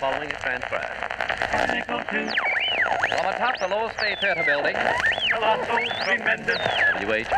Following 0.00 0.30
a 0.30 0.36
transfer. 0.40 0.80
From 3.08 3.26
atop 3.28 3.58
the 3.60 3.68
Lower 3.68 3.92
State 3.98 4.18
Theater 4.20 4.42
building, 4.46 4.74
Colossal, 5.30 5.76
tremendous. 6.04 6.56
WH. 7.02 7.28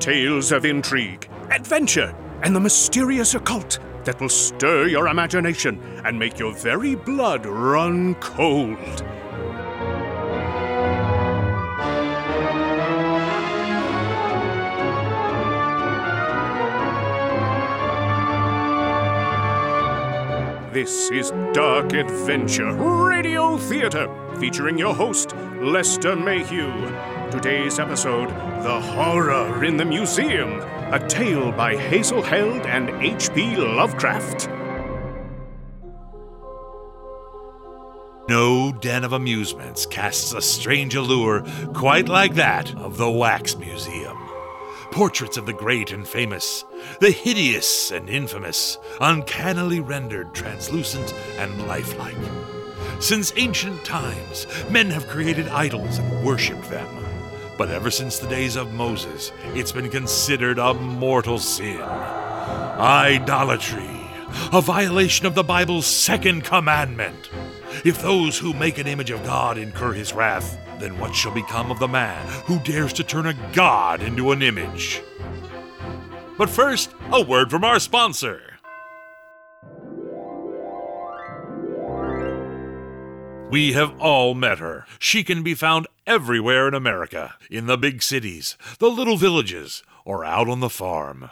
Tales 0.00 0.50
of 0.52 0.64
intrigue, 0.64 1.28
adventure, 1.50 2.14
and 2.42 2.54
the 2.54 2.60
mysterious 2.60 3.34
occult 3.34 3.78
that 4.04 4.20
will 4.20 4.28
stir 4.28 4.86
your 4.86 5.08
imagination 5.08 5.80
and 6.04 6.18
make 6.18 6.38
your 6.38 6.54
very 6.54 6.94
blood 6.94 7.44
run 7.44 8.14
cold. 8.16 9.04
This 20.72 21.10
is 21.10 21.30
Dark 21.54 21.94
Adventure 21.94 22.74
Radio 22.74 23.56
Theater, 23.56 24.08
featuring 24.38 24.76
your 24.76 24.94
host, 24.94 25.34
Lester 25.58 26.14
Mayhew. 26.14 26.70
Today's 27.30 27.78
episode 27.78 28.28
The 28.62 28.78
Horror 28.78 29.64
in 29.64 29.78
the 29.78 29.86
Museum, 29.86 30.60
a 30.92 31.04
tale 31.08 31.50
by 31.50 31.76
Hazel 31.76 32.22
Heald 32.22 32.64
and 32.64 32.90
H.P. 33.02 33.56
Lovecraft. 33.56 34.48
No 38.28 38.72
den 38.72 39.02
of 39.02 39.12
amusements 39.12 39.84
casts 39.84 40.32
a 40.32 40.40
strange 40.40 40.94
allure 40.94 41.44
quite 41.74 42.08
like 42.08 42.34
that 42.34 42.72
of 42.76 42.98
the 42.98 43.10
Wax 43.10 43.56
Museum. 43.56 44.16
Portraits 44.92 45.36
of 45.36 45.46
the 45.46 45.52
great 45.52 45.90
and 45.90 46.06
famous, 46.06 46.64
the 47.00 47.10
hideous 47.10 47.90
and 47.90 48.08
infamous, 48.08 48.78
uncannily 49.00 49.80
rendered 49.80 50.34
translucent 50.34 51.12
and 51.38 51.66
lifelike. 51.66 52.16
Since 53.00 53.32
ancient 53.36 53.84
times, 53.84 54.46
men 54.70 54.90
have 54.90 55.08
created 55.08 55.48
idols 55.48 55.98
and 55.98 56.24
worshipped 56.24 56.70
them. 56.70 57.05
But 57.58 57.70
ever 57.70 57.90
since 57.90 58.18
the 58.18 58.28
days 58.28 58.56
of 58.56 58.74
Moses, 58.74 59.32
it's 59.54 59.72
been 59.72 59.88
considered 59.88 60.58
a 60.58 60.74
mortal 60.74 61.38
sin. 61.38 61.80
Idolatry, 61.80 63.88
a 64.52 64.60
violation 64.60 65.24
of 65.26 65.34
the 65.34 65.42
Bible's 65.42 65.86
second 65.86 66.44
commandment. 66.44 67.30
If 67.84 68.02
those 68.02 68.38
who 68.38 68.52
make 68.52 68.78
an 68.78 68.86
image 68.86 69.10
of 69.10 69.24
God 69.24 69.56
incur 69.56 69.94
his 69.94 70.12
wrath, 70.12 70.58
then 70.78 70.98
what 70.98 71.14
shall 71.14 71.32
become 71.32 71.70
of 71.70 71.78
the 71.78 71.88
man 71.88 72.26
who 72.44 72.58
dares 72.58 72.92
to 72.94 73.04
turn 73.04 73.26
a 73.26 73.52
God 73.52 74.02
into 74.02 74.32
an 74.32 74.42
image? 74.42 75.02
But 76.36 76.50
first, 76.50 76.94
a 77.10 77.22
word 77.22 77.50
from 77.50 77.64
our 77.64 77.78
sponsor. 77.78 78.55
We 83.56 83.72
have 83.72 83.98
all 84.02 84.34
met 84.34 84.58
her. 84.58 84.84
She 84.98 85.24
can 85.24 85.42
be 85.42 85.54
found 85.54 85.86
everywhere 86.06 86.68
in 86.68 86.74
America, 86.74 87.36
in 87.50 87.64
the 87.64 87.78
big 87.78 88.02
cities, 88.02 88.58
the 88.80 88.90
little 88.90 89.16
villages, 89.16 89.82
or 90.04 90.26
out 90.26 90.46
on 90.46 90.60
the 90.60 90.68
farm. 90.68 91.30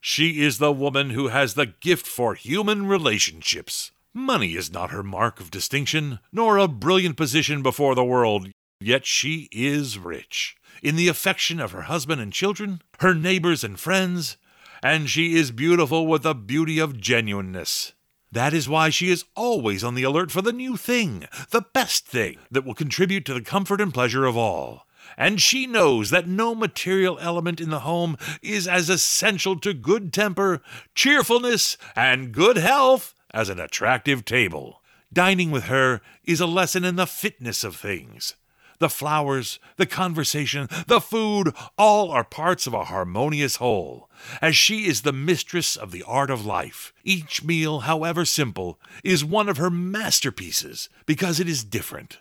She 0.00 0.40
is 0.40 0.56
the 0.56 0.72
woman 0.72 1.10
who 1.10 1.28
has 1.28 1.52
the 1.52 1.66
gift 1.66 2.06
for 2.06 2.34
human 2.34 2.86
relationships. 2.86 3.92
Money 4.14 4.54
is 4.54 4.72
not 4.72 4.90
her 4.90 5.02
mark 5.02 5.38
of 5.38 5.50
distinction, 5.50 6.18
nor 6.32 6.56
a 6.56 6.66
brilliant 6.66 7.18
position 7.18 7.62
before 7.62 7.94
the 7.94 8.02
world, 8.02 8.48
yet 8.80 9.04
she 9.04 9.50
is 9.52 9.98
rich. 9.98 10.56
In 10.82 10.96
the 10.96 11.08
affection 11.08 11.60
of 11.60 11.72
her 11.72 11.82
husband 11.82 12.22
and 12.22 12.32
children, 12.32 12.80
her 13.00 13.14
neighbors 13.14 13.62
and 13.62 13.78
friends, 13.78 14.38
and 14.82 15.10
she 15.10 15.34
is 15.34 15.50
beautiful 15.50 16.06
with 16.06 16.22
the 16.22 16.34
beauty 16.34 16.78
of 16.78 16.98
genuineness. 16.98 17.92
That 18.32 18.52
is 18.52 18.68
why 18.68 18.90
she 18.90 19.10
is 19.10 19.24
always 19.34 19.84
on 19.84 19.94
the 19.94 20.02
alert 20.02 20.30
for 20.30 20.42
the 20.42 20.52
new 20.52 20.76
thing, 20.76 21.26
the 21.50 21.64
best 21.72 22.06
thing 22.06 22.38
that 22.50 22.64
will 22.64 22.74
contribute 22.74 23.24
to 23.26 23.34
the 23.34 23.40
comfort 23.40 23.80
and 23.80 23.94
pleasure 23.94 24.26
of 24.26 24.36
all. 24.36 24.86
And 25.16 25.40
she 25.40 25.66
knows 25.66 26.10
that 26.10 26.26
no 26.26 26.54
material 26.54 27.18
element 27.20 27.60
in 27.60 27.70
the 27.70 27.80
home 27.80 28.16
is 28.42 28.66
as 28.66 28.90
essential 28.90 29.58
to 29.60 29.72
good 29.72 30.12
temper, 30.12 30.62
cheerfulness, 30.94 31.78
and 31.94 32.32
good 32.32 32.56
health 32.56 33.14
as 33.32 33.48
an 33.48 33.60
attractive 33.60 34.24
table. 34.24 34.82
Dining 35.12 35.50
with 35.50 35.64
her 35.64 36.00
is 36.24 36.40
a 36.40 36.46
lesson 36.46 36.84
in 36.84 36.96
the 36.96 37.06
fitness 37.06 37.64
of 37.64 37.76
things. 37.76 38.34
The 38.78 38.88
flowers, 38.88 39.58
the 39.76 39.86
conversation, 39.86 40.68
the 40.86 41.00
food, 41.00 41.54
all 41.78 42.10
are 42.10 42.24
parts 42.24 42.66
of 42.66 42.74
a 42.74 42.84
harmonious 42.84 43.56
whole. 43.56 44.10
As 44.42 44.56
she 44.56 44.86
is 44.86 45.02
the 45.02 45.12
mistress 45.12 45.76
of 45.76 45.90
the 45.90 46.02
art 46.02 46.30
of 46.30 46.44
life, 46.44 46.92
each 47.04 47.42
meal, 47.42 47.80
however 47.80 48.24
simple, 48.24 48.78
is 49.02 49.24
one 49.24 49.48
of 49.48 49.56
her 49.56 49.70
masterpieces 49.70 50.88
because 51.06 51.40
it 51.40 51.48
is 51.48 51.64
different. 51.64 52.18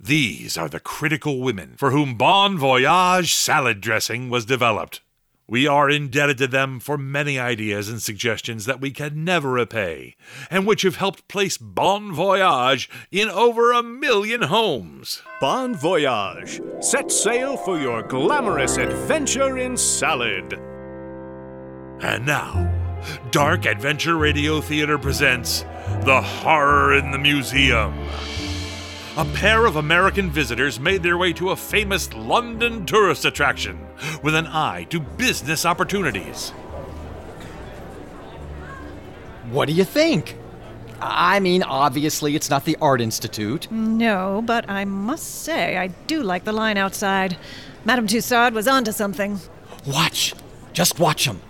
These 0.00 0.56
are 0.56 0.68
the 0.68 0.80
critical 0.80 1.40
women 1.40 1.74
for 1.76 1.90
whom 1.92 2.16
Bon 2.16 2.58
Voyage 2.58 3.34
salad 3.34 3.80
dressing 3.80 4.30
was 4.30 4.44
developed. 4.44 5.00
We 5.48 5.66
are 5.66 5.90
indebted 5.90 6.38
to 6.38 6.46
them 6.46 6.80
for 6.80 6.96
many 6.96 7.38
ideas 7.38 7.88
and 7.88 8.00
suggestions 8.00 8.64
that 8.66 8.80
we 8.80 8.90
can 8.90 9.24
never 9.24 9.50
repay, 9.50 10.16
and 10.50 10.66
which 10.66 10.82
have 10.82 10.96
helped 10.96 11.28
place 11.28 11.58
Bon 11.58 12.12
Voyage 12.12 12.88
in 13.10 13.28
over 13.28 13.72
a 13.72 13.82
million 13.82 14.42
homes. 14.42 15.22
Bon 15.40 15.74
Voyage. 15.74 16.60
Set 16.80 17.10
sail 17.10 17.56
for 17.56 17.78
your 17.78 18.02
glamorous 18.02 18.76
adventure 18.76 19.58
in 19.58 19.76
salad. 19.76 20.54
And 22.00 22.24
now, 22.24 22.72
Dark 23.30 23.66
Adventure 23.66 24.16
Radio 24.16 24.60
Theater 24.60 24.96
presents 24.96 25.62
The 26.04 26.20
Horror 26.22 26.94
in 26.94 27.10
the 27.10 27.18
Museum. 27.18 27.94
A 29.18 29.26
pair 29.26 29.66
of 29.66 29.76
American 29.76 30.30
visitors 30.30 30.80
made 30.80 31.02
their 31.02 31.18
way 31.18 31.34
to 31.34 31.50
a 31.50 31.56
famous 31.56 32.10
London 32.14 32.86
tourist 32.86 33.26
attraction 33.26 33.78
with 34.22 34.34
an 34.34 34.46
eye 34.46 34.84
to 34.84 35.00
business 35.00 35.66
opportunities. 35.66 36.48
What 39.50 39.68
do 39.68 39.74
you 39.74 39.84
think? 39.84 40.38
I 40.98 41.40
mean, 41.40 41.62
obviously, 41.62 42.34
it's 42.36 42.48
not 42.48 42.64
the 42.64 42.78
Art 42.80 43.02
Institute. 43.02 43.70
No, 43.70 44.42
but 44.46 44.70
I 44.70 44.86
must 44.86 45.42
say, 45.42 45.76
I 45.76 45.88
do 46.06 46.22
like 46.22 46.44
the 46.44 46.52
line 46.52 46.78
outside. 46.78 47.36
Madame 47.84 48.06
Tussaud 48.06 48.52
was 48.52 48.66
onto 48.66 48.92
something. 48.92 49.38
Watch. 49.86 50.32
Just 50.72 50.98
watch 50.98 51.26
them. 51.26 51.42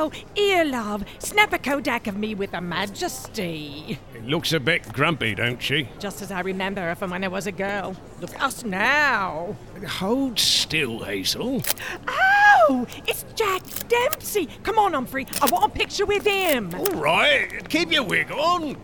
Ow! 0.00 0.10
Ear 0.34 0.64
love, 0.64 1.04
snap 1.18 1.52
a 1.52 1.58
Kodak 1.58 2.06
of 2.06 2.16
me 2.16 2.34
with 2.34 2.54
a 2.54 2.60
majesty. 2.62 3.98
It 4.14 4.24
looks 4.24 4.54
a 4.54 4.58
bit 4.58 4.90
grumpy, 4.94 5.34
don't 5.34 5.60
she? 5.60 5.90
Just 5.98 6.22
as 6.22 6.30
I 6.30 6.40
remember 6.40 6.80
her 6.80 6.94
from 6.94 7.10
when 7.10 7.22
I 7.22 7.28
was 7.28 7.46
a 7.46 7.52
girl. 7.52 7.94
Look 8.18 8.34
at 8.34 8.40
us 8.40 8.64
now. 8.64 9.56
Hold 9.86 10.38
still, 10.38 11.00
Hazel. 11.00 11.62
Ow! 12.08 12.86
It's 13.06 13.26
Jack 13.34 13.62
Dempsey. 13.88 14.48
Come 14.62 14.78
on, 14.78 14.94
Humphrey. 14.94 15.26
I 15.42 15.50
want 15.50 15.66
a 15.66 15.68
picture 15.68 16.06
with 16.06 16.26
him. 16.26 16.74
All 16.74 16.98
right, 16.98 17.68
keep 17.68 17.92
your 17.92 18.04
wig 18.04 18.32
on. 18.32 18.78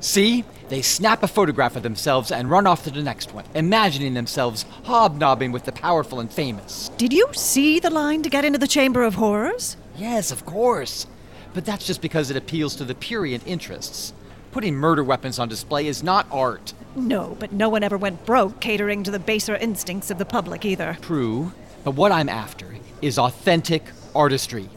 See? 0.00 0.44
They 0.68 0.82
snap 0.82 1.22
a 1.22 1.28
photograph 1.28 1.76
of 1.76 1.84
themselves 1.84 2.32
and 2.32 2.50
run 2.50 2.66
off 2.66 2.82
to 2.84 2.90
the 2.90 3.00
next 3.00 3.32
one, 3.32 3.44
imagining 3.54 4.14
themselves 4.14 4.64
hobnobbing 4.82 5.52
with 5.52 5.64
the 5.64 5.70
powerful 5.70 6.18
and 6.18 6.28
famous. 6.28 6.90
Did 6.96 7.12
you 7.12 7.28
see 7.34 7.78
the 7.78 7.90
line 7.90 8.22
to 8.22 8.28
get 8.28 8.44
into 8.44 8.58
the 8.58 8.66
Chamber 8.66 9.04
of 9.04 9.14
Horrors? 9.14 9.76
Yes, 9.96 10.30
of 10.30 10.44
course. 10.44 11.06
But 11.54 11.64
that's 11.64 11.86
just 11.86 12.02
because 12.02 12.30
it 12.30 12.36
appeals 12.36 12.76
to 12.76 12.84
the 12.84 12.94
prurient 12.94 13.46
interests. 13.46 14.12
Putting 14.52 14.74
murder 14.74 15.04
weapons 15.04 15.38
on 15.38 15.48
display 15.48 15.86
is 15.86 16.02
not 16.02 16.26
art. 16.30 16.72
No, 16.94 17.36
but 17.38 17.52
no 17.52 17.68
one 17.68 17.82
ever 17.82 17.98
went 17.98 18.24
broke 18.24 18.60
catering 18.60 19.02
to 19.02 19.10
the 19.10 19.18
baser 19.18 19.56
instincts 19.56 20.10
of 20.10 20.18
the 20.18 20.24
public 20.24 20.64
either. 20.64 20.96
True. 21.02 21.52
But 21.84 21.92
what 21.92 22.12
I'm 22.12 22.28
after 22.28 22.74
is 23.02 23.18
authentic 23.18 23.84
artistry. 24.14 24.68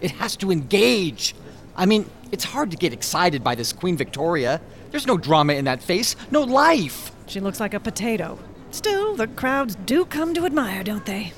It 0.00 0.10
has 0.12 0.36
to 0.36 0.50
engage. 0.50 1.34
I 1.76 1.86
mean, 1.86 2.08
it's 2.32 2.44
hard 2.44 2.70
to 2.70 2.76
get 2.76 2.92
excited 2.92 3.44
by 3.44 3.54
this 3.54 3.72
Queen 3.72 3.96
Victoria. 3.96 4.60
There's 4.90 5.06
no 5.06 5.16
drama 5.16 5.54
in 5.54 5.66
that 5.66 5.82
face, 5.82 6.16
no 6.30 6.42
life. 6.42 7.12
She 7.26 7.40
looks 7.40 7.60
like 7.60 7.74
a 7.74 7.80
potato. 7.80 8.38
Still, 8.70 9.16
the 9.16 9.26
crowds 9.26 9.76
do 9.86 10.04
come 10.04 10.34
to 10.34 10.46
admire, 10.46 10.82
don't 10.82 11.06
they? 11.06 11.32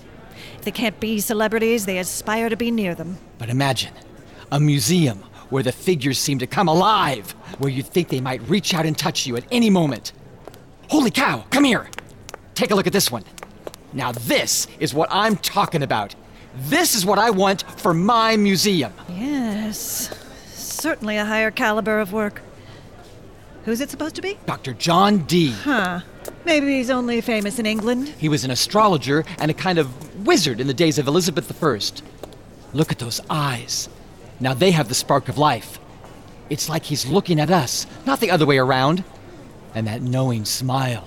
If 0.58 0.64
they 0.64 0.72
can't 0.72 0.98
be 0.98 1.20
celebrities, 1.20 1.86
they 1.86 1.98
aspire 1.98 2.48
to 2.48 2.56
be 2.56 2.72
near 2.72 2.92
them. 2.92 3.18
But 3.38 3.48
imagine 3.48 3.92
a 4.50 4.58
museum 4.58 5.18
where 5.50 5.62
the 5.62 5.70
figures 5.70 6.18
seem 6.18 6.40
to 6.40 6.48
come 6.48 6.66
alive, 6.66 7.30
where 7.58 7.70
you'd 7.70 7.86
think 7.86 8.08
they 8.08 8.20
might 8.20 8.42
reach 8.48 8.74
out 8.74 8.84
and 8.84 8.98
touch 8.98 9.24
you 9.24 9.36
at 9.36 9.44
any 9.52 9.70
moment. 9.70 10.12
Holy 10.90 11.12
cow, 11.12 11.44
come 11.50 11.62
here! 11.62 11.88
Take 12.56 12.72
a 12.72 12.74
look 12.74 12.88
at 12.88 12.92
this 12.92 13.08
one. 13.10 13.22
Now, 13.92 14.10
this 14.10 14.66
is 14.80 14.92
what 14.92 15.08
I'm 15.12 15.36
talking 15.36 15.84
about. 15.84 16.16
This 16.56 16.96
is 16.96 17.06
what 17.06 17.20
I 17.20 17.30
want 17.30 17.62
for 17.78 17.94
my 17.94 18.36
museum. 18.36 18.92
Yes, 19.08 20.10
certainly 20.54 21.18
a 21.18 21.24
higher 21.24 21.52
caliber 21.52 22.00
of 22.00 22.12
work. 22.12 22.42
Who's 23.64 23.80
it 23.80 23.90
supposed 23.90 24.16
to 24.16 24.22
be? 24.22 24.36
Dr. 24.44 24.72
John 24.74 25.18
Dee. 25.18 25.52
Huh. 25.52 26.00
Maybe 26.48 26.78
he's 26.78 26.88
only 26.88 27.20
famous 27.20 27.58
in 27.58 27.66
England. 27.66 28.08
He 28.08 28.30
was 28.30 28.42
an 28.42 28.50
astrologer 28.50 29.22
and 29.38 29.50
a 29.50 29.54
kind 29.54 29.78
of 29.78 30.26
wizard 30.26 30.60
in 30.60 30.66
the 30.66 30.72
days 30.72 30.98
of 30.98 31.06
Elizabeth 31.06 31.62
I. 31.62 31.78
Look 32.72 32.90
at 32.90 32.98
those 32.98 33.20
eyes. 33.28 33.90
Now 34.40 34.54
they 34.54 34.70
have 34.70 34.88
the 34.88 34.94
spark 34.94 35.28
of 35.28 35.36
life. 35.36 35.78
It's 36.48 36.70
like 36.70 36.84
he's 36.84 37.04
looking 37.04 37.38
at 37.38 37.50
us, 37.50 37.86
not 38.06 38.20
the 38.20 38.30
other 38.30 38.46
way 38.46 38.56
around. 38.56 39.04
And 39.74 39.86
that 39.88 40.00
knowing 40.00 40.46
smile. 40.46 41.06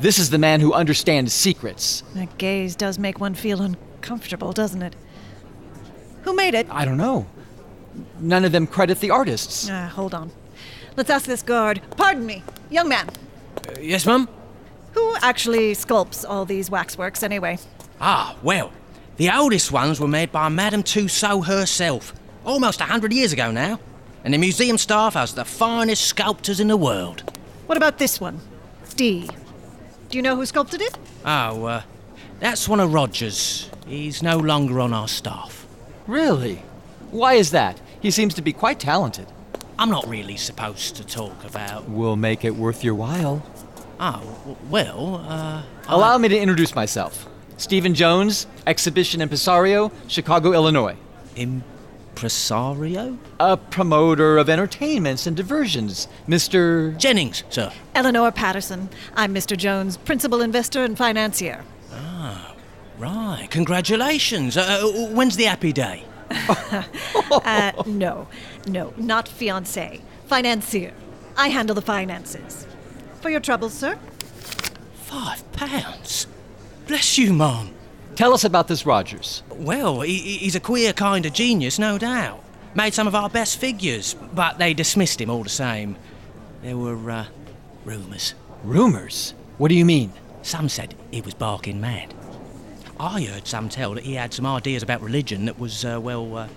This 0.00 0.18
is 0.18 0.30
the 0.30 0.38
man 0.38 0.58
who 0.58 0.72
understands 0.72 1.32
secrets. 1.32 2.02
That 2.14 2.36
gaze 2.36 2.74
does 2.74 2.98
make 2.98 3.20
one 3.20 3.34
feel 3.34 3.62
uncomfortable, 3.62 4.50
doesn't 4.50 4.82
it? 4.82 4.96
Who 6.22 6.34
made 6.34 6.54
it? 6.54 6.66
I 6.68 6.84
don't 6.84 6.96
know. 6.98 7.26
None 8.18 8.44
of 8.44 8.50
them 8.50 8.66
credit 8.66 8.98
the 8.98 9.10
artists. 9.10 9.68
Ah, 9.70 9.86
hold 9.86 10.12
on. 10.12 10.32
Let's 10.96 11.08
ask 11.08 11.26
this 11.26 11.42
guard. 11.42 11.80
Pardon 11.96 12.26
me, 12.26 12.42
young 12.68 12.88
man. 12.88 13.08
Yes, 13.80 14.04
ma'am? 14.04 14.28
Who 14.94 15.14
actually 15.22 15.72
sculpts 15.72 16.24
all 16.28 16.44
these 16.44 16.70
waxworks 16.70 17.22
anyway? 17.22 17.58
Ah, 18.00 18.36
well, 18.42 18.72
the 19.16 19.30
oldest 19.30 19.72
ones 19.72 20.00
were 20.00 20.08
made 20.08 20.32
by 20.32 20.48
Madame 20.48 20.82
Tussaud 20.82 21.42
herself, 21.42 22.12
almost 22.44 22.80
a 22.80 22.84
hundred 22.84 23.12
years 23.12 23.32
ago 23.32 23.50
now. 23.50 23.78
And 24.24 24.32
the 24.32 24.38
museum 24.38 24.78
staff 24.78 25.14
has 25.14 25.34
the 25.34 25.44
finest 25.44 26.04
sculptors 26.04 26.60
in 26.60 26.68
the 26.68 26.76
world. 26.76 27.22
What 27.66 27.76
about 27.76 27.98
this 27.98 28.20
one? 28.20 28.40
D. 28.94 29.28
Do 30.08 30.18
you 30.18 30.22
know 30.22 30.36
who 30.36 30.46
sculpted 30.46 30.80
it? 30.80 30.96
Oh, 31.24 31.64
uh, 31.64 31.82
that's 32.38 32.68
one 32.68 32.80
of 32.80 32.92
Roger's. 32.92 33.70
He's 33.86 34.22
no 34.22 34.36
longer 34.36 34.80
on 34.80 34.92
our 34.92 35.08
staff. 35.08 35.66
Really? 36.06 36.62
Why 37.10 37.34
is 37.34 37.50
that? 37.52 37.80
He 38.00 38.10
seems 38.10 38.34
to 38.34 38.42
be 38.42 38.52
quite 38.52 38.78
talented. 38.78 39.26
I'm 39.78 39.90
not 39.90 40.06
really 40.06 40.36
supposed 40.36 40.96
to 40.96 41.04
talk 41.04 41.44
about. 41.44 41.88
We'll 41.88 42.16
make 42.16 42.44
it 42.44 42.54
worth 42.54 42.84
your 42.84 42.94
while. 42.94 43.42
Oh, 44.04 44.20
w- 44.40 44.56
well, 44.68 45.24
uh. 45.28 45.62
Allow 45.86 46.18
me 46.18 46.28
to 46.28 46.36
introduce 46.36 46.74
myself. 46.74 47.28
Stephen 47.56 47.94
Jones, 47.94 48.48
exhibition 48.66 49.20
impresario, 49.20 49.92
Chicago, 50.08 50.52
Illinois. 50.52 50.96
Impresario? 51.36 53.16
A 53.38 53.56
promoter 53.56 54.38
of 54.38 54.48
entertainments 54.50 55.28
and 55.28 55.36
diversions, 55.36 56.08
Mr. 56.26 56.96
Jennings, 56.98 57.44
sir. 57.48 57.72
Eleanor 57.94 58.32
Patterson. 58.32 58.88
I'm 59.14 59.32
Mr. 59.32 59.56
Jones, 59.56 59.96
principal 59.98 60.40
investor 60.42 60.82
and 60.82 60.98
financier. 60.98 61.64
Ah, 61.92 62.54
right, 62.98 63.46
congratulations. 63.50 64.56
Uh, 64.56 64.82
uh, 64.82 65.06
when's 65.14 65.36
the 65.36 65.44
happy 65.44 65.72
day? 65.72 66.04
Uh, 67.44 67.72
no, 67.86 68.28
no, 68.66 68.92
not 68.96 69.26
fiancé. 69.26 70.00
Financier. 70.26 70.92
I 71.36 71.48
handle 71.48 71.74
the 71.74 71.80
finances. 71.82 72.66
For 73.22 73.30
your 73.30 73.40
troubles, 73.40 73.72
sir? 73.72 73.96
Five 74.94 75.50
pounds? 75.52 76.26
Bless 76.86 77.16
you, 77.18 77.32
Mum. 77.32 77.70
Tell 78.16 78.34
us 78.34 78.44
about 78.44 78.68
this 78.68 78.84
Rogers. 78.84 79.42
Well, 79.50 80.00
he, 80.02 80.18
he- 80.18 80.38
he's 80.38 80.54
a 80.54 80.60
queer 80.60 80.92
kind 80.92 81.24
of 81.24 81.32
genius, 81.32 81.78
no 81.78 81.96
doubt. 81.98 82.42
Made 82.74 82.94
some 82.94 83.06
of 83.06 83.14
our 83.14 83.30
best 83.30 83.58
figures, 83.58 84.14
but 84.34 84.58
they 84.58 84.74
dismissed 84.74 85.20
him 85.20 85.30
all 85.30 85.42
the 85.42 85.48
same. 85.48 85.96
There 86.62 86.76
were, 86.76 87.10
uh, 87.10 87.26
rumours. 87.84 88.34
Rumors? 88.64 89.34
What 89.58 89.68
do 89.68 89.74
you 89.74 89.84
mean? 89.84 90.12
Some 90.42 90.68
said 90.68 90.94
he 91.10 91.20
was 91.20 91.34
barking 91.34 91.80
mad. 91.80 92.14
I 92.98 93.22
heard 93.24 93.46
some 93.46 93.68
tell 93.68 93.94
that 93.94 94.04
he 94.04 94.14
had 94.14 94.32
some 94.34 94.46
ideas 94.46 94.82
about 94.82 95.00
religion 95.00 95.44
that 95.46 95.58
was, 95.58 95.84
uh, 95.84 96.00
well, 96.00 96.36
uh, 96.36 96.48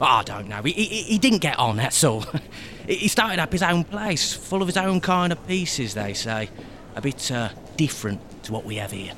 I 0.00 0.22
don't 0.22 0.48
know. 0.48 0.62
He, 0.62 0.72
he, 0.72 1.02
he 1.02 1.18
didn't 1.18 1.38
get 1.38 1.58
on, 1.58 1.76
that's 1.76 2.02
all. 2.02 2.24
he 2.86 2.96
he 2.96 3.08
started 3.08 3.38
up 3.38 3.52
his 3.52 3.62
own 3.62 3.84
place, 3.84 4.32
full 4.32 4.60
of 4.60 4.68
his 4.68 4.76
own 4.76 5.00
kind 5.00 5.32
of 5.32 5.46
pieces, 5.46 5.94
they 5.94 6.14
say. 6.14 6.50
A 6.96 7.00
bit, 7.00 7.30
uh, 7.30 7.50
different 7.76 8.20
to 8.44 8.52
what 8.52 8.64
we 8.64 8.76
have 8.76 8.92
here. 8.92 9.12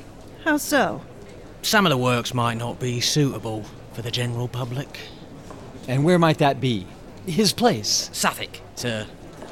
How 0.44 0.56
so? 0.56 1.02
Some 1.62 1.86
of 1.86 1.90
the 1.90 1.98
works 1.98 2.32
might 2.32 2.54
not 2.54 2.78
be 2.78 3.00
suitable 3.00 3.64
for 3.92 4.02
the 4.02 4.10
general 4.10 4.48
public. 4.48 4.98
And 5.88 6.04
where 6.04 6.18
might 6.18 6.38
that 6.38 6.60
be? 6.60 6.86
His 7.26 7.52
place. 7.52 8.10
Southwark, 8.12 8.60
sir. 8.76 9.06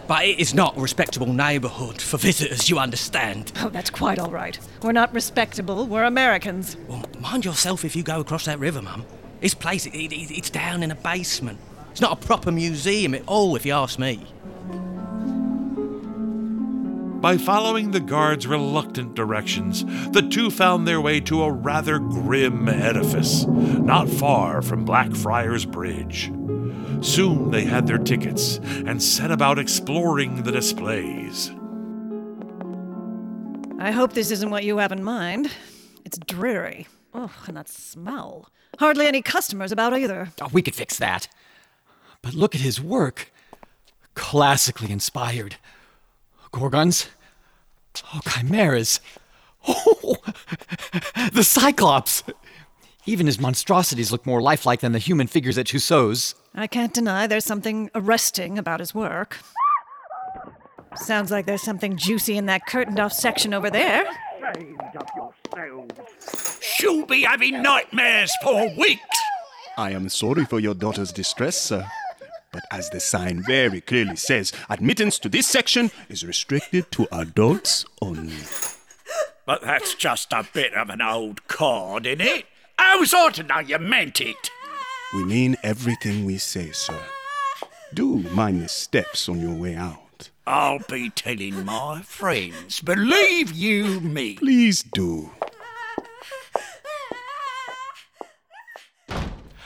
But 0.06 0.26
it 0.26 0.38
is 0.38 0.52
not 0.52 0.76
a 0.76 0.80
respectable 0.80 1.32
neighbourhood 1.32 2.00
for 2.00 2.18
visitors, 2.18 2.68
you 2.68 2.78
understand. 2.78 3.52
Oh, 3.60 3.70
that's 3.70 3.90
quite 3.90 4.18
all 4.18 4.30
right. 4.30 4.58
We're 4.82 4.92
not 4.92 5.12
respectable, 5.14 5.86
we're 5.86 6.04
Americans. 6.04 6.76
Well, 6.88 7.04
mind 7.20 7.44
yourself 7.44 7.84
if 7.84 7.96
you 7.96 8.02
go 8.02 8.20
across 8.20 8.44
that 8.44 8.58
river, 8.58 8.82
Mum. 8.82 9.06
This 9.44 9.52
place, 9.52 9.84
it, 9.84 9.94
it, 9.94 10.30
it's 10.30 10.48
down 10.48 10.82
in 10.82 10.90
a 10.90 10.94
basement. 10.94 11.58
It's 11.90 12.00
not 12.00 12.12
a 12.12 12.26
proper 12.26 12.50
museum 12.50 13.14
at 13.14 13.24
all, 13.26 13.56
if 13.56 13.66
you 13.66 13.74
ask 13.74 13.98
me. 13.98 14.26
By 17.20 17.36
following 17.36 17.90
the 17.90 18.00
guard's 18.00 18.46
reluctant 18.46 19.14
directions, 19.14 19.84
the 20.12 20.26
two 20.26 20.48
found 20.48 20.88
their 20.88 20.98
way 20.98 21.20
to 21.20 21.42
a 21.42 21.52
rather 21.52 21.98
grim 21.98 22.70
edifice, 22.70 23.44
not 23.44 24.08
far 24.08 24.62
from 24.62 24.86
Blackfriars 24.86 25.66
Bridge. 25.66 26.32
Soon 27.02 27.50
they 27.50 27.64
had 27.64 27.86
their 27.86 27.98
tickets 27.98 28.60
and 28.86 29.02
set 29.02 29.30
about 29.30 29.58
exploring 29.58 30.44
the 30.44 30.52
displays. 30.52 31.50
I 33.78 33.90
hope 33.90 34.14
this 34.14 34.30
isn't 34.30 34.48
what 34.48 34.64
you 34.64 34.78
have 34.78 34.92
in 34.92 35.04
mind. 35.04 35.50
It's 36.06 36.16
dreary. 36.16 36.86
Oh, 37.12 37.30
and 37.46 37.58
that 37.58 37.68
smell. 37.68 38.48
Hardly 38.78 39.06
any 39.06 39.22
customers 39.22 39.72
about 39.72 39.96
either. 39.96 40.30
Oh, 40.40 40.48
we 40.52 40.62
could 40.62 40.74
fix 40.74 40.98
that. 40.98 41.28
But 42.22 42.34
look 42.34 42.54
at 42.54 42.60
his 42.60 42.80
work. 42.80 43.32
Classically 44.14 44.90
inspired. 44.90 45.56
Gorgons. 46.52 47.08
Oh, 48.12 48.20
chimeras. 48.28 49.00
Oh, 49.66 50.16
the 51.32 51.44
Cyclops. 51.44 52.22
Even 53.06 53.26
his 53.26 53.38
monstrosities 53.38 54.10
look 54.10 54.24
more 54.24 54.40
lifelike 54.40 54.80
than 54.80 54.92
the 54.92 54.98
human 54.98 55.26
figures 55.26 55.58
at 55.58 55.66
Tussaud's. 55.66 56.34
I 56.54 56.66
can't 56.66 56.94
deny 56.94 57.26
there's 57.26 57.44
something 57.44 57.90
arresting 57.94 58.58
about 58.58 58.80
his 58.80 58.94
work. 58.94 59.38
Sounds 60.96 61.30
like 61.30 61.44
there's 61.46 61.62
something 61.62 61.96
juicy 61.96 62.36
in 62.36 62.46
that 62.46 62.66
curtained 62.66 63.00
off 63.00 63.12
section 63.12 63.52
over 63.52 63.68
there. 63.68 64.04
She'll 66.60 67.06
be 67.06 67.22
having 67.22 67.62
nightmares 67.62 68.32
for 68.42 68.74
weeks. 68.76 69.02
I 69.76 69.90
am 69.90 70.08
sorry 70.08 70.44
for 70.44 70.60
your 70.60 70.74
daughter's 70.74 71.12
distress, 71.12 71.60
sir. 71.60 71.86
But 72.52 72.64
as 72.70 72.88
the 72.90 73.00
sign 73.00 73.42
very 73.42 73.80
clearly 73.80 74.14
says, 74.14 74.52
admittance 74.70 75.18
to 75.20 75.28
this 75.28 75.48
section 75.48 75.90
is 76.08 76.24
restricted 76.24 76.92
to 76.92 77.08
adults 77.10 77.84
only. 78.00 78.44
But 79.44 79.62
that's 79.62 79.94
just 79.94 80.32
a 80.32 80.46
bit 80.52 80.72
of 80.74 80.88
an 80.88 81.02
old 81.02 81.48
card, 81.48 82.06
isn't 82.06 82.20
it? 82.20 82.46
I 82.78 82.96
was 82.96 83.12
ought 83.12 83.34
to 83.34 83.42
know 83.42 83.58
you 83.58 83.78
meant 83.78 84.20
it. 84.20 84.50
We 85.14 85.24
mean 85.24 85.56
everything 85.64 86.24
we 86.24 86.38
say, 86.38 86.70
sir. 86.70 87.00
Do 87.92 88.18
mind 88.18 88.62
the 88.62 88.68
steps 88.68 89.28
on 89.28 89.40
your 89.40 89.54
way 89.54 89.74
out. 89.74 90.03
I'll 90.46 90.80
be 90.80 91.10
telling 91.10 91.64
my 91.64 92.02
friends. 92.02 92.80
Believe 92.80 93.52
you 93.52 94.00
me. 94.00 94.34
Please 94.34 94.82
do. 94.82 95.30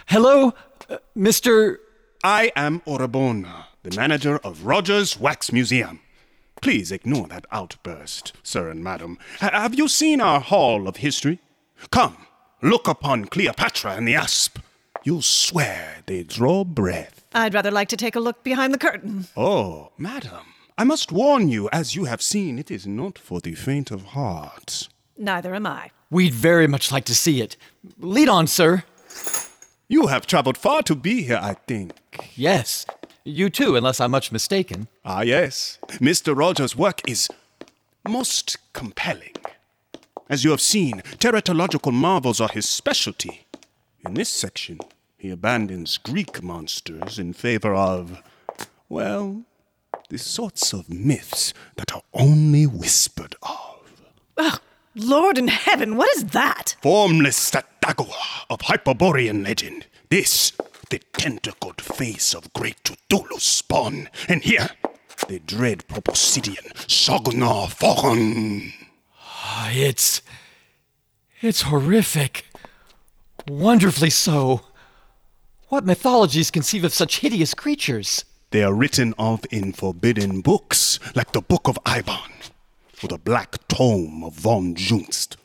Hello, 0.07 0.55
uh, 0.89 0.99
Mr. 1.17 1.77
I 2.25 2.51
am 2.57 2.81
Orabona, 2.87 3.65
the 3.83 3.95
manager 3.97 4.39
of 4.39 4.65
Rogers 4.65 5.19
Wax 5.19 5.53
Museum. 5.53 6.01
Please 6.63 6.91
ignore 6.91 7.27
that 7.29 7.45
outburst, 7.53 8.33
sir 8.43 8.71
and 8.71 8.83
madam. 8.83 9.19
Ha- 9.41 9.51
have 9.53 9.75
you 9.75 9.87
seen 9.89 10.21
our 10.21 10.41
Hall 10.41 10.89
of 10.89 10.97
History? 10.97 11.41
Come, 11.91 12.27
look 12.63 12.89
upon 12.89 13.27
Cleopatra 13.27 13.93
and 13.93 14.09
the 14.09 14.15
asp. 14.15 14.59
You'll 15.05 15.23
swear 15.23 15.99
they 16.07 16.23
draw 16.25 16.65
breath. 16.65 17.25
I'd 17.35 17.55
rather 17.55 17.71
like 17.71 17.89
to 17.89 17.97
take 17.97 18.17
a 18.17 18.21
look 18.21 18.43
behind 18.43 18.75
the 18.75 18.79
curtain. 18.79 19.27
Oh, 19.37 19.93
madam, 19.99 20.47
I 20.81 20.85
must 20.85 21.11
warn 21.11 21.49
you, 21.49 21.69
as 21.73 21.97
you 21.97 22.05
have 22.05 22.23
seen, 22.23 22.57
it 22.57 22.71
is 22.71 22.87
not 22.87 23.19
for 23.19 23.41
the 23.41 23.57
faint 23.57 23.91
of 23.91 24.05
heart. 24.15 24.89
Neither 25.17 25.53
am 25.53 25.67
I. 25.67 25.91
We'd 26.09 26.33
very 26.33 26.69
much 26.69 26.93
like 26.93 27.05
to 27.07 27.17
see 27.17 27.41
it. 27.41 27.57
Lead 27.99 28.29
on, 28.29 28.47
sir. 28.47 28.85
You 29.89 30.07
have 30.07 30.25
traveled 30.25 30.57
far 30.57 30.85
to 30.85 30.95
be 30.95 31.23
here, 31.25 31.41
I 31.43 31.55
think. 31.67 31.95
Yes. 32.37 32.87
You 33.25 33.51
too, 33.51 33.75
unless 33.75 33.99
I'm 33.99 34.13
much 34.13 34.31
mistaken. 34.31 34.87
Ah, 35.05 35.23
yes. 35.23 35.79
Mr. 35.95 36.39
Rogers' 36.39 36.77
work 36.77 37.01
is 37.09 37.29
most 38.07 38.59
compelling. 38.73 39.35
As 40.31 40.45
you 40.45 40.53
have 40.53 40.61
seen, 40.61 41.01
teratological 41.19 41.93
marvels 41.93 42.41
are 42.41 42.51
his 42.51 42.69
specialty. 42.69 43.47
In 44.07 44.15
this 44.15 44.29
section, 44.29 44.79
he 45.17 45.31
abandons 45.31 45.99
Greek 45.99 46.41
monsters 46.41 47.19
in 47.19 47.33
favor 47.33 47.75
of, 47.75 48.23
well, 48.89 49.43
the 50.09 50.19
sorts 50.19 50.73
of 50.73 50.89
myths 50.89 51.53
that 51.77 51.95
are 51.95 52.03
only 52.15 52.67
whispered 52.67 53.35
of. 53.43 54.61
Lord 54.95 55.39
in 55.39 55.49
heaven, 55.49 55.97
what 55.97 56.09
is 56.17 56.25
that? 56.27 56.77
Formless 56.83 57.51
Tsathoggua 57.51 58.47
of 58.51 58.63
Hyperborean 58.63 59.45
legend. 59.45 59.87
This, 60.09 60.53
the 60.91 60.99
tentacled 61.13 61.81
face 61.81 62.35
of 62.35 62.53
great 62.53 62.83
Cthulhu's 62.83 63.43
spawn. 63.43 64.09
And 64.29 64.43
here, 64.43 64.71
the 65.29 65.41
dread 65.41 65.85
proboscidian 65.89 66.73
Chaugnar 66.87 67.69
Faugn. 67.69 68.73
Ah, 69.21 69.71
it's. 69.73 70.23
It's 71.41 71.63
horrific. 71.63 72.47
Wonderfully 73.47 74.11
so. 74.11 74.63
What 75.69 75.85
mythologies 75.85 76.51
conceive 76.51 76.83
of 76.83 76.95
such 76.95 77.21
hideous 77.21 77.55
creatures? 77.55 78.25
They 78.51 78.63
are 78.63 78.73
written 78.73 79.15
of 79.19 79.45
in 79.51 79.73
forbidden 79.75 80.41
books, 80.41 80.99
like 81.15 81.33
the 81.33 81.43
Book 81.43 81.69
of 81.69 81.79
Eibon, 81.85 82.51
or 83.03 83.09
the 83.09 83.19
Black 83.19 83.69
Tome 83.69 84.25
of 84.25 84.35
von 84.35 84.75
Junzt. 84.75 85.37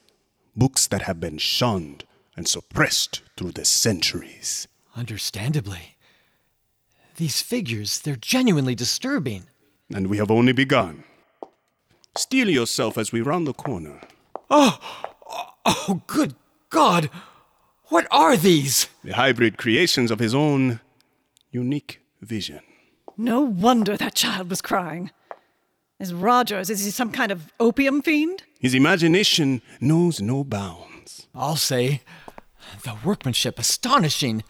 Books 0.55 0.87
that 0.87 1.01
have 1.01 1.19
been 1.19 1.37
shunned 1.37 2.05
and 2.37 2.47
suppressed 2.47 3.21
through 3.35 3.51
the 3.51 3.65
centuries. 3.65 4.67
Understandably. 4.95 5.97
These 7.17 7.41
figures, 7.41 7.99
they're 7.99 8.15
genuinely 8.15 8.73
disturbing. 8.73 9.43
And 9.93 10.07
we 10.07 10.17
have 10.17 10.31
only 10.31 10.53
begun. 10.53 11.03
Steel 12.15 12.49
yourself 12.49 12.97
as 12.97 13.11
we 13.11 13.21
round 13.21 13.47
the 13.47 13.53
corner. 13.53 13.99
Oh, 14.49 14.79
oh, 15.65 16.01
good 16.07 16.35
God! 16.69 17.09
What 17.85 18.07
are 18.11 18.37
these? 18.37 18.87
The 19.03 19.13
hybrid 19.13 19.57
creations 19.57 20.09
of 20.09 20.19
his 20.19 20.33
own 20.33 20.79
unique 21.51 22.01
vision. 22.21 22.61
No 23.17 23.41
wonder 23.41 23.95
that 23.95 24.15
child 24.15 24.49
was 24.49 24.61
crying. 24.61 25.11
Is 25.99 26.13
Rogers, 26.13 26.69
is 26.69 26.83
he 26.83 26.91
some 26.91 27.11
kind 27.11 27.31
of 27.31 27.53
opium 27.59 28.01
fiend? 28.01 28.43
His 28.59 28.73
imagination 28.73 29.61
knows 29.79 30.19
no 30.19 30.43
bounds. 30.43 31.27
I'll 31.35 31.55
say. 31.55 32.01
The 32.83 32.95
workmanship 33.03 33.59
astonishing. 33.59 34.43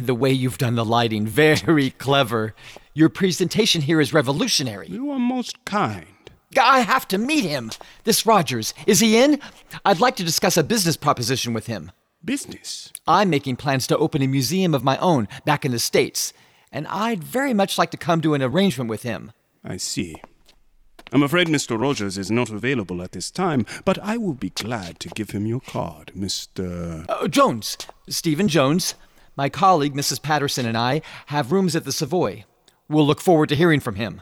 The 0.00 0.14
way 0.14 0.30
you've 0.30 0.58
done 0.58 0.76
the 0.76 0.84
lighting, 0.84 1.26
very 1.26 1.90
clever. 1.90 2.54
Your 2.94 3.08
presentation 3.08 3.82
here 3.82 4.00
is 4.00 4.12
revolutionary. 4.12 4.88
You 4.88 5.10
are 5.10 5.18
most 5.18 5.64
kind. 5.64 6.06
I 6.60 6.80
have 6.80 7.08
to 7.08 7.18
meet 7.18 7.44
him. 7.44 7.70
This 8.04 8.24
Rogers, 8.24 8.74
is 8.86 9.00
he 9.00 9.18
in? 9.18 9.40
I'd 9.84 10.00
like 10.00 10.16
to 10.16 10.24
discuss 10.24 10.56
a 10.56 10.62
business 10.62 10.96
proposition 10.96 11.52
with 11.52 11.66
him. 11.66 11.92
Business? 12.24 12.92
I'm 13.06 13.30
making 13.30 13.56
plans 13.56 13.86
to 13.88 13.98
open 13.98 14.22
a 14.22 14.26
museum 14.26 14.74
of 14.74 14.84
my 14.84 14.98
own 14.98 15.28
back 15.44 15.64
in 15.64 15.72
the 15.72 15.78
States, 15.78 16.32
and 16.72 16.86
I'd 16.88 17.24
very 17.24 17.54
much 17.54 17.78
like 17.78 17.90
to 17.92 17.96
come 17.96 18.20
to 18.22 18.34
an 18.34 18.42
arrangement 18.42 18.90
with 18.90 19.02
him. 19.02 19.32
I 19.64 19.76
see. 19.76 20.20
I'm 21.10 21.22
afraid 21.22 21.46
Mr. 21.46 21.80
Rogers 21.80 22.18
is 22.18 22.30
not 22.30 22.50
available 22.50 23.00
at 23.02 23.12
this 23.12 23.30
time, 23.30 23.64
but 23.84 23.98
I 24.00 24.18
will 24.18 24.34
be 24.34 24.50
glad 24.50 25.00
to 25.00 25.08
give 25.08 25.30
him 25.30 25.46
your 25.46 25.60
card, 25.60 26.12
Mr. 26.16 27.06
Uh, 27.08 27.28
Jones, 27.28 27.78
Stephen 28.08 28.48
Jones. 28.48 28.94
My 29.36 29.48
colleague, 29.48 29.94
Mrs. 29.94 30.20
Patterson, 30.20 30.66
and 30.66 30.76
I 30.76 31.00
have 31.26 31.52
rooms 31.52 31.76
at 31.76 31.84
the 31.84 31.92
Savoy. 31.92 32.44
We'll 32.88 33.06
look 33.06 33.20
forward 33.20 33.48
to 33.50 33.54
hearing 33.54 33.78
from 33.78 33.94
him. 33.94 34.20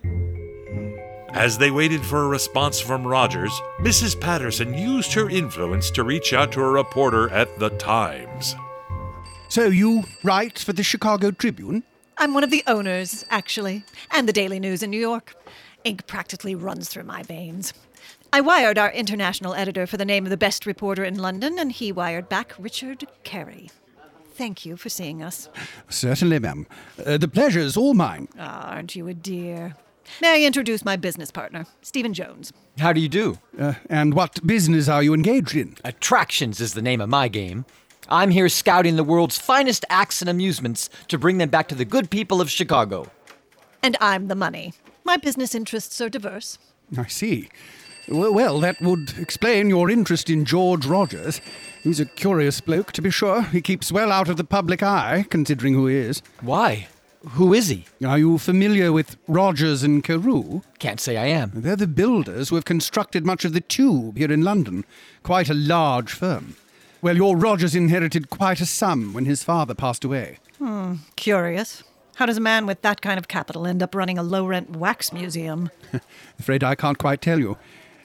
As 1.30 1.58
they 1.58 1.70
waited 1.70 2.04
for 2.04 2.24
a 2.24 2.28
response 2.28 2.80
from 2.80 3.06
Rogers, 3.06 3.52
Mrs. 3.80 4.20
Patterson 4.20 4.74
used 4.74 5.12
her 5.14 5.28
influence 5.28 5.90
to 5.92 6.04
reach 6.04 6.32
out 6.32 6.52
to 6.52 6.60
a 6.60 6.70
reporter 6.70 7.30
at 7.30 7.58
The 7.58 7.70
Times. 7.70 8.54
So 9.48 9.66
you 9.66 10.04
write 10.22 10.58
for 10.58 10.72
the 10.72 10.82
Chicago 10.82 11.30
Tribune? 11.30 11.82
I'm 12.18 12.32
one 12.32 12.44
of 12.44 12.50
the 12.50 12.62
owners, 12.66 13.24
actually, 13.28 13.84
and 14.10 14.26
the 14.26 14.32
Daily 14.32 14.58
News 14.58 14.82
in 14.82 14.90
New 14.90 15.00
York. 15.00 15.34
Ink 15.84 16.06
practically 16.06 16.54
runs 16.54 16.88
through 16.88 17.04
my 17.04 17.22
veins. 17.22 17.74
I 18.32 18.40
wired 18.40 18.78
our 18.78 18.90
international 18.90 19.54
editor 19.54 19.86
for 19.86 19.98
the 19.98 20.04
name 20.04 20.24
of 20.24 20.30
the 20.30 20.36
best 20.36 20.64
reporter 20.64 21.04
in 21.04 21.18
London, 21.18 21.58
and 21.58 21.70
he 21.70 21.92
wired 21.92 22.28
back 22.28 22.54
Richard 22.58 23.06
Carey. 23.22 23.70
Thank 24.32 24.64
you 24.64 24.76
for 24.76 24.88
seeing 24.88 25.22
us. 25.22 25.48
Certainly, 25.90 26.38
ma'am. 26.38 26.66
Uh, 27.04 27.18
the 27.18 27.28
pleasure's 27.28 27.76
all 27.76 27.94
mine. 27.94 28.28
Oh, 28.38 28.42
aren't 28.42 28.96
you 28.96 29.08
a 29.08 29.14
dear? 29.14 29.76
May 30.22 30.42
I 30.42 30.46
introduce 30.46 30.84
my 30.84 30.96
business 30.96 31.30
partner, 31.30 31.66
Stephen 31.82 32.14
Jones? 32.14 32.52
How 32.78 32.92
do 32.92 33.00
you 33.00 33.08
do? 33.08 33.38
Uh, 33.58 33.74
and 33.90 34.14
what 34.14 34.46
business 34.46 34.88
are 34.88 35.02
you 35.02 35.12
engaged 35.12 35.54
in? 35.54 35.76
Attractions 35.84 36.60
is 36.60 36.74
the 36.74 36.82
name 36.82 37.00
of 37.00 37.08
my 37.08 37.28
game. 37.28 37.66
I'm 38.08 38.30
here 38.30 38.48
scouting 38.48 38.96
the 38.96 39.04
world's 39.04 39.38
finest 39.38 39.84
acts 39.90 40.20
and 40.20 40.28
amusements 40.28 40.88
to 41.08 41.18
bring 41.18 41.38
them 41.38 41.48
back 41.48 41.68
to 41.68 41.74
the 41.74 41.84
good 41.84 42.10
people 42.10 42.40
of 42.40 42.50
Chicago. 42.50 43.10
And 43.82 43.96
I'm 44.00 44.28
the 44.28 44.34
money. 44.34 44.74
My 45.04 45.16
business 45.16 45.54
interests 45.54 46.00
are 46.00 46.08
diverse. 46.08 46.58
I 46.96 47.06
see. 47.06 47.48
Well, 48.08 48.32
well, 48.32 48.60
that 48.60 48.80
would 48.80 49.18
explain 49.18 49.68
your 49.68 49.90
interest 49.90 50.30
in 50.30 50.44
George 50.44 50.86
Rogers. 50.86 51.40
He's 51.82 51.98
a 51.98 52.06
curious 52.06 52.60
bloke, 52.60 52.92
to 52.92 53.02
be 53.02 53.10
sure. 53.10 53.42
He 53.42 53.60
keeps 53.60 53.90
well 53.90 54.12
out 54.12 54.28
of 54.28 54.36
the 54.36 54.44
public 54.44 54.82
eye, 54.82 55.26
considering 55.28 55.74
who 55.74 55.88
he 55.88 55.96
is. 55.96 56.22
Why? 56.40 56.86
Who 57.30 57.52
is 57.52 57.68
he? 57.68 57.84
Are 58.06 58.18
you 58.18 58.38
familiar 58.38 58.92
with 58.92 59.16
Rogers 59.26 59.82
and 59.82 60.04
Carew? 60.04 60.60
Can't 60.78 61.00
say 61.00 61.16
I 61.16 61.26
am. 61.26 61.50
They're 61.54 61.74
the 61.74 61.88
builders 61.88 62.50
who 62.50 62.54
have 62.54 62.64
constructed 62.64 63.26
much 63.26 63.44
of 63.44 63.52
the 63.52 63.60
tube 63.60 64.16
here 64.16 64.30
in 64.30 64.42
London. 64.42 64.84
Quite 65.24 65.50
a 65.50 65.54
large 65.54 66.12
firm. 66.12 66.54
Well, 67.02 67.16
your 67.16 67.36
Rogers 67.36 67.74
inherited 67.74 68.30
quite 68.30 68.60
a 68.60 68.66
sum 68.66 69.12
when 69.12 69.26
his 69.26 69.44
father 69.44 69.74
passed 69.74 70.04
away. 70.04 70.38
Hmm, 70.58 70.94
curious. 71.16 71.82
How 72.16 72.24
does 72.26 72.38
a 72.38 72.40
man 72.40 72.64
with 72.64 72.80
that 72.82 73.02
kind 73.02 73.18
of 73.18 73.28
capital 73.28 73.66
end 73.66 73.82
up 73.82 73.94
running 73.94 74.16
a 74.16 74.22
low 74.22 74.46
rent 74.46 74.70
wax 74.70 75.12
museum? 75.12 75.70
Afraid 76.38 76.64
I 76.64 76.74
can't 76.74 76.98
quite 76.98 77.20
tell 77.20 77.38
you. 77.38 77.58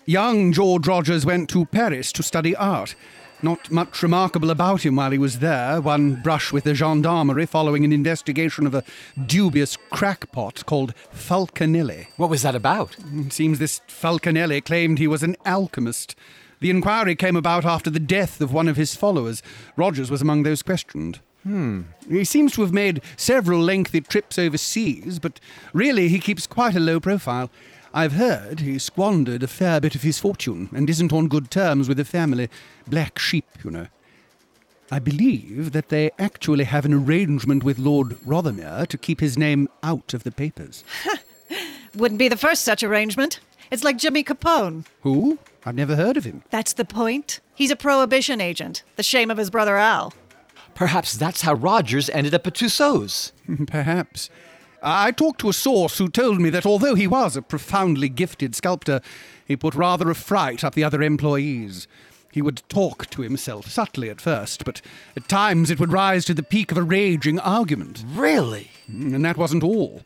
Young 0.05 0.51
George 0.51 0.87
Rogers 0.87 1.25
went 1.25 1.49
to 1.51 1.65
Paris 1.65 2.11
to 2.11 2.23
study 2.23 2.55
art. 2.55 2.95
Not 3.43 3.71
much 3.71 4.03
remarkable 4.03 4.51
about 4.51 4.85
him 4.85 4.97
while 4.97 5.11
he 5.11 5.17
was 5.17 5.39
there. 5.39 5.81
One 5.81 6.21
brush 6.21 6.51
with 6.51 6.65
the 6.65 6.75
gendarmerie 6.75 7.47
following 7.47 7.83
an 7.85 7.93
investigation 7.93 8.67
of 8.67 8.75
a 8.75 8.83
dubious 9.25 9.77
crackpot 9.89 10.65
called 10.65 10.93
Falconelli. 11.13 12.07
What 12.17 12.29
was 12.29 12.43
that 12.43 12.53
about? 12.53 12.97
It 13.15 13.33
seems 13.33 13.57
this 13.57 13.81
Falconelli 13.87 14.63
claimed 14.63 14.99
he 14.99 15.07
was 15.07 15.23
an 15.23 15.37
alchemist. 15.45 16.15
The 16.61 16.69
inquiry 16.69 17.15
came 17.15 17.35
about 17.35 17.65
after 17.65 17.89
the 17.89 17.99
death 17.99 18.39
of 18.39 18.53
one 18.53 18.67
of 18.67 18.77
his 18.77 18.95
followers. 18.95 19.41
Rogers 19.75 20.11
was 20.11 20.21
among 20.21 20.43
those 20.43 20.61
questioned. 20.61 21.19
Hmm. 21.43 21.81
He 22.07 22.23
seems 22.23 22.53
to 22.53 22.61
have 22.61 22.71
made 22.71 23.01
several 23.17 23.59
lengthy 23.59 23.99
trips 23.99 24.37
overseas, 24.37 25.17
but 25.17 25.39
really 25.73 26.07
he 26.07 26.19
keeps 26.19 26.45
quite 26.45 26.75
a 26.75 26.79
low 26.79 26.99
profile. 26.99 27.49
I've 27.95 28.13
heard 28.13 28.59
he 28.59 28.77
squandered 28.77 29.41
a 29.41 29.47
fair 29.47 29.81
bit 29.81 29.95
of 29.95 30.03
his 30.03 30.19
fortune 30.19 30.69
and 30.71 30.87
isn't 30.87 31.11
on 31.11 31.27
good 31.27 31.49
terms 31.49 31.87
with 31.87 31.97
the 31.97 32.05
family. 32.05 32.47
Black 32.87 33.17
sheep, 33.17 33.47
you 33.63 33.71
know. 33.71 33.87
I 34.91 34.99
believe 34.99 35.71
that 35.71 35.89
they 35.89 36.11
actually 36.19 36.65
have 36.65 36.85
an 36.85 36.93
arrangement 36.93 37.63
with 37.63 37.79
Lord 37.79 38.19
Rothermere 38.19 38.85
to 38.87 38.97
keep 38.97 39.19
his 39.19 39.35
name 39.37 39.67
out 39.81 40.13
of 40.13 40.23
the 40.23 40.31
papers. 40.31 40.83
Wouldn't 41.95 42.19
be 42.19 42.27
the 42.27 42.37
first 42.37 42.61
such 42.61 42.83
arrangement. 42.83 43.39
It's 43.71 43.85
like 43.85 43.97
Jimmy 43.97 44.23
Capone. 44.23 44.85
Who? 45.01 45.39
I've 45.65 45.75
never 45.75 45.95
heard 45.95 46.17
of 46.17 46.25
him. 46.25 46.43
That's 46.49 46.73
the 46.73 46.83
point. 46.85 47.39
He's 47.55 47.71
a 47.71 47.75
prohibition 47.75 48.41
agent, 48.41 48.83
the 48.97 49.03
shame 49.03 49.31
of 49.31 49.37
his 49.37 49.49
brother 49.49 49.77
Al. 49.77 50.13
Perhaps 50.75 51.15
that's 51.15 51.41
how 51.41 51.53
Rogers 51.53 52.09
ended 52.09 52.33
up 52.33 52.45
at 52.47 52.55
Tussauds. 52.55 53.31
Perhaps. 53.67 54.29
I 54.83 55.11
talked 55.11 55.39
to 55.41 55.49
a 55.49 55.53
source 55.53 55.97
who 55.99 56.09
told 56.09 56.41
me 56.41 56.49
that 56.49 56.65
although 56.65 56.95
he 56.95 57.07
was 57.07 57.37
a 57.37 57.41
profoundly 57.41 58.09
gifted 58.09 58.55
sculptor, 58.55 58.99
he 59.45 59.55
put 59.55 59.75
rather 59.75 60.09
a 60.09 60.15
fright 60.15 60.63
up 60.63 60.73
the 60.73 60.83
other 60.83 61.01
employees. 61.01 61.87
He 62.31 62.41
would 62.41 62.63
talk 62.67 63.09
to 63.11 63.21
himself 63.21 63.67
subtly 63.67 64.09
at 64.09 64.21
first, 64.21 64.65
but 64.65 64.81
at 65.15 65.29
times 65.29 65.69
it 65.69 65.79
would 65.79 65.91
rise 65.91 66.25
to 66.25 66.33
the 66.33 66.43
peak 66.43 66.71
of 66.71 66.77
a 66.77 66.83
raging 66.83 67.39
argument. 67.39 68.03
Really? 68.07 68.71
Mm, 68.89 69.13
and 69.15 69.25
that 69.25 69.37
wasn't 69.37 69.63
all. 69.63 70.01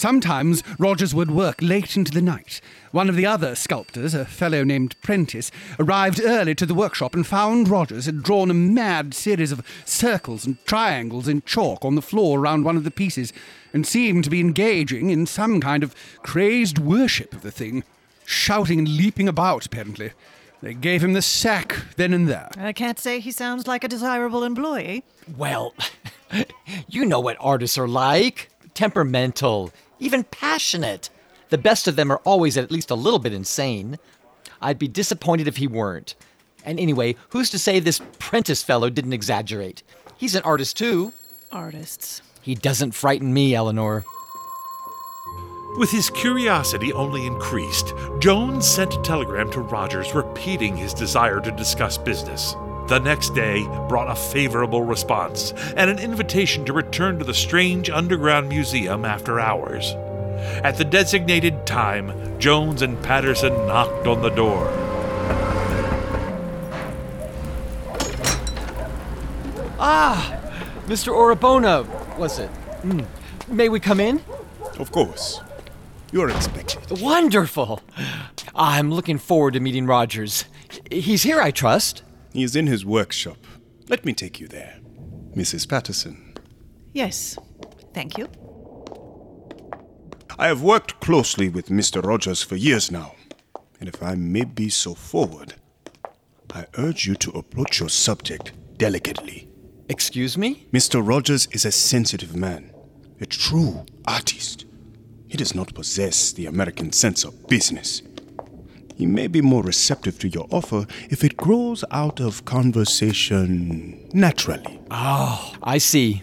Sometimes 0.00 0.62
Rogers 0.78 1.14
would 1.14 1.30
work 1.30 1.60
late 1.60 1.94
into 1.94 2.10
the 2.10 2.22
night. 2.22 2.62
One 2.90 3.10
of 3.10 3.16
the 3.16 3.26
other 3.26 3.54
sculptors, 3.54 4.14
a 4.14 4.24
fellow 4.24 4.64
named 4.64 4.98
Prentice, 5.02 5.50
arrived 5.78 6.22
early 6.24 6.54
to 6.54 6.64
the 6.64 6.72
workshop 6.72 7.14
and 7.14 7.26
found 7.26 7.68
Rogers 7.68 8.06
had 8.06 8.22
drawn 8.22 8.50
a 8.50 8.54
mad 8.54 9.12
series 9.12 9.52
of 9.52 9.62
circles 9.84 10.46
and 10.46 10.56
triangles 10.64 11.28
in 11.28 11.42
chalk 11.42 11.84
on 11.84 11.96
the 11.96 12.00
floor 12.00 12.38
around 12.38 12.64
one 12.64 12.78
of 12.78 12.84
the 12.84 12.90
pieces, 12.90 13.34
and 13.74 13.86
seemed 13.86 14.24
to 14.24 14.30
be 14.30 14.40
engaging 14.40 15.10
in 15.10 15.26
some 15.26 15.60
kind 15.60 15.82
of 15.82 15.94
crazed 16.22 16.78
worship 16.78 17.34
of 17.34 17.42
the 17.42 17.50
thing, 17.50 17.84
shouting 18.24 18.78
and 18.78 18.88
leaping 18.88 19.28
about, 19.28 19.66
apparently. 19.66 20.12
They 20.62 20.72
gave 20.72 21.04
him 21.04 21.12
the 21.12 21.20
sack 21.20 21.76
then 21.96 22.14
and 22.14 22.26
there. 22.26 22.48
I 22.56 22.72
can't 22.72 22.98
say 22.98 23.20
he 23.20 23.32
sounds 23.32 23.66
like 23.66 23.84
a 23.84 23.88
desirable 23.88 24.44
employee. 24.44 25.04
Well, 25.36 25.74
you 26.88 27.04
know 27.04 27.20
what 27.20 27.36
artists 27.38 27.76
are 27.76 27.86
like 27.86 28.48
temperamental, 28.72 29.70
even 30.00 30.24
passionate. 30.24 31.10
The 31.50 31.58
best 31.58 31.86
of 31.86 31.96
them 31.96 32.10
are 32.10 32.20
always 32.24 32.56
at 32.56 32.70
least 32.70 32.90
a 32.90 32.96
little 32.96 33.18
bit 33.18 33.32
insane. 33.32 33.98
I'd 34.60 34.78
be 34.78 34.88
disappointed 34.88 35.46
if 35.46 35.58
he 35.58 35.66
weren't. 35.66 36.14
And 36.64 36.78
anyway, 36.78 37.16
who's 37.30 37.50
to 37.50 37.58
say 37.58 37.78
this 37.80 38.00
Prentice 38.18 38.62
fellow 38.62 38.90
didn't 38.90 39.12
exaggerate? 39.12 39.82
He's 40.16 40.34
an 40.34 40.42
artist 40.42 40.76
too. 40.76 41.12
Artists. 41.50 42.22
He 42.42 42.54
doesn't 42.54 42.92
frighten 42.92 43.32
me, 43.32 43.54
Eleanor. 43.54 44.04
With 45.76 45.90
his 45.90 46.10
curiosity 46.10 46.92
only 46.92 47.26
increased, 47.26 47.94
Jones 48.18 48.66
sent 48.66 48.94
a 48.94 49.02
telegram 49.02 49.50
to 49.52 49.60
Rogers 49.60 50.14
repeating 50.14 50.76
his 50.76 50.92
desire 50.92 51.40
to 51.40 51.50
discuss 51.52 51.96
business. 51.96 52.56
The 52.90 52.98
next 52.98 53.36
day 53.36 53.62
brought 53.88 54.10
a 54.10 54.16
favorable 54.16 54.82
response 54.82 55.52
and 55.76 55.88
an 55.88 56.00
invitation 56.00 56.64
to 56.64 56.72
return 56.72 57.20
to 57.20 57.24
the 57.24 57.32
strange 57.32 57.88
underground 57.88 58.48
museum 58.48 59.04
after 59.04 59.38
hours. 59.38 59.92
At 60.64 60.76
the 60.76 60.84
designated 60.84 61.64
time, 61.66 62.40
Jones 62.40 62.82
and 62.82 63.00
Patterson 63.00 63.52
knocked 63.68 64.08
on 64.08 64.22
the 64.22 64.30
door. 64.30 64.66
Ah, 69.78 70.36
Mr. 70.86 71.12
Orabona, 71.14 71.86
was 72.18 72.40
it? 72.40 72.50
Mm. 72.82 73.06
May 73.46 73.68
we 73.68 73.78
come 73.78 74.00
in? 74.00 74.20
Of 74.80 74.90
course. 74.90 75.40
You're 76.10 76.30
expected. 76.30 77.00
Wonderful. 77.00 77.82
I'm 78.52 78.90
looking 78.90 79.18
forward 79.18 79.54
to 79.54 79.60
meeting 79.60 79.86
Rogers. 79.86 80.44
He's 80.90 81.22
here, 81.22 81.40
I 81.40 81.52
trust. 81.52 82.02
He 82.32 82.42
is 82.42 82.54
in 82.54 82.66
his 82.66 82.84
workshop. 82.84 83.38
Let 83.88 84.04
me 84.04 84.12
take 84.12 84.38
you 84.40 84.48
there. 84.48 84.78
Mrs. 85.34 85.68
Patterson. 85.68 86.34
Yes, 86.92 87.36
thank 87.92 88.18
you. 88.18 88.28
I 90.38 90.46
have 90.46 90.62
worked 90.62 91.00
closely 91.00 91.48
with 91.48 91.68
Mr. 91.68 92.02
Rogers 92.02 92.42
for 92.42 92.56
years 92.56 92.90
now, 92.90 93.14
and 93.78 93.88
if 93.88 94.02
I 94.02 94.14
may 94.14 94.44
be 94.44 94.68
so 94.68 94.94
forward, 94.94 95.54
I 96.52 96.66
urge 96.78 97.06
you 97.06 97.14
to 97.16 97.30
approach 97.32 97.80
your 97.80 97.88
subject 97.88 98.52
delicately. 98.78 99.48
Excuse 99.88 100.38
me? 100.38 100.66
Mr. 100.72 101.06
Rogers 101.06 101.46
is 101.52 101.64
a 101.64 101.72
sensitive 101.72 102.34
man, 102.34 102.72
a 103.20 103.26
true 103.26 103.84
artist. 104.06 104.64
He 105.28 105.36
does 105.36 105.54
not 105.54 105.74
possess 105.74 106.32
the 106.32 106.46
American 106.46 106.92
sense 106.92 107.24
of 107.24 107.46
business. 107.48 108.02
He 109.00 109.06
may 109.06 109.28
be 109.28 109.40
more 109.40 109.62
receptive 109.62 110.18
to 110.18 110.28
your 110.28 110.46
offer 110.50 110.86
if 111.08 111.24
it 111.24 111.34
grows 111.34 111.82
out 111.90 112.20
of 112.20 112.44
conversation 112.44 114.06
naturally. 114.12 114.78
Oh, 114.90 115.54
I 115.62 115.78
see. 115.78 116.20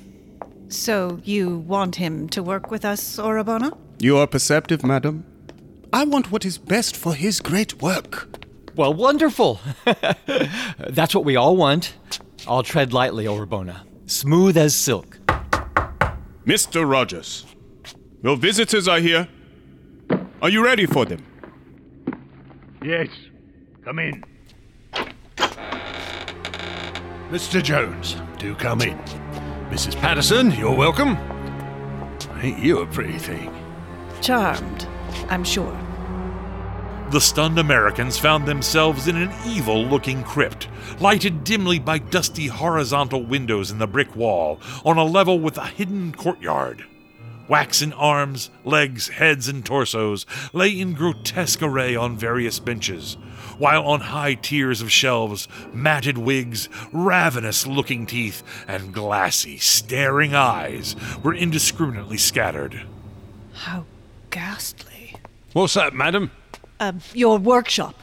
So 0.69 1.19
you 1.23 1.57
want 1.57 1.95
him 1.95 2.29
to 2.29 2.43
work 2.43 2.69
with 2.69 2.85
us, 2.85 3.17
Orabona? 3.17 3.75
You 3.97 4.17
are 4.17 4.27
perceptive, 4.27 4.83
madam. 4.83 5.25
I 5.91 6.03
want 6.03 6.31
what 6.31 6.45
is 6.45 6.59
best 6.59 6.95
for 6.95 7.15
his 7.15 7.39
great 7.39 7.81
work. 7.81 8.29
Well, 8.75 8.93
wonderful. 8.93 9.59
That's 10.77 11.15
what 11.15 11.25
we 11.25 11.35
all 11.35 11.57
want. 11.57 11.95
I'll 12.47 12.61
tread 12.61 12.93
lightly, 12.93 13.25
Orabona. 13.25 13.77
Smooth 14.05 14.55
as 14.55 14.75
silk. 14.75 15.17
Mr. 16.45 16.87
Rogers, 16.87 17.43
your 18.21 18.37
visitors 18.37 18.87
are 18.87 18.99
here. 18.99 19.27
Are 20.43 20.49
you 20.51 20.63
ready 20.63 20.85
for 20.85 21.05
them? 21.05 21.25
Yes. 22.83 23.09
Come 23.83 23.99
in. 23.99 24.23
Mr. 27.29 27.61
Jones, 27.61 28.15
do 28.37 28.55
come 28.55 28.81
in. 28.81 28.97
Mrs. 29.69 29.95
Patterson, 29.97 30.51
you're 30.51 30.75
welcome. 30.75 31.17
Ain't 32.41 32.59
you 32.59 32.79
a 32.79 32.87
pretty 32.87 33.17
thing? 33.17 33.53
Charmed, 34.21 34.87
I'm 35.29 35.43
sure. 35.43 35.77
The 37.11 37.21
stunned 37.21 37.57
Americans 37.57 38.17
found 38.17 38.45
themselves 38.45 39.07
in 39.07 39.15
an 39.15 39.31
evil 39.45 39.83
looking 39.85 40.23
crypt, 40.23 40.67
lighted 40.99 41.43
dimly 41.43 41.79
by 41.79 41.99
dusty 41.99 42.47
horizontal 42.47 43.23
windows 43.23 43.71
in 43.71 43.77
the 43.77 43.87
brick 43.87 44.13
wall, 44.15 44.59
on 44.85 44.97
a 44.97 45.03
level 45.03 45.39
with 45.39 45.57
a 45.57 45.65
hidden 45.65 46.13
courtyard. 46.13 46.85
Waxen 47.47 47.93
arms, 47.93 48.49
legs, 48.65 49.07
heads, 49.09 49.47
and 49.47 49.65
torsos 49.65 50.25
lay 50.53 50.79
in 50.79 50.93
grotesque 50.93 51.61
array 51.61 51.95
on 51.95 52.17
various 52.17 52.59
benches, 52.59 53.15
while 53.57 53.85
on 53.85 54.01
high 54.01 54.33
tiers 54.33 54.81
of 54.81 54.91
shelves, 54.91 55.47
matted 55.73 56.17
wigs, 56.17 56.67
ravenous 56.91 57.65
looking 57.65 58.05
teeth, 58.05 58.43
and 58.67 58.93
glassy, 58.93 59.57
staring 59.57 60.35
eyes 60.35 60.95
were 61.23 61.33
indiscriminately 61.33 62.17
scattered. 62.17 62.81
How 63.53 63.85
ghastly. 64.29 65.15
What's 65.53 65.73
that, 65.75 65.93
madam? 65.93 66.31
Uh, 66.79 66.93
your 67.13 67.37
workshop. 67.39 67.95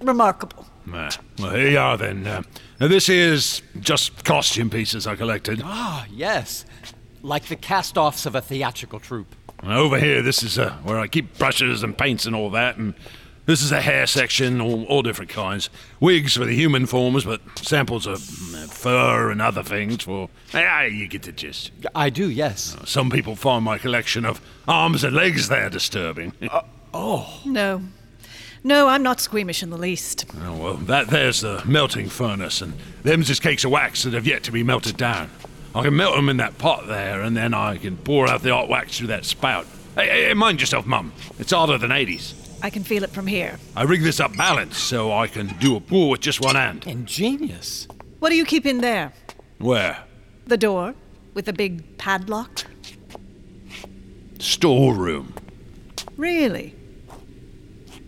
Remarkable. 0.00 0.66
Uh, 0.92 1.10
well, 1.38 1.50
here 1.54 1.68
you 1.68 1.78
are 1.78 1.96
then. 1.96 2.26
Uh, 2.26 2.42
this 2.78 3.08
is 3.08 3.62
just 3.80 4.24
costume 4.24 4.70
pieces 4.70 5.06
I 5.06 5.16
collected. 5.16 5.62
Ah, 5.64 6.06
yes. 6.12 6.64
Like 7.26 7.46
the 7.46 7.56
cast 7.56 7.98
offs 7.98 8.24
of 8.24 8.36
a 8.36 8.40
theatrical 8.40 9.00
troupe. 9.00 9.34
Over 9.64 9.98
here, 9.98 10.22
this 10.22 10.44
is 10.44 10.60
uh, 10.60 10.74
where 10.84 11.00
I 11.00 11.08
keep 11.08 11.36
brushes 11.38 11.82
and 11.82 11.98
paints 11.98 12.24
and 12.24 12.36
all 12.36 12.50
that, 12.50 12.76
and 12.76 12.94
this 13.46 13.62
is 13.62 13.72
a 13.72 13.80
hair 13.80 14.06
section, 14.06 14.60
all, 14.60 14.84
all 14.84 15.02
different 15.02 15.32
kinds. 15.32 15.68
Wigs 15.98 16.36
for 16.36 16.44
the 16.44 16.54
human 16.54 16.86
forms, 16.86 17.24
but 17.24 17.40
samples 17.58 18.06
of 18.06 18.18
uh, 18.54 18.68
fur 18.68 19.32
and 19.32 19.42
other 19.42 19.64
things 19.64 20.04
for. 20.04 20.28
Ah, 20.54 20.82
you 20.82 21.08
get 21.08 21.24
the 21.24 21.32
gist. 21.32 21.72
I 21.96 22.10
do, 22.10 22.30
yes. 22.30 22.76
Some 22.84 23.10
people 23.10 23.34
find 23.34 23.64
my 23.64 23.76
collection 23.76 24.24
of 24.24 24.40
arms 24.68 25.02
and 25.02 25.16
legs 25.16 25.48
there 25.48 25.68
disturbing. 25.68 26.32
oh. 26.94 27.40
No. 27.44 27.82
No, 28.62 28.86
I'm 28.86 29.02
not 29.02 29.20
squeamish 29.20 29.64
in 29.64 29.70
the 29.70 29.76
least. 29.76 30.26
Oh, 30.42 30.56
well, 30.56 30.74
that 30.74 31.08
there's 31.08 31.40
the 31.40 31.60
melting 31.66 32.08
furnace, 32.08 32.62
and 32.62 32.74
them's 33.02 33.26
just 33.26 33.42
cakes 33.42 33.64
of 33.64 33.72
wax 33.72 34.04
that 34.04 34.12
have 34.12 34.28
yet 34.28 34.44
to 34.44 34.52
be 34.52 34.62
melted 34.62 34.96
down. 34.96 35.28
I 35.76 35.82
can 35.82 35.94
melt 35.94 36.16
them 36.16 36.30
in 36.30 36.38
that 36.38 36.56
pot 36.56 36.86
there, 36.86 37.20
and 37.20 37.36
then 37.36 37.52
I 37.52 37.76
can 37.76 37.98
pour 37.98 38.26
out 38.26 38.42
the 38.42 38.48
hot 38.48 38.70
wax 38.70 38.96
through 38.96 39.08
that 39.08 39.26
spout. 39.26 39.66
Hey, 39.94 40.28
hey, 40.28 40.32
mind 40.34 40.58
yourself, 40.58 40.86
Mum. 40.86 41.12
It's 41.38 41.52
harder 41.52 41.76
than 41.76 41.90
Hades. 41.90 42.32
I 42.62 42.70
can 42.70 42.82
feel 42.82 43.04
it 43.04 43.10
from 43.10 43.26
here. 43.26 43.58
I 43.76 43.82
rig 43.82 44.00
this 44.00 44.18
up 44.18 44.34
balanced 44.38 44.82
so 44.84 45.12
I 45.12 45.26
can 45.26 45.48
do 45.58 45.76
a 45.76 45.80
pour 45.80 46.08
with 46.08 46.22
just 46.22 46.40
one 46.40 46.54
hand. 46.54 46.86
Ingenious. 46.86 47.86
What 48.20 48.30
do 48.30 48.36
you 48.36 48.46
keep 48.46 48.64
in 48.64 48.80
there? 48.80 49.12
Where? 49.58 50.02
The 50.46 50.56
door, 50.56 50.94
with 51.34 51.46
a 51.46 51.52
big 51.52 51.98
padlock? 51.98 52.64
Storeroom. 54.38 55.34
Really? 56.16 56.74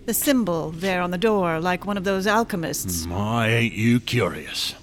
The 0.06 0.14
symbol 0.14 0.70
there 0.70 1.02
on 1.02 1.10
the 1.10 1.18
door, 1.18 1.60
like 1.60 1.84
one 1.84 1.98
of 1.98 2.04
those 2.04 2.26
alchemists. 2.26 3.04
My, 3.04 3.48
ain't 3.48 3.74
you 3.74 4.00
curious? 4.00 4.74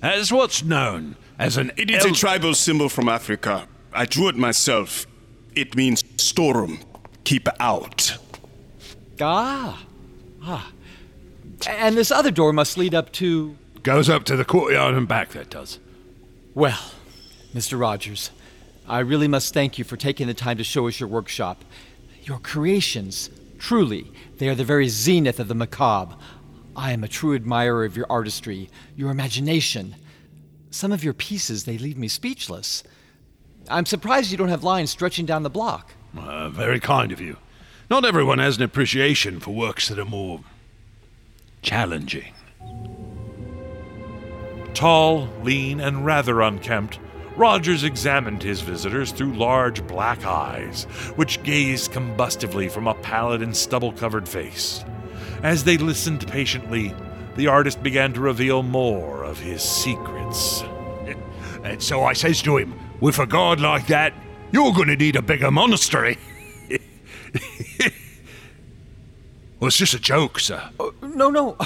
As 0.00 0.30
what's 0.30 0.62
known 0.62 1.16
as 1.38 1.56
an. 1.56 1.72
It 1.76 1.90
is 1.90 2.04
a 2.04 2.12
tribal 2.12 2.54
symbol 2.54 2.88
from 2.88 3.08
Africa. 3.08 3.68
I 3.92 4.04
drew 4.04 4.28
it 4.28 4.36
myself. 4.36 5.06
It 5.54 5.74
means 5.74 6.04
storeroom. 6.16 6.80
Keep 7.24 7.48
out. 7.60 8.16
Ah. 9.20 9.84
Ah. 10.42 10.72
And 11.66 11.96
this 11.96 12.10
other 12.10 12.30
door 12.30 12.52
must 12.52 12.78
lead 12.78 12.94
up 12.94 13.12
to. 13.12 13.56
Goes 13.82 14.08
up 14.08 14.24
to 14.24 14.36
the 14.36 14.44
courtyard 14.44 14.94
and 14.94 15.08
back, 15.08 15.30
that 15.30 15.50
does. 15.50 15.78
Well, 16.54 16.78
Mr. 17.54 17.78
Rogers, 17.80 18.30
I 18.86 19.00
really 19.00 19.28
must 19.28 19.54
thank 19.54 19.78
you 19.78 19.84
for 19.84 19.96
taking 19.96 20.26
the 20.26 20.34
time 20.34 20.58
to 20.58 20.64
show 20.64 20.88
us 20.88 21.00
your 21.00 21.08
workshop. 21.08 21.64
Your 22.22 22.38
creations, 22.38 23.30
truly, 23.58 24.12
they 24.38 24.48
are 24.48 24.54
the 24.54 24.64
very 24.64 24.88
zenith 24.88 25.40
of 25.40 25.48
the 25.48 25.54
macabre. 25.54 26.16
I 26.76 26.92
am 26.92 27.02
a 27.02 27.08
true 27.08 27.34
admirer 27.34 27.84
of 27.84 27.96
your 27.96 28.06
artistry, 28.10 28.70
your 28.96 29.10
imagination. 29.10 29.96
Some 30.70 30.92
of 30.92 31.02
your 31.02 31.14
pieces, 31.14 31.64
they 31.64 31.78
leave 31.78 31.96
me 31.96 32.08
speechless. 32.08 32.82
I'm 33.70 33.86
surprised 33.86 34.30
you 34.30 34.36
don't 34.36 34.48
have 34.48 34.64
lines 34.64 34.90
stretching 34.90 35.26
down 35.26 35.42
the 35.42 35.50
block. 35.50 35.92
Uh, 36.16 36.48
very 36.48 36.80
kind 36.80 37.12
of 37.12 37.20
you. 37.20 37.36
Not 37.90 38.04
everyone 38.04 38.38
has 38.38 38.56
an 38.56 38.62
appreciation 38.62 39.40
for 39.40 39.54
works 39.54 39.88
that 39.88 39.98
are 39.98 40.04
more 40.04 40.40
challenging. 41.62 42.34
Tall, 44.74 45.28
lean, 45.42 45.80
and 45.80 46.04
rather 46.04 46.40
unkempt, 46.40 46.98
Rogers 47.36 47.84
examined 47.84 48.42
his 48.42 48.60
visitors 48.60 49.12
through 49.12 49.34
large 49.34 49.86
black 49.86 50.24
eyes, 50.24 50.84
which 51.14 51.42
gazed 51.44 51.92
combustively 51.92 52.70
from 52.70 52.88
a 52.88 52.94
pallid 52.94 53.42
and 53.42 53.56
stubble 53.56 53.92
covered 53.92 54.28
face. 54.28 54.84
As 55.42 55.62
they 55.62 55.78
listened 55.78 56.26
patiently, 56.26 56.94
the 57.38 57.46
artist 57.46 57.80
began 57.84 58.12
to 58.12 58.20
reveal 58.20 58.64
more 58.64 59.22
of 59.22 59.38
his 59.38 59.62
secrets. 59.62 60.62
And 61.64 61.82
so 61.82 62.04
I 62.04 62.12
says 62.12 62.40
to 62.42 62.56
him, 62.56 62.72
with 63.00 63.18
a 63.18 63.26
god 63.26 63.60
like 63.60 63.88
that, 63.88 64.14
you're 64.52 64.72
gonna 64.72 64.94
need 64.94 65.16
a 65.16 65.22
bigger 65.22 65.50
monastery. 65.50 66.16
well, 69.58 69.66
it's 69.66 69.76
just 69.76 69.92
a 69.92 69.98
joke, 69.98 70.38
sir. 70.38 70.70
Oh, 70.78 70.94
no, 71.02 71.30
no. 71.30 71.56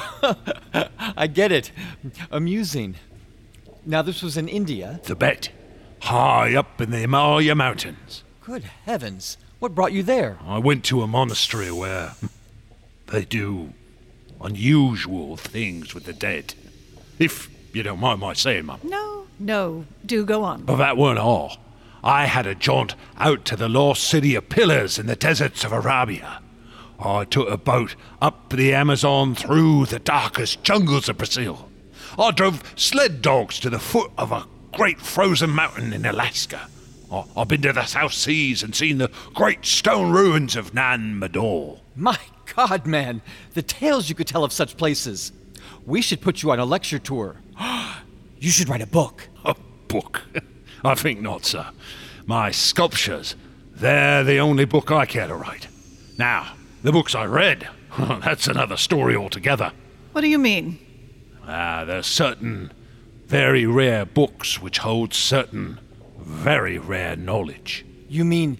I 0.98 1.26
get 1.26 1.52
it. 1.52 1.72
Amusing. 2.30 2.96
Now, 3.84 4.00
this 4.00 4.22
was 4.22 4.38
in 4.38 4.48
India? 4.48 4.98
Tibet. 5.04 5.50
High 6.00 6.56
up 6.56 6.80
in 6.80 6.90
the 6.90 6.98
Himalaya 6.98 7.54
mountains. 7.54 8.24
Good 8.40 8.64
heavens. 8.86 9.36
What 9.58 9.74
brought 9.74 9.92
you 9.92 10.02
there? 10.02 10.38
I 10.42 10.58
went 10.58 10.84
to 10.86 11.02
a 11.02 11.06
monastery 11.06 11.70
where 11.70 12.14
they 13.08 13.26
do 13.26 13.74
unusual 14.42 15.36
things 15.36 15.94
with 15.94 16.04
the 16.04 16.12
dead. 16.12 16.54
If 17.18 17.48
you 17.74 17.82
don't 17.82 18.00
mind 18.00 18.20
my 18.20 18.32
saying, 18.32 18.66
Mum. 18.66 18.80
No, 18.82 19.26
no. 19.38 19.84
Do 20.04 20.24
go 20.24 20.42
on. 20.44 20.62
But 20.64 20.76
that 20.76 20.96
weren't 20.96 21.18
all. 21.18 21.56
I 22.04 22.26
had 22.26 22.46
a 22.46 22.54
jaunt 22.54 22.94
out 23.16 23.44
to 23.46 23.56
the 23.56 23.68
lost 23.68 24.04
city 24.04 24.34
of 24.34 24.48
Pillars 24.48 24.98
in 24.98 25.06
the 25.06 25.14
deserts 25.16 25.64
of 25.64 25.72
Arabia. 25.72 26.40
I 26.98 27.24
took 27.24 27.48
a 27.48 27.56
boat 27.56 27.94
up 28.20 28.50
the 28.50 28.74
Amazon 28.74 29.34
through 29.34 29.86
the 29.86 29.98
darkest 29.98 30.62
jungles 30.64 31.08
of 31.08 31.18
Brazil. 31.18 31.68
I 32.18 32.30
drove 32.32 32.62
sled 32.76 33.22
dogs 33.22 33.58
to 33.60 33.70
the 33.70 33.78
foot 33.78 34.10
of 34.18 34.32
a 34.32 34.46
great 34.72 35.00
frozen 35.00 35.50
mountain 35.50 35.92
in 35.92 36.04
Alaska. 36.04 36.68
I- 37.10 37.24
I've 37.36 37.48
been 37.48 37.62
to 37.62 37.72
the 37.72 37.84
South 37.86 38.12
Seas 38.14 38.62
and 38.62 38.74
seen 38.74 38.98
the 38.98 39.10
great 39.34 39.64
stone 39.64 40.10
ruins 40.10 40.56
of 40.56 40.74
Nan 40.74 41.18
Madol. 41.20 41.80
My 41.96 42.18
God, 42.54 42.86
man, 42.86 43.22
the 43.54 43.62
tales 43.62 44.08
you 44.08 44.14
could 44.14 44.26
tell 44.26 44.44
of 44.44 44.52
such 44.52 44.76
places. 44.76 45.32
We 45.86 46.02
should 46.02 46.20
put 46.20 46.42
you 46.42 46.50
on 46.50 46.58
a 46.58 46.64
lecture 46.64 46.98
tour. 46.98 47.36
you 48.38 48.50
should 48.50 48.68
write 48.68 48.82
a 48.82 48.86
book. 48.86 49.28
A 49.44 49.54
book? 49.88 50.22
I 50.84 50.94
think 50.94 51.20
not, 51.20 51.44
sir. 51.44 51.66
My 52.26 52.50
sculptures, 52.50 53.36
they're 53.72 54.24
the 54.24 54.38
only 54.38 54.64
book 54.64 54.90
I 54.90 55.06
care 55.06 55.28
to 55.28 55.34
write. 55.34 55.68
Now, 56.18 56.54
the 56.82 56.92
books 56.92 57.14
I 57.14 57.24
read, 57.24 57.68
that's 57.98 58.46
another 58.46 58.76
story 58.76 59.16
altogether. 59.16 59.72
What 60.12 60.20
do 60.20 60.28
you 60.28 60.38
mean? 60.38 60.78
Ah, 61.46 61.84
there's 61.84 62.06
certain 62.06 62.72
very 63.26 63.66
rare 63.66 64.04
books 64.04 64.60
which 64.60 64.78
hold 64.78 65.14
certain 65.14 65.80
very 66.18 66.78
rare 66.78 67.16
knowledge. 67.16 67.84
You 68.08 68.24
mean 68.24 68.58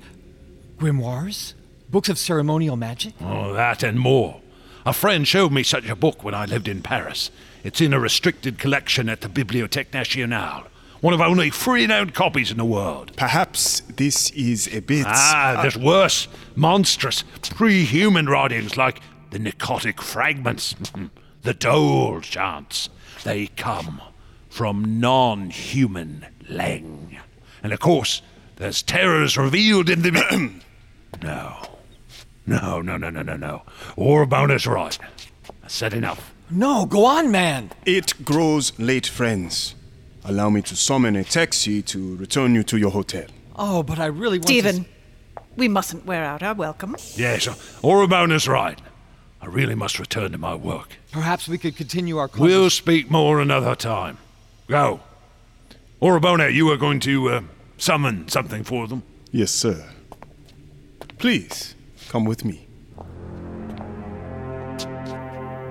grimoires? 0.78 1.55
Books 1.92 2.09
of 2.09 2.18
ceremonial 2.18 2.76
magic? 2.76 3.12
Oh, 3.20 3.52
that 3.52 3.83
and 3.83 4.00
more. 4.00 4.40
A 4.87 4.94
friend 4.94 5.28
showed 5.28 5.52
me 5.52 5.62
such 5.62 5.87
a 5.90 5.94
book 5.94 6.24
when 6.24 6.35
I 6.35 6.46
lived 6.46 6.66
in 6.66 6.81
Paris. 6.81 7.31
It's 7.62 7.83
in 7.83 7.92
a 7.92 8.00
restricted 8.00 8.59
collection 8.59 9.11
at 9.11 9.20
the 9.20 9.28
Bibliothèque 9.28 9.92
Nationale. 9.92 10.68
One 11.02 11.12
of 11.12 11.20
only 11.20 11.50
three 11.50 11.87
known 11.87 12.09
copies 12.09 12.50
in 12.50 12.57
the 12.57 12.64
world. 12.64 13.14
Perhaps 13.18 13.81
this 13.94 14.31
is 14.31 14.74
a 14.74 14.81
bit. 14.81 15.05
Ah, 15.07 15.59
there's 15.61 15.76
worse, 15.76 16.28
monstrous, 16.57 17.24
pre-human 17.42 18.26
writings 18.26 18.78
like 18.78 19.02
the 19.31 19.38
Pnakotic 19.38 20.00
Fragments, 20.00 20.74
the 21.42 21.52
Dhol 21.52 22.22
Chants. 22.22 22.88
They 23.22 23.48
come 23.48 24.00
from 24.48 24.98
non-human 24.98 26.24
Leng. 26.48 27.18
And 27.62 27.74
of 27.74 27.81
course, 27.81 28.22
there's 28.57 28.83
terrors 28.83 29.37
revealed 29.37 29.90
in 29.90 30.00
the... 30.00 30.52
no. 31.22 31.66
No, 32.46 32.83
no, 32.83 32.96
no, 32.96 33.11
no, 33.11 33.22
no, 33.22 33.37
no. 33.37 33.62
Orabona's 33.96 34.66
right. 34.66 34.98
I 35.62 35.68
said 35.68 35.94
enough. 35.94 36.35
No, 36.50 36.87
go 36.87 37.05
on, 37.05 37.31
man. 37.31 37.70
It 37.87 38.24
grows 38.24 38.78
late, 38.78 39.07
friends. 39.07 39.74
Allow 40.24 40.50
me 40.50 40.62
to 40.62 40.76
summon 40.76 41.16
a 41.16 41.24
taxi 41.24 41.83
to 41.83 42.16
return 42.16 42.55
you 42.55 42.62
to 42.64 42.76
your 42.76 42.90
hotel. 42.90 43.26
Oh, 43.57 43.83
but 43.83 43.98
I 43.98 44.07
really 44.07 44.38
want 44.38 44.46
Stephen, 44.46 44.85
to. 44.85 44.90
we 45.57 45.68
mustn't 45.68 46.05
wear 46.07 46.24
out 46.24 46.42
our 46.42 46.55
welcome. 46.55 46.96
Yes, 47.14 47.46
Orabona's 47.83 48.48
right. 48.48 48.81
I 49.40 49.46
really 49.46 49.74
must 49.74 49.98
return 49.98 50.33
to 50.33 50.38
my 50.38 50.55
work. 50.55 50.96
Perhaps 51.11 51.48
we 51.48 51.59
could 51.59 51.76
continue 51.76 52.18
our 52.18 52.28
conversation. 52.28 52.61
We'll 52.61 52.70
speak 52.70 53.11
more 53.11 53.40
another 53.40 53.74
time. 53.74 54.18
Go. 54.68 55.00
Orabona, 56.00 56.52
you 56.52 56.70
are 56.70 56.76
going 56.76 57.00
to 57.00 57.28
uh, 57.28 57.42
summon 57.76 58.28
something 58.28 58.62
for 58.64 58.87
them. 58.87 59.02
Yes, 59.31 59.50
sir. 59.50 59.85
Please, 61.18 61.74
come 62.12 62.25
with 62.27 62.44
me. 62.44 62.68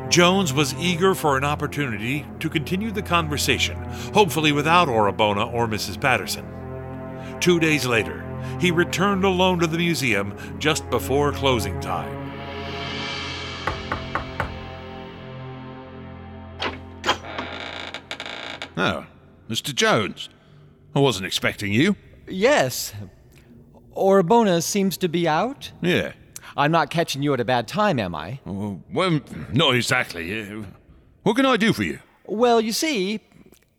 Jones 0.09 0.51
was 0.51 0.73
eager 0.73 1.13
for 1.13 1.37
an 1.37 1.43
opportunity 1.43 2.25
to 2.39 2.49
continue 2.49 2.89
the 2.89 3.03
conversation, 3.03 3.77
hopefully 4.11 4.51
without 4.51 4.87
Orabona 4.87 5.53
or 5.53 5.67
Mrs. 5.67 6.01
Patterson. 6.01 6.43
Two 7.39 7.59
days 7.59 7.85
later, 7.85 8.25
he 8.59 8.71
returned 8.71 9.23
alone 9.23 9.59
to 9.59 9.67
the 9.67 9.77
museum 9.77 10.35
just 10.57 10.89
before 10.89 11.31
closing 11.31 11.79
time. 11.79 12.17
Oh, 18.75 19.05
Mr. 19.47 19.75
Jones. 19.75 20.27
I 20.95 20.99
wasn't 20.99 21.27
expecting 21.27 21.71
you. 21.71 21.95
Yes. 22.27 22.93
Orabona 23.95 24.63
seems 24.63 24.97
to 24.97 25.07
be 25.07 25.27
out? 25.27 25.71
Yeah. 25.81 26.13
I'm 26.57 26.71
not 26.71 26.89
catching 26.89 27.21
you 27.23 27.33
at 27.33 27.39
a 27.39 27.45
bad 27.45 27.67
time, 27.67 27.99
am 27.99 28.13
I? 28.15 28.39
Oh, 28.45 28.81
well, 28.91 29.19
not 29.51 29.75
exactly. 29.75 30.41
Uh, 30.41 30.63
What 31.23 31.35
can 31.35 31.45
I 31.45 31.57
do 31.57 31.73
for 31.73 31.83
you? 31.83 31.99
Well, 32.25 32.59
you 32.61 32.71
see, 32.71 33.19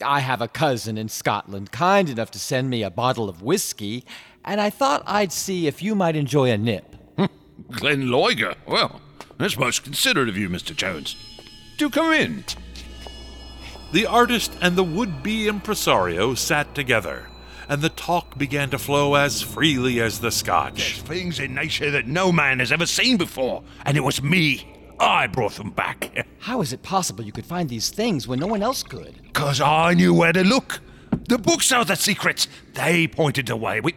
I 0.05 0.21
have 0.21 0.41
a 0.41 0.49
cousin 0.49 0.97
in 0.99 1.09
Scotland 1.09 1.71
kind 1.73 2.09
enough 2.09 2.31
to 2.33 2.39
send 2.39 2.71
me 2.71 2.83
a 2.83 2.91
bottle 2.91 3.29
of 3.29 3.43
whiskey, 3.43 4.05
and 4.45 4.61
I 4.61 4.71
thought 4.71 5.03
I'd 5.07 5.33
see 5.33 5.67
if 5.67 5.83
you 5.83 5.95
might 5.95 6.17
enjoy 6.17 6.51
a 6.51 6.59
nip. 6.59 6.97
Glenn 7.71 8.05
Loiger. 8.09 8.57
Well, 8.67 9.01
that's 9.39 9.57
most 9.59 9.85
considerate 9.85 10.29
of 10.29 10.37
you, 10.37 10.49
Mr. 10.49 10.75
Jones. 10.75 11.17
Do 11.79 11.89
come 11.91 12.13
in. 12.13 12.45
The 13.93 14.07
artist 14.07 14.57
and 14.61 14.75
the 14.77 14.85
would 14.85 15.23
be 15.23 15.47
impresario 15.49 16.35
sat 16.35 16.75
together, 16.75 17.29
and 17.73 17.81
the 17.81 17.89
talk 17.89 18.37
began 18.37 18.69
to 18.69 18.79
flow 18.79 19.15
as 19.15 19.41
freely 19.41 19.99
as 19.99 20.21
the 20.21 20.31
scotch. 20.31 21.01
Things 21.01 21.41
in 21.41 21.55
nature 21.55 21.91
that 21.91 22.07
no 22.07 22.31
man 22.31 22.59
has 22.59 22.71
ever 22.71 22.85
seen 22.85 23.17
before, 23.17 23.65
and 23.87 23.97
it 23.97 24.03
was 24.03 24.23
me. 24.23 24.95
I 25.01 25.27
brought 25.27 25.55
them 25.55 25.71
back. 25.71 26.27
How 26.41 26.61
is 26.61 26.75
it 26.75 26.83
possible 26.83 27.25
you 27.25 27.33
could 27.33 27.47
find 27.47 27.71
these 27.71 27.89
things 27.89 28.29
when 28.29 28.41
no 28.41 28.47
one 28.47 28.63
else 28.63 28.83
could? 28.83 29.23
Because 29.23 29.59
I 29.63 29.95
knew 29.95 30.13
where 30.13 30.35
to 30.35 30.45
look. 30.45 30.81
The 31.31 31.39
books 31.39 31.73
are 31.73 31.83
the 31.83 31.95
secrets. 31.95 32.47
They 32.75 33.07
pointed 33.07 33.47
the 33.47 33.57
way. 33.57 33.81
We, 33.81 33.95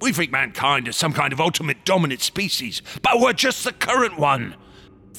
we 0.00 0.14
think 0.14 0.30
mankind 0.32 0.88
is 0.88 0.96
some 0.96 1.12
kind 1.12 1.34
of 1.34 1.40
ultimate 1.40 1.84
dominant 1.84 2.22
species, 2.22 2.80
but 3.02 3.20
we're 3.20 3.34
just 3.34 3.62
the 3.62 3.72
current 3.72 4.18
one. 4.18 4.56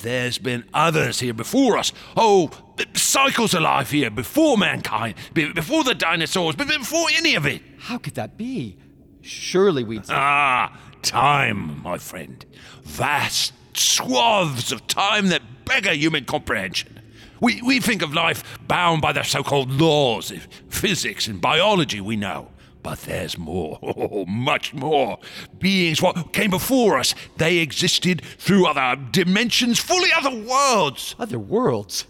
There's 0.01 0.39
been 0.39 0.63
others 0.73 1.19
here 1.19 1.36
before 1.36 1.77
us. 1.77 1.93
Oh, 2.17 2.49
cycles 2.95 3.53
of 3.53 3.62
life 3.62 3.91
here 3.91 4.10
before 4.10 4.58
mankind, 4.58 5.13
before 5.34 5.84
the 5.84 5.93
dinosaurs, 5.93 6.56
before 6.56 7.08
any 7.15 7.36
of 7.36 7.45
it. 7.45 7.62
How 7.84 7.98
could 7.98 8.15
that 8.15 8.38
be? 8.38 8.78
Surely 9.19 9.84
we'd. 9.84 10.04
Ah, 10.10 10.80
time, 11.02 11.84
my 11.84 11.98
friend. 11.98 12.46
Vast 12.84 13.52
swaths 13.74 14.72
of 14.72 14.88
time 14.88 15.28
that 15.28 15.41
beggar 15.65 15.91
human 15.91 16.24
comprehension. 16.24 17.02
We, 17.41 17.62
we 17.62 17.82
think 17.82 18.02
of 18.02 18.13
life 18.13 18.58
bound 18.69 19.02
by 19.02 19.12
the 19.12 19.24
so 19.24 19.43
called 19.43 19.69
laws 19.69 20.32
of 20.32 20.48
physics 20.69 21.28
and 21.28 21.41
biology 21.41 22.00
we 22.00 22.15
know. 22.15 22.52
But 22.84 23.00
there's 23.02 23.38
more, 23.38 23.80
oh, 23.84 24.24
much 24.28 24.74
more. 24.74 25.19
Beings 25.60 26.02
what 26.02 26.32
came 26.32 26.52
before 26.52 26.98
us, 26.98 27.13
they 27.36 27.58
existed 27.58 28.22
through 28.38 28.65
other 28.65 29.02
dimensions, 29.12 29.82
fully 29.82 30.10
other 30.15 30.34
worlds. 30.34 31.15
Other 31.19 31.38
worlds? 31.38 32.06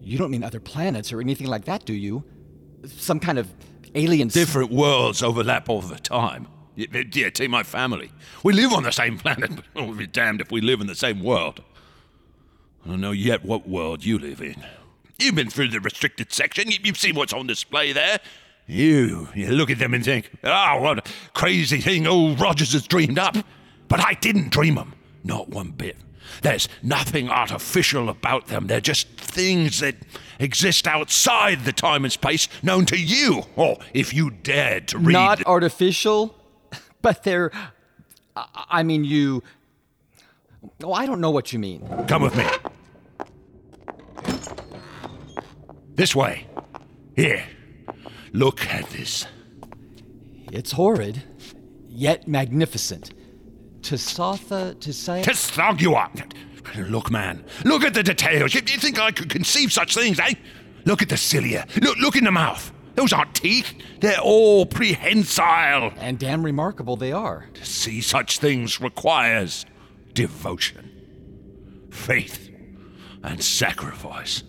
You 0.00 0.16
don't 0.16 0.30
mean 0.30 0.44
other 0.44 0.60
planets 0.60 1.12
or 1.12 1.20
anything 1.20 1.48
like 1.48 1.64
that, 1.64 1.84
do 1.84 1.92
you? 1.92 2.22
Some 2.86 3.18
kind 3.18 3.36
of 3.36 3.52
alien. 3.94 4.28
Different 4.28 4.70
worlds 4.70 5.22
overlap 5.22 5.68
all 5.68 5.80
the 5.80 5.98
time. 5.98 6.46
Yeah, 6.76 7.30
take 7.30 7.50
my 7.50 7.62
family. 7.62 8.10
We 8.42 8.52
live 8.54 8.72
on 8.72 8.84
the 8.84 8.92
same 8.92 9.18
planet, 9.18 9.50
but 9.74 9.86
we'll 9.86 9.94
be 9.96 10.06
damned 10.06 10.40
if 10.40 10.50
we 10.50 10.60
live 10.60 10.80
in 10.80 10.86
the 10.86 10.94
same 10.94 11.22
world. 11.22 11.62
I 12.84 12.88
don't 12.88 13.00
know 13.00 13.10
yet 13.10 13.44
what 13.44 13.68
world 13.68 14.04
you 14.04 14.18
live 14.18 14.40
in. 14.40 14.56
You've 15.18 15.34
been 15.34 15.50
through 15.50 15.68
the 15.68 15.80
restricted 15.80 16.32
section. 16.32 16.70
You- 16.70 16.78
You've 16.82 16.96
seen 16.96 17.14
what's 17.14 17.32
on 17.34 17.46
display 17.46 17.92
there. 17.92 18.18
You, 18.66 19.28
you 19.34 19.48
look 19.50 19.68
at 19.70 19.78
them 19.78 19.92
and 19.94 20.04
think, 20.04 20.30
oh, 20.44 20.80
what 20.80 20.98
a 20.98 21.12
crazy 21.34 21.80
thing 21.80 22.06
old 22.06 22.40
Rogers 22.40 22.72
has 22.72 22.86
dreamed 22.86 23.18
up. 23.18 23.36
But 23.88 24.00
I 24.00 24.14
didn't 24.14 24.50
dream 24.50 24.76
them. 24.76 24.94
Not 25.24 25.48
one 25.48 25.72
bit. 25.72 25.96
There's 26.42 26.68
nothing 26.82 27.28
artificial 27.28 28.08
about 28.08 28.46
them. 28.46 28.66
They're 28.66 28.80
just 28.80 29.08
things 29.08 29.80
that 29.80 29.96
exist 30.38 30.86
outside 30.86 31.64
the 31.64 31.72
time 31.72 32.04
and 32.04 32.12
space 32.12 32.48
known 32.62 32.86
to 32.86 32.98
you, 32.98 33.42
or 33.56 33.78
if 33.92 34.14
you 34.14 34.30
dared 34.30 34.88
to 34.88 34.98
read. 34.98 35.12
Not 35.12 35.46
artificial, 35.46 36.34
but 37.02 37.22
they're. 37.24 37.50
I 38.36 38.46
I 38.70 38.82
mean, 38.82 39.04
you. 39.04 39.42
Oh, 40.82 40.92
I 40.92 41.06
don't 41.06 41.20
know 41.20 41.30
what 41.30 41.52
you 41.52 41.58
mean. 41.58 41.86
Come 42.06 42.22
with 42.22 42.36
me. 42.36 42.46
This 45.94 46.14
way. 46.14 46.46
Here. 47.16 47.44
Look 48.32 48.66
at 48.66 48.88
this. 48.90 49.26
It's 50.52 50.72
horrid, 50.72 51.22
yet 51.88 52.26
magnificent. 52.26 53.12
Tasatha, 53.90 54.74
Tisaya. 54.76 55.24
You. 56.76 56.84
Look, 56.84 57.10
man. 57.10 57.44
Look 57.64 57.82
at 57.82 57.92
the 57.92 58.04
details. 58.04 58.54
You, 58.54 58.60
you 58.64 58.78
think 58.78 59.00
I 59.00 59.10
could 59.10 59.28
conceive 59.28 59.72
such 59.72 59.96
things, 59.96 60.20
eh? 60.20 60.34
Look 60.84 61.02
at 61.02 61.08
the 61.08 61.16
cilia. 61.16 61.66
Look, 61.80 61.98
look 61.98 62.14
in 62.14 62.22
the 62.22 62.30
mouth. 62.30 62.72
Those 62.94 63.12
aren't 63.12 63.34
teeth. 63.34 63.74
They're 63.98 64.20
all 64.20 64.64
prehensile. 64.64 65.92
And 65.98 66.20
damn 66.20 66.44
remarkable 66.44 66.94
they 66.96 67.10
are. 67.10 67.46
To 67.54 67.64
see 67.64 68.00
such 68.00 68.38
things 68.38 68.80
requires 68.80 69.66
devotion, 70.12 71.88
faith, 71.90 72.48
and 73.24 73.42
sacrifice. 73.42 74.44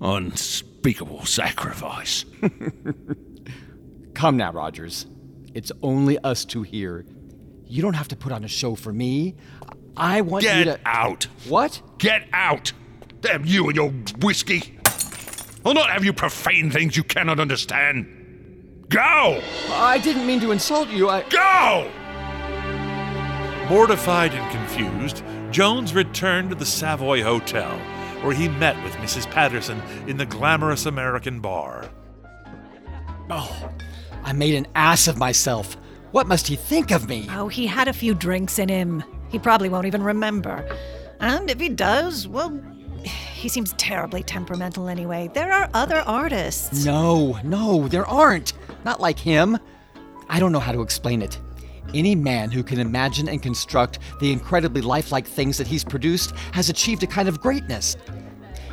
Unspeakable 0.00 1.24
sacrifice. 1.24 2.24
Come 4.14 4.36
now, 4.36 4.50
Rogers. 4.50 5.06
It's 5.54 5.70
only 5.82 6.18
us 6.18 6.44
two 6.44 6.62
here. 6.62 7.06
You 7.66 7.82
don't 7.82 7.94
have 7.94 8.08
to 8.08 8.16
put 8.16 8.32
on 8.32 8.44
a 8.44 8.48
show 8.48 8.74
for 8.74 8.92
me. 8.92 9.34
I 9.96 10.20
want 10.20 10.44
you 10.44 10.50
to. 10.50 10.64
Get 10.64 10.80
out. 10.84 11.24
What? 11.48 11.80
Get 11.98 12.28
out. 12.32 12.72
Damn 13.20 13.44
you 13.44 13.66
and 13.66 13.76
your 13.76 13.90
whiskey. 14.20 14.78
I'll 15.64 15.74
not 15.74 15.90
have 15.90 16.04
you 16.04 16.12
profane 16.12 16.70
things 16.70 16.96
you 16.96 17.02
cannot 17.02 17.40
understand. 17.40 18.84
Go! 18.88 19.42
I 19.70 19.98
didn't 19.98 20.26
mean 20.26 20.40
to 20.40 20.52
insult 20.52 20.88
you. 20.90 21.08
I. 21.08 21.22
Go! 21.28 21.90
Mortified 23.68 24.32
and 24.32 24.50
confused, 24.52 25.24
Jones 25.50 25.92
returned 25.92 26.50
to 26.50 26.54
the 26.54 26.64
Savoy 26.64 27.24
Hotel, 27.24 27.76
where 28.22 28.32
he 28.32 28.48
met 28.48 28.80
with 28.84 28.92
Mrs. 28.94 29.28
Patterson 29.28 29.82
in 30.06 30.18
the 30.18 30.26
glamorous 30.26 30.86
American 30.86 31.40
bar. 31.40 31.90
Oh, 33.28 33.70
I 34.22 34.32
made 34.32 34.54
an 34.54 34.68
ass 34.76 35.08
of 35.08 35.18
myself. 35.18 35.76
What 36.16 36.28
must 36.28 36.46
he 36.46 36.56
think 36.56 36.92
of 36.92 37.10
me? 37.10 37.28
Oh, 37.30 37.48
he 37.48 37.66
had 37.66 37.88
a 37.88 37.92
few 37.92 38.14
drinks 38.14 38.58
in 38.58 38.70
him. 38.70 39.04
He 39.28 39.38
probably 39.38 39.68
won't 39.68 39.84
even 39.84 40.02
remember. 40.02 40.66
And 41.20 41.50
if 41.50 41.60
he 41.60 41.68
does, 41.68 42.26
well, 42.26 42.58
he 43.04 43.50
seems 43.50 43.74
terribly 43.74 44.22
temperamental 44.22 44.88
anyway. 44.88 45.28
There 45.34 45.52
are 45.52 45.68
other 45.74 45.98
artists. 45.98 46.86
No, 46.86 47.38
no, 47.44 47.86
there 47.88 48.06
aren't. 48.06 48.54
Not 48.82 48.98
like 48.98 49.18
him. 49.18 49.58
I 50.30 50.40
don't 50.40 50.52
know 50.52 50.58
how 50.58 50.72
to 50.72 50.80
explain 50.80 51.20
it. 51.20 51.38
Any 51.92 52.14
man 52.14 52.50
who 52.50 52.62
can 52.62 52.80
imagine 52.80 53.28
and 53.28 53.42
construct 53.42 53.98
the 54.18 54.32
incredibly 54.32 54.80
lifelike 54.80 55.26
things 55.26 55.58
that 55.58 55.66
he's 55.66 55.84
produced 55.84 56.34
has 56.52 56.70
achieved 56.70 57.02
a 57.02 57.06
kind 57.06 57.28
of 57.28 57.42
greatness. 57.42 57.94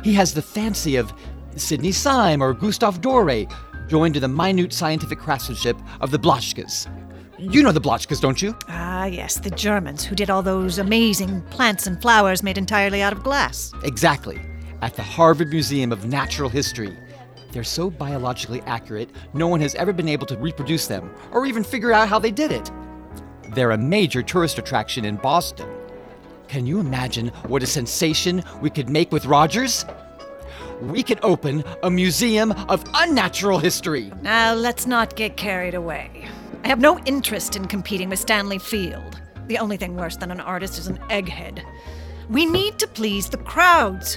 He 0.02 0.14
has 0.14 0.32
the 0.32 0.40
fancy 0.40 0.96
of 0.96 1.12
Sidney 1.56 1.92
Sime 1.92 2.42
or 2.42 2.54
Gustave 2.54 3.00
Doré, 3.00 3.52
joined 3.86 4.14
to 4.14 4.20
the 4.20 4.28
minute 4.28 4.72
scientific 4.72 5.18
craftsmanship 5.18 5.76
of 6.00 6.10
the 6.10 6.18
Blaschkas. 6.18 6.88
You 7.38 7.64
know 7.64 7.72
the 7.72 7.80
Blaschkas, 7.80 8.20
don't 8.20 8.40
you? 8.40 8.56
Ah, 8.68 9.06
yes, 9.06 9.40
the 9.40 9.50
Germans 9.50 10.04
who 10.04 10.14
did 10.14 10.30
all 10.30 10.42
those 10.42 10.78
amazing 10.78 11.42
plants 11.50 11.86
and 11.86 12.00
flowers 12.00 12.44
made 12.44 12.56
entirely 12.56 13.02
out 13.02 13.12
of 13.12 13.24
glass. 13.24 13.72
Exactly. 13.82 14.40
At 14.82 14.94
the 14.94 15.02
Harvard 15.02 15.48
Museum 15.50 15.90
of 15.90 16.06
Natural 16.06 16.48
History. 16.48 16.96
They're 17.50 17.64
so 17.64 17.90
biologically 17.90 18.60
accurate, 18.62 19.10
no 19.32 19.48
one 19.48 19.60
has 19.60 19.74
ever 19.74 19.92
been 19.92 20.08
able 20.08 20.26
to 20.26 20.36
reproduce 20.36 20.86
them 20.86 21.12
or 21.32 21.44
even 21.46 21.64
figure 21.64 21.92
out 21.92 22.08
how 22.08 22.18
they 22.20 22.30
did 22.30 22.52
it. 22.52 22.70
They're 23.50 23.72
a 23.72 23.78
major 23.78 24.22
tourist 24.22 24.58
attraction 24.58 25.04
in 25.04 25.16
Boston. 25.16 25.68
Can 26.46 26.66
you 26.66 26.78
imagine 26.78 27.28
what 27.48 27.62
a 27.62 27.66
sensation 27.66 28.44
we 28.60 28.70
could 28.70 28.88
make 28.88 29.10
with 29.10 29.26
Rogers? 29.26 29.84
We 30.82 31.02
could 31.02 31.18
open 31.22 31.64
a 31.82 31.90
museum 31.90 32.52
of 32.68 32.84
unnatural 32.94 33.58
history. 33.58 34.12
Now, 34.22 34.54
let's 34.54 34.86
not 34.86 35.16
get 35.16 35.36
carried 35.36 35.74
away. 35.74 36.28
I 36.64 36.68
have 36.68 36.80
no 36.80 36.98
interest 37.00 37.56
in 37.56 37.66
competing 37.66 38.08
with 38.08 38.18
Stanley 38.18 38.58
Field. 38.58 39.20
The 39.48 39.58
only 39.58 39.76
thing 39.76 39.96
worse 39.96 40.16
than 40.16 40.30
an 40.30 40.40
artist 40.40 40.78
is 40.78 40.86
an 40.86 40.96
egghead. 41.10 41.62
We 42.30 42.46
need 42.46 42.78
to 42.78 42.86
please 42.86 43.28
the 43.28 43.36
crowds. 43.36 44.14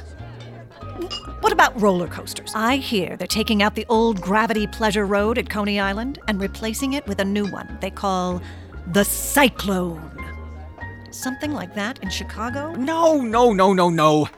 What 1.41 1.51
about 1.51 1.79
roller 1.79 2.07
coasters? 2.07 2.53
I 2.55 2.77
hear 2.77 3.17
they're 3.17 3.27
taking 3.27 3.61
out 3.61 3.75
the 3.75 3.85
old 3.89 4.21
Gravity 4.21 4.65
Pleasure 4.65 5.05
Road 5.05 5.37
at 5.37 5.49
Coney 5.49 5.77
Island 5.77 6.19
and 6.29 6.39
replacing 6.39 6.93
it 6.93 7.05
with 7.05 7.19
a 7.19 7.25
new 7.25 7.47
one 7.47 7.77
they 7.81 7.91
call 7.91 8.41
the 8.93 9.03
Cyclone. 9.03 10.09
Something 11.11 11.51
like 11.51 11.75
that 11.75 12.01
in 12.01 12.09
Chicago? 12.09 12.71
No, 12.75 13.19
no, 13.19 13.51
no, 13.51 13.73
no, 13.73 13.89
no. 13.89 14.29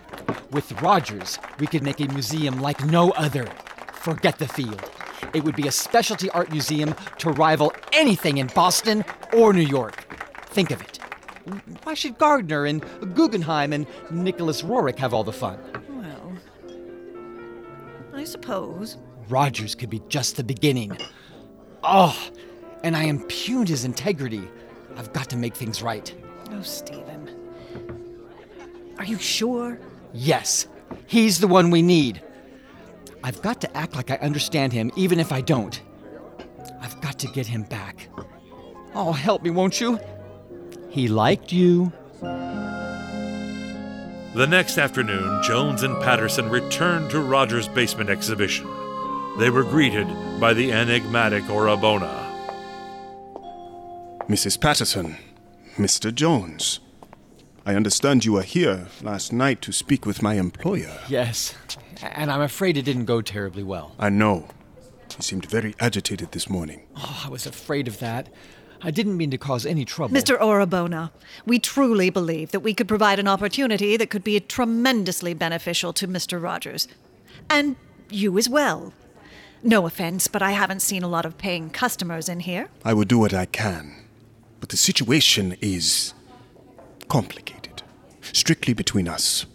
With 0.50 0.82
Rogers, 0.82 1.38
we 1.60 1.68
could 1.68 1.84
make 1.84 2.00
a 2.00 2.08
museum 2.08 2.60
like 2.60 2.84
no 2.86 3.12
other. 3.12 3.48
Forget 3.94 4.40
the 4.40 4.48
field. 4.48 4.90
It 5.34 5.44
would 5.44 5.56
be 5.56 5.68
a 5.68 5.72
specialty 5.72 6.30
art 6.32 6.52
museum 6.52 6.96
to 7.20 7.32
rival 7.32 7.74
anything 7.94 8.38
in 8.38 8.48
Boston 8.48 9.06
or 9.34 9.54
New 9.54 9.62
York. 9.62 10.06
Think 10.48 10.72
of 10.72 10.82
it. 10.82 11.00
Why 11.84 11.94
should 11.94 12.18
Gardner 12.18 12.66
and 12.66 12.84
Guggenheim 13.16 13.74
and 13.74 13.88
Nicholas 14.12 14.62
Roerich 14.62 14.98
have 14.98 15.14
all 15.14 15.24
the 15.24 15.34
fun? 15.34 15.60
Well, 15.90 16.34
I 18.14 18.24
suppose. 18.24 18.98
Rogers 19.30 19.76
could 19.76 19.90
be 19.90 20.02
just 20.10 20.38
the 20.38 20.44
beginning. 20.44 20.98
Oh, 21.84 22.18
and 22.84 22.96
I 22.96 23.04
impugned 23.04 23.70
his 23.70 23.86
integrity. 23.86 24.48
I've 24.96 25.14
got 25.14 25.30
to 25.30 25.38
make 25.38 25.56
things 25.56 25.82
right. 25.82 26.14
Oh, 26.52 26.62
Stephen. 26.62 27.30
Are 28.98 29.06
you 29.06 29.18
sure? 29.18 29.80
Yes, 30.14 30.68
he's 31.08 31.40
the 31.40 31.48
one 31.48 31.72
we 31.72 31.82
need. 31.82 32.22
I've 33.24 33.42
got 33.42 33.62
to 33.62 33.78
act 33.78 33.96
like 33.96 34.12
I 34.12 34.16
understand 34.16 34.74
him, 34.74 34.92
even 34.96 35.20
if 35.20 35.32
I 35.32 35.42
don't. 35.42 35.82
I've 36.82 37.00
got 37.02 37.20
to 37.20 37.28
get 37.28 37.48
him 37.48 37.64
back. 37.64 38.10
Oh, 38.96 39.12
help 39.12 39.44
me, 39.44 39.50
won't 39.50 39.82
you? 39.82 40.00
He 40.90 41.08
liked 41.08 41.52
you. 41.52 41.92
The 42.22 42.30
next 44.48 44.78
afternoon, 44.78 45.44
Jones 45.44 45.84
and 45.84 46.02
Patterson 46.02 46.50
returned 46.50 47.12
to 47.12 47.20
Rogers' 47.20 47.68
basement 47.68 48.10
exhibition. 48.10 48.68
They 49.38 49.50
were 49.50 49.64
greeted 49.64 50.08
by 50.40 50.54
the 50.54 50.72
enigmatic 50.72 51.44
Orabona. 51.46 52.26
Mrs. 54.28 54.60
Patterson, 54.60 55.18
Mr. 55.78 56.14
Jones. 56.14 56.80
I 57.66 57.76
understand 57.76 58.26
you 58.26 58.34
were 58.34 58.44
here 58.44 58.88
last 59.02 59.32
night 59.34 59.62
to 59.64 59.72
speak 59.72 60.06
with 60.06 60.22
my 60.22 60.36
employer. 60.36 60.98
Yes, 61.08 61.56
and 62.02 62.32
I'm 62.32 62.42
afraid 62.42 62.78
it 62.78 62.84
didn't 62.84 63.06
go 63.06 63.22
terribly 63.22 63.64
well. 63.64 63.96
I 64.00 64.10
know. 64.10 64.48
He 65.16 65.22
seemed 65.22 65.46
very 65.46 65.76
agitated 65.80 66.32
this 66.32 66.50
morning. 66.50 66.84
Oh, 66.96 67.24
I 67.26 67.30
was 67.30 67.46
afraid 67.46 67.88
of 67.88 68.00
that. 68.00 68.30
I 68.82 68.92
didn't 68.92 69.18
mean 69.18 69.32
to 69.32 69.38
cause 69.38 69.66
any 69.66 69.84
trouble. 69.84 70.16
Mr. 70.16 70.40
Orabona, 70.40 71.12
we 71.46 71.60
truly 71.60 72.10
believe 72.10 72.52
that 72.52 72.62
we 72.62 72.74
could 72.74 72.88
provide 72.88 73.20
an 73.20 73.28
opportunity 73.28 73.98
that 73.98 74.10
could 74.10 74.24
be 74.24 74.40
tremendously 74.40 75.34
beneficial 75.34 75.92
to 75.94 76.08
Mr. 76.08 76.42
Rogers. 76.42 76.88
And 77.50 77.76
you 78.10 78.38
as 78.38 78.48
well. 78.48 78.94
No 79.62 79.86
offense, 79.86 80.28
but 80.28 80.42
I 80.42 80.52
haven't 80.52 80.82
seen 80.82 81.04
a 81.04 81.10
lot 81.10 81.26
of 81.26 81.38
paying 81.38 81.70
customers 81.70 82.30
in 82.30 82.40
here. 82.42 82.70
I 82.86 82.94
will 82.94 83.04
do 83.04 83.20
what 83.20 83.34
I 83.34 83.46
can. 83.46 83.94
But 84.62 84.70
the 84.70 84.78
situation 84.78 85.58
is 85.60 86.14
complicated. 87.10 87.84
Strictly 88.22 88.74
between 88.74 89.08
us. 89.08 89.46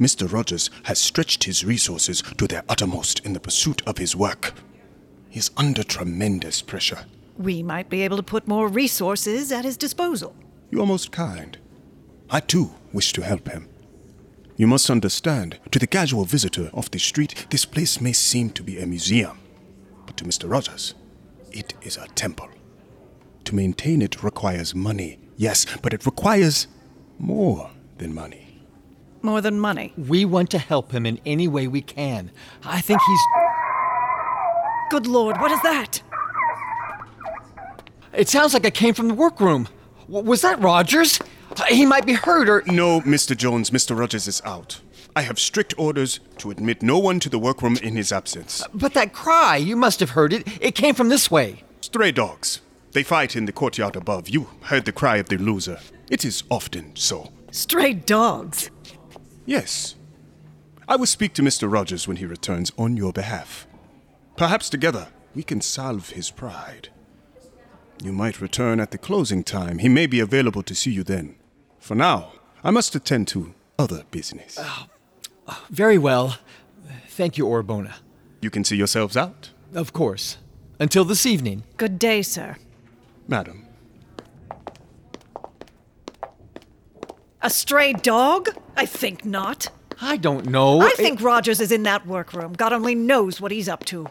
Mr. 0.00 0.30
Rogers 0.30 0.70
has 0.84 0.98
stretched 0.98 1.44
his 1.44 1.64
resources 1.64 2.22
to 2.36 2.48
their 2.48 2.64
uttermost 2.68 3.20
in 3.20 3.32
the 3.32 3.40
pursuit 3.40 3.80
of 3.86 3.98
his 3.98 4.16
work. 4.16 4.54
He 5.28 5.38
is 5.38 5.50
under 5.56 5.84
tremendous 5.84 6.62
pressure. 6.62 7.04
We 7.38 7.62
might 7.62 7.88
be 7.88 8.02
able 8.02 8.16
to 8.16 8.22
put 8.22 8.48
more 8.48 8.68
resources 8.68 9.52
at 9.52 9.64
his 9.64 9.76
disposal. 9.76 10.34
You 10.70 10.80
are 10.82 10.86
most 10.86 11.12
kind. 11.12 11.58
I 12.30 12.40
too 12.40 12.72
wish 12.92 13.12
to 13.12 13.22
help 13.22 13.48
him. 13.48 13.68
You 14.56 14.66
must 14.66 14.90
understand, 14.90 15.58
to 15.72 15.78
the 15.78 15.86
casual 15.86 16.24
visitor 16.24 16.70
off 16.72 16.90
the 16.90 16.98
street, 16.98 17.46
this 17.50 17.64
place 17.64 18.00
may 18.00 18.12
seem 18.12 18.50
to 18.50 18.62
be 18.62 18.78
a 18.78 18.86
museum. 18.86 19.38
But 20.06 20.16
to 20.18 20.24
Mr. 20.24 20.50
Rogers, 20.50 20.94
it 21.50 21.74
is 21.82 21.96
a 21.96 22.06
temple. 22.08 22.48
To 23.44 23.54
maintain 23.54 24.00
it 24.00 24.22
requires 24.22 24.74
money, 24.74 25.18
yes, 25.36 25.66
but 25.82 25.92
it 25.92 26.06
requires 26.06 26.68
more 27.18 27.70
than 27.98 28.14
money. 28.14 28.60
More 29.22 29.40
than 29.40 29.58
money. 29.58 29.92
We 29.96 30.24
want 30.24 30.50
to 30.50 30.58
help 30.58 30.92
him 30.92 31.06
in 31.06 31.18
any 31.24 31.48
way 31.48 31.66
we 31.66 31.80
can. 31.80 32.30
I 32.64 32.80
think 32.80 33.00
he's. 33.06 33.20
Good 34.90 35.06
Lord, 35.06 35.38
what 35.38 35.50
is 35.50 35.62
that? 35.62 36.02
It 38.12 38.28
sounds 38.28 38.52
like 38.54 38.64
it 38.64 38.74
came 38.74 38.94
from 38.94 39.08
the 39.08 39.14
workroom. 39.14 39.68
W- 40.08 40.24
was 40.28 40.42
that 40.42 40.60
Rogers? 40.60 41.18
He 41.68 41.86
might 41.86 42.06
be 42.06 42.12
hurt 42.12 42.48
or. 42.48 42.62
No, 42.66 43.00
Mr. 43.00 43.36
Jones, 43.36 43.70
Mr. 43.70 43.98
Rogers 43.98 44.28
is 44.28 44.42
out. 44.44 44.80
I 45.16 45.22
have 45.22 45.38
strict 45.38 45.74
orders 45.78 46.20
to 46.38 46.50
admit 46.50 46.82
no 46.82 46.98
one 46.98 47.20
to 47.20 47.28
the 47.28 47.38
workroom 47.38 47.76
in 47.76 47.96
his 47.96 48.12
absence. 48.12 48.64
But 48.74 48.94
that 48.94 49.12
cry, 49.12 49.56
you 49.56 49.76
must 49.76 50.00
have 50.00 50.10
heard 50.10 50.32
it. 50.32 50.46
It 50.60 50.74
came 50.74 50.94
from 50.94 51.08
this 51.08 51.30
way. 51.30 51.62
Stray 51.80 52.10
dogs. 52.12 52.60
They 52.92 53.02
fight 53.04 53.34
in 53.36 53.46
the 53.46 53.52
courtyard 53.52 53.96
above. 53.96 54.28
You 54.28 54.48
heard 54.62 54.84
the 54.84 54.92
cry 54.92 55.16
of 55.16 55.28
the 55.28 55.36
loser. 55.38 55.78
It 56.14 56.24
is 56.24 56.44
often 56.48 56.94
so. 56.94 57.32
Stray 57.50 57.92
dogs? 57.92 58.70
Yes. 59.46 59.96
I 60.86 60.94
will 60.94 61.06
speak 61.06 61.34
to 61.34 61.42
Mr. 61.42 61.68
Rogers 61.70 62.06
when 62.06 62.18
he 62.18 62.24
returns 62.24 62.70
on 62.78 62.96
your 62.96 63.12
behalf. 63.12 63.66
Perhaps 64.36 64.70
together 64.70 65.08
we 65.34 65.42
can 65.42 65.60
salve 65.60 66.10
his 66.10 66.30
pride. 66.30 66.90
You 68.00 68.12
might 68.12 68.40
return 68.40 68.78
at 68.78 68.92
the 68.92 68.96
closing 68.96 69.42
time. 69.42 69.78
He 69.78 69.88
may 69.88 70.06
be 70.06 70.20
available 70.20 70.62
to 70.62 70.72
see 70.72 70.92
you 70.92 71.02
then. 71.02 71.34
For 71.80 71.96
now, 71.96 72.34
I 72.62 72.70
must 72.70 72.94
attend 72.94 73.26
to 73.28 73.52
other 73.76 74.04
business. 74.12 74.56
Uh, 74.56 74.84
very 75.68 75.98
well. 75.98 76.38
Thank 77.08 77.36
you, 77.38 77.44
Orabona. 77.44 77.94
You 78.40 78.50
can 78.50 78.62
see 78.62 78.76
yourselves 78.76 79.16
out. 79.16 79.50
Of 79.74 79.92
course. 79.92 80.38
Until 80.78 81.04
this 81.04 81.26
evening. 81.26 81.64
Good 81.76 81.98
day, 81.98 82.22
sir. 82.22 82.56
Madam. 83.26 83.63
A 87.44 87.50
stray 87.50 87.92
dog? 87.92 88.48
I 88.74 88.86
think 88.86 89.26
not. 89.26 89.68
I 90.00 90.16
don't 90.16 90.46
know. 90.46 90.80
I 90.80 90.92
think 90.92 91.20
Rogers 91.20 91.60
is 91.60 91.70
in 91.70 91.82
that 91.82 92.06
workroom. 92.06 92.54
God 92.54 92.72
only 92.72 92.94
knows 92.94 93.38
what 93.38 93.52
he's 93.52 93.68
up 93.68 93.84
to. 93.84 94.06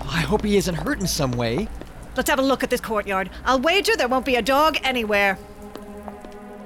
I 0.00 0.22
hope 0.22 0.44
he 0.44 0.56
isn't 0.56 0.74
hurt 0.74 0.98
in 0.98 1.06
some 1.06 1.30
way. 1.30 1.68
Let's 2.16 2.28
have 2.28 2.40
a 2.40 2.42
look 2.42 2.64
at 2.64 2.70
this 2.70 2.80
courtyard. 2.80 3.30
I'll 3.44 3.60
wager 3.60 3.94
there 3.94 4.08
won't 4.08 4.26
be 4.26 4.34
a 4.34 4.42
dog 4.42 4.76
anywhere. 4.82 5.38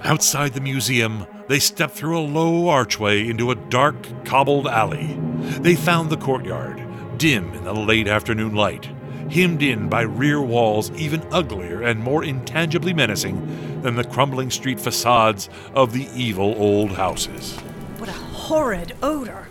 Outside 0.02 0.54
the 0.54 0.62
museum, 0.62 1.26
they 1.46 1.58
stepped 1.58 1.94
through 1.94 2.18
a 2.18 2.20
low 2.20 2.70
archway 2.70 3.28
into 3.28 3.50
a 3.50 3.54
dark, 3.54 4.24
cobbled 4.24 4.66
alley. 4.66 5.18
They 5.60 5.74
found 5.74 6.08
the 6.08 6.16
courtyard, 6.16 6.82
dim 7.18 7.52
in 7.52 7.64
the 7.64 7.74
late 7.74 8.08
afternoon 8.08 8.54
light, 8.54 8.88
hemmed 9.30 9.62
in 9.62 9.90
by 9.90 10.02
rear 10.02 10.40
walls 10.40 10.90
even 10.92 11.22
uglier 11.30 11.82
and 11.82 12.00
more 12.00 12.24
intangibly 12.24 12.94
menacing 12.94 13.71
than 13.82 13.94
the 13.96 14.04
crumbling 14.04 14.50
street 14.50 14.80
facades 14.80 15.48
of 15.74 15.92
the 15.92 16.08
evil 16.14 16.54
old 16.58 16.92
houses. 16.92 17.52
What 17.98 18.08
a 18.08 18.12
horrid 18.12 18.94
odor. 19.02 19.48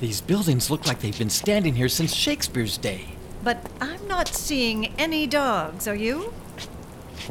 These 0.00 0.20
buildings 0.20 0.70
look 0.70 0.86
like 0.86 1.00
they've 1.00 1.16
been 1.18 1.30
standing 1.30 1.74
here 1.74 1.88
since 1.88 2.12
Shakespeare's 2.14 2.78
day. 2.78 3.06
But 3.44 3.64
I'm 3.80 4.06
not 4.08 4.28
seeing 4.28 4.86
any 4.98 5.26
dogs, 5.26 5.86
are 5.86 5.94
you? 5.94 6.32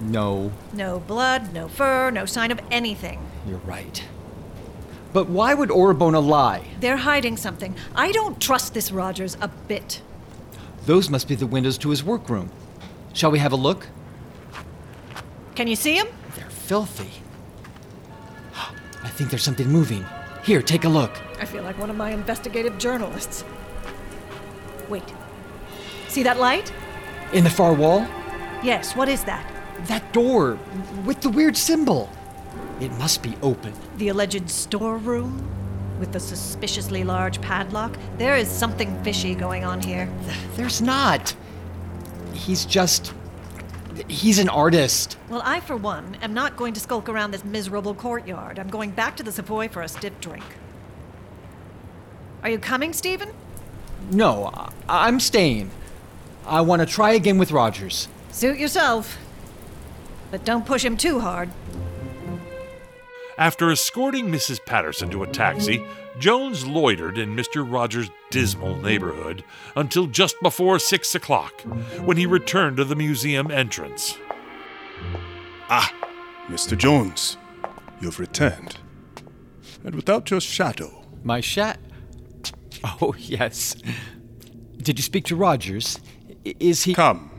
No, 0.02 0.52
No 0.74 1.00
blood, 1.02 1.54
no 1.54 1.68
fur, 1.68 2.12
no 2.12 2.26
sign 2.26 2.52
of 2.52 2.62
anything. 2.72 3.20
you're 3.46 3.58
right. 3.60 4.04
But 5.12 5.28
why 5.28 5.54
would 5.54 5.70
Orabona 5.70 6.26
lie? 6.26 6.64
They're 6.80 6.96
hiding 6.98 7.36
something. 7.36 7.76
I 7.94 8.14
don't 8.14 8.40
trust 8.42 8.74
this 8.74 8.92
Rogers 8.94 9.36
a 9.42 9.50
bit. 9.50 10.02
Those 10.86 11.10
must 11.10 11.28
be 11.28 11.36
the 11.36 11.46
windows 11.46 11.78
to 11.80 11.90
his 11.90 12.02
workroom. 12.06 12.50
Shall 13.12 13.32
we 13.32 13.40
have 13.40 13.52
a 13.52 13.58
look? 13.58 13.88
Can 15.56 15.68
you 15.68 15.76
see 15.76 15.96
him? 15.98 16.08
Filthy. 16.72 17.12
I 19.04 19.10
think 19.10 19.30
there's 19.30 19.44
something 19.44 19.68
moving. 19.68 20.06
Here, 20.42 20.62
take 20.62 20.86
a 20.86 20.88
look. 20.88 21.12
I 21.38 21.44
feel 21.44 21.64
like 21.64 21.78
one 21.78 21.90
of 21.90 21.98
my 21.98 22.12
investigative 22.12 22.78
journalists. 22.78 23.44
Wait. 24.88 25.04
See 26.08 26.24
that 26.24 26.40
light? 26.40 26.72
In 27.34 27.44
the 27.44 27.50
far 27.50 27.74
wall? 27.74 28.08
Yes, 28.64 28.96
what 28.96 29.10
is 29.10 29.26
that? 29.26 29.46
That 29.88 30.14
door 30.14 30.58
with 31.06 31.20
the 31.20 31.30
weird 31.30 31.58
symbol. 31.58 32.10
It 32.80 32.94
must 32.94 33.22
be 33.22 33.36
open. 33.42 33.74
The 33.98 34.08
alleged 34.08 34.50
storeroom? 34.50 35.46
With 36.00 36.14
the 36.14 36.22
suspiciously 36.22 37.04
large 37.04 37.42
padlock? 37.42 37.98
There 38.18 38.38
is 38.38 38.48
something 38.48 39.04
fishy 39.04 39.36
going 39.36 39.66
on 39.66 39.82
here. 39.82 40.10
There's 40.56 40.82
not. 40.82 41.36
He's 42.32 42.64
just. 42.64 43.14
He's 44.08 44.40
an 44.40 44.50
artist. 44.50 45.18
Well, 45.30 45.42
I, 45.44 45.60
for 45.60 45.76
one, 45.76 46.16
am 46.22 46.34
not 46.34 46.56
going 46.58 46.74
to 46.74 46.80
skulk 46.80 47.10
around 47.10 47.32
this 47.32 47.44
miserable 47.44 47.94
courtyard. 47.94 48.60
I'm 48.60 48.70
going 48.70 48.92
back 48.92 49.18
to 49.18 49.24
the 49.24 49.32
Savoy 49.32 49.68
for 49.70 49.82
a 49.82 49.88
stiff 49.88 50.20
drink. 50.22 50.44
Are 52.44 52.50
you 52.50 52.58
coming, 52.60 52.94
Stephen? 52.94 53.30
No, 54.10 54.50
I- 54.54 54.72
I'm 55.08 55.20
staying. 55.20 55.72
I 56.46 56.62
want 56.62 56.82
to 56.82 56.86
try 56.86 57.12
again 57.12 57.38
with 57.38 57.52
Rogers. 57.52 58.08
Suit 58.32 58.58
yourself. 58.58 59.18
But 60.32 60.46
don't 60.46 60.66
push 60.66 60.84
him 60.84 60.98
too 60.98 61.20
hard. 61.20 61.50
After 63.38 63.72
escorting 63.72 64.28
Mrs. 64.30 64.64
Patterson 64.66 65.10
to 65.10 65.24
a 65.24 65.28
taxi, 65.28 65.84
Jones 66.20 66.68
loitered 66.68 67.18
in 67.18 67.36
Mr. 67.36 67.70
Rogers' 67.70 68.10
dismal 68.30 68.76
neighborhood 68.78 69.44
until 69.76 70.08
just 70.08 70.36
before 70.42 70.78
six 70.80 71.16
o'clock, 71.16 71.62
when 72.02 72.18
he 72.18 72.26
returned 72.26 72.78
to 72.78 72.84
the 72.86 72.96
museum 72.96 73.50
entrance. 73.50 74.18
Ah, 75.70 75.92
Mr. 76.48 76.78
Jones, 76.78 77.38
you've 78.02 78.20
returned. 78.20 78.78
And 79.84 79.96
without 79.96 80.30
your 80.30 80.42
shadow. 80.42 81.04
My 81.24 81.40
shat. 81.40 81.80
Oh, 82.84 83.16
yes. 83.20 83.76
Did 84.78 85.00
you 85.00 85.04
speak 85.04 85.26
to 85.26 85.36
Rogers? 85.36 86.00
I- 86.46 86.56
Is 86.60 86.84
he. 86.84 86.94
Come. 86.94 87.31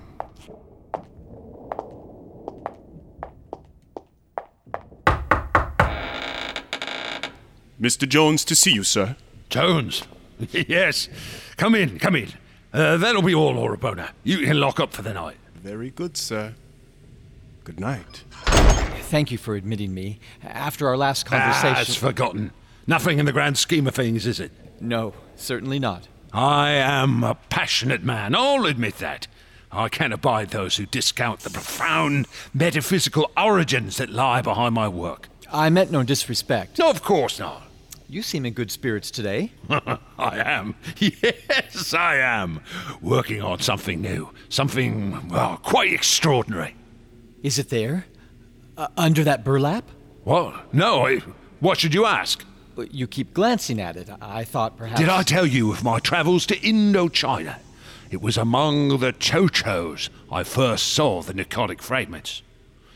Mr. 7.83 8.09
Jones, 8.09 8.45
to 8.45 8.55
see 8.55 8.73
you, 8.73 8.85
sir. 8.85 9.16
Jones? 9.51 10.05
yes. 10.53 11.09
Come 11.57 11.75
in, 11.75 11.99
come 11.99 12.14
in. 12.16 12.29
Uh, 12.73 12.97
that'll 12.97 13.23
be 13.23 13.35
all, 13.35 13.55
Orabona. 13.55 14.11
You 14.23 14.38
can 14.38 14.61
lock 14.61 14.79
up 14.81 14.92
for 14.92 15.03
the 15.03 15.12
night. 15.12 15.37
Very 15.57 15.90
good, 15.90 16.16
sir. 16.16 16.55
Good 17.64 17.81
night. 17.81 18.23
Thank 18.47 19.31
you 19.31 19.37
for 19.38 19.55
admitting 19.57 19.92
me. 19.92 20.21
After 20.42 20.88
our 20.88 20.97
last 20.97 21.27
Ah, 21.27 21.31
conversation. 21.38 21.81
it's 21.83 21.95
forgotten. 21.97 22.53
Nothing 22.87 23.18
in 23.18 23.27
the 23.27 23.33
grand 23.33 23.59
scheme 23.59 23.87
of 23.87 23.95
things, 23.95 24.27
is 24.27 24.40
it? 24.40 24.53
No, 24.81 25.12
certainly 25.37 25.79
not. 25.79 26.09
I 26.33 26.71
am 26.71 27.23
a 27.23 27.35
passionate 27.51 28.03
man, 28.03 28.35
I'll 28.35 28.64
admit 28.64 28.99
that. 28.99 29.27
I 29.71 29.88
can't 29.88 30.12
abide 30.12 30.51
those 30.51 30.77
who 30.77 30.87
discount 30.87 31.40
the 31.40 31.51
profound 31.51 32.27
metaphysical 32.55 33.31
origins 33.37 33.97
that 33.99 34.09
lie 34.11 34.40
behind 34.40 34.75
my 34.75 34.88
work. 34.88 35.29
I 35.53 35.68
meant 35.68 35.90
no 35.90 36.03
disrespect. 36.03 36.79
No, 36.79 36.88
of 36.90 37.03
course 37.03 37.38
not. 37.38 37.62
You 38.12 38.20
seem 38.20 38.44
in 38.44 38.53
good 38.53 38.70
spirits 38.70 39.11
today. 39.11 39.53
I 39.70 40.42
am. 40.44 40.75
Yes, 40.98 41.94
I 41.94 42.16
am. 42.16 42.61
Working 43.01 43.40
on 43.40 43.61
something 43.61 44.03
new. 44.03 44.29
Something, 44.51 45.29
well, 45.29 45.57
quite 45.62 45.94
extraordinary. 45.94 46.77
Is 47.42 47.59
it 47.59 47.70
there? 47.70 48.05
Uh, 48.77 48.88
under 48.98 49.25
that 49.25 49.44
burlap? 49.44 49.85
What? 50.25 50.75
No, 50.75 51.07
I, 51.07 51.20
what 51.61 51.79
should 51.79 51.94
you 51.94 52.05
ask? 52.05 52.44
You 52.90 53.07
keep 53.07 53.33
glancing 53.33 53.81
at 53.81 53.96
it. 53.96 54.11
I 54.20 54.44
thought 54.44 54.77
perhaps. 54.77 55.01
Did 55.01 55.09
I 55.09 55.22
tell 55.22 55.46
you 55.46 55.72
of 55.72 55.83
my 55.83 55.98
travels 55.98 56.44
to 56.46 56.57
Indochina? 56.57 57.61
It 58.11 58.20
was 58.20 58.37
among 58.37 58.98
the 58.98 59.14
Tcho-Tchos 59.14 60.11
I 60.31 60.44
first 60.44 60.92
saw 60.92 61.22
the 61.22 61.33
Pnakotic 61.33 61.81
fragments. 61.81 62.42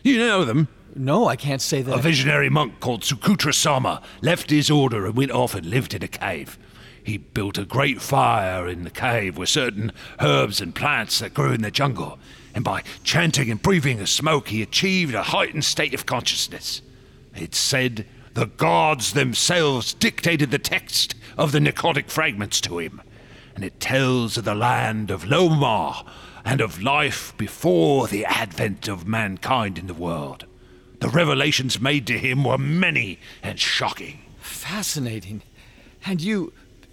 You 0.06 0.18
know 0.18 0.44
them? 0.44 0.68
No, 0.94 1.26
I 1.26 1.34
can't 1.34 1.60
say 1.60 1.82
that. 1.82 1.98
A 1.98 2.00
visionary 2.00 2.48
monk 2.48 2.78
called 2.78 3.02
Sukutra 3.02 3.52
Sama 3.52 4.00
left 4.22 4.50
his 4.50 4.70
order 4.70 5.04
and 5.04 5.16
went 5.16 5.32
off 5.32 5.52
and 5.52 5.66
lived 5.66 5.94
in 5.94 6.02
a 6.04 6.06
cave. 6.06 6.56
He 7.02 7.18
built 7.18 7.58
a 7.58 7.64
great 7.64 8.00
fire 8.00 8.68
in 8.68 8.84
the 8.84 8.90
cave 8.90 9.36
with 9.36 9.48
certain 9.48 9.90
herbs 10.20 10.60
and 10.60 10.72
plants 10.72 11.18
that 11.18 11.34
grew 11.34 11.50
in 11.50 11.62
the 11.62 11.72
jungle, 11.72 12.20
and 12.54 12.62
by 12.62 12.84
chanting 13.02 13.50
and 13.50 13.60
breathing 13.60 13.98
the 13.98 14.06
smoke, 14.06 14.46
he 14.46 14.62
achieved 14.62 15.12
a 15.12 15.24
heightened 15.24 15.64
state 15.64 15.92
of 15.92 16.06
consciousness. 16.06 16.82
It's 17.34 17.58
said 17.58 18.06
the 18.34 18.46
gods 18.46 19.12
themselves 19.12 19.92
dictated 19.92 20.52
the 20.52 20.60
text 20.60 21.16
of 21.36 21.50
the 21.50 21.58
Pnakotic 21.58 22.10
fragments 22.10 22.60
to 22.60 22.78
him, 22.78 23.02
and 23.56 23.64
it 23.64 23.80
tells 23.80 24.36
of 24.36 24.44
the 24.44 24.54
land 24.54 25.10
of 25.10 25.24
Lomar 25.24 26.06
and 26.46 26.60
of 26.60 26.80
life 26.80 27.36
before 27.36 28.06
the 28.06 28.24
advent 28.24 28.86
of 28.86 29.06
mankind 29.06 29.76
in 29.78 29.88
the 29.88 29.94
world. 29.94 30.46
The 31.00 31.08
revelations 31.08 31.80
made 31.80 32.06
to 32.06 32.16
him 32.16 32.44
were 32.44 32.56
many 32.56 33.18
and 33.42 33.58
shocking. 33.58 34.20
Fascinating. 34.38 35.42
And 36.06 36.22
you. 36.22 36.52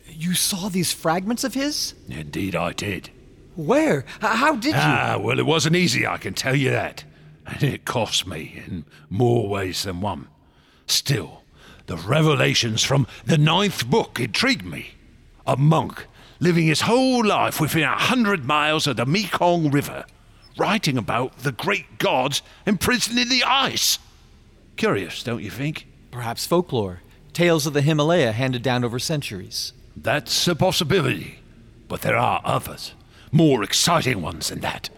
You 0.09 0.33
saw 0.33 0.69
these 0.69 0.91
fragments 0.91 1.43
of 1.43 1.53
his? 1.53 1.93
Indeed, 2.09 2.55
I 2.55 2.73
did. 2.73 3.09
Where? 3.55 4.05
How 4.19 4.55
did 4.55 4.73
you? 4.73 4.81
Ah, 4.81 5.17
well, 5.19 5.39
it 5.39 5.45
wasn't 5.45 5.75
easy, 5.75 6.05
I 6.05 6.17
can 6.17 6.33
tell 6.33 6.55
you 6.55 6.71
that. 6.71 7.03
And 7.45 7.63
it 7.63 7.85
cost 7.85 8.27
me 8.27 8.63
in 8.67 8.85
more 9.09 9.47
ways 9.47 9.83
than 9.83 10.01
one. 10.01 10.27
Still, 10.87 11.43
the 11.85 11.97
revelations 11.97 12.83
from 12.83 13.07
the 13.25 13.37
ninth 13.37 13.87
book 13.87 14.19
intrigued 14.19 14.65
me. 14.65 14.91
A 15.45 15.57
monk 15.57 16.07
living 16.43 16.67
his 16.67 16.81
whole 16.81 17.25
life 17.25 17.61
within 17.61 17.83
a 17.83 17.97
hundred 17.97 18.43
miles 18.43 18.85
of 18.85 18.97
the 18.97 19.05
Mekong 19.05 19.71
River, 19.71 20.05
writing 20.57 20.97
about 20.97 21.37
the 21.39 21.53
great 21.53 21.97
gods 21.99 22.41
imprisoned 22.65 23.17
in 23.17 23.29
the 23.29 23.45
ice. 23.45 23.97
Curious, 24.75 25.23
don't 25.23 25.41
you 25.41 25.49
think? 25.49 25.87
Perhaps 26.11 26.45
folklore. 26.45 27.01
Tales 27.31 27.65
of 27.65 27.71
the 27.71 27.81
Himalaya 27.81 28.33
handed 28.33 28.61
down 28.61 28.83
over 28.83 28.99
centuries. 28.99 29.71
That's 29.95 30.45
a 30.47 30.53
possibility. 30.53 31.39
But 31.87 32.01
there 32.01 32.17
are 32.17 32.41
others, 32.43 32.93
more 33.31 33.63
exciting 33.63 34.21
ones 34.21 34.49
than 34.49 34.59
that. 34.59 34.89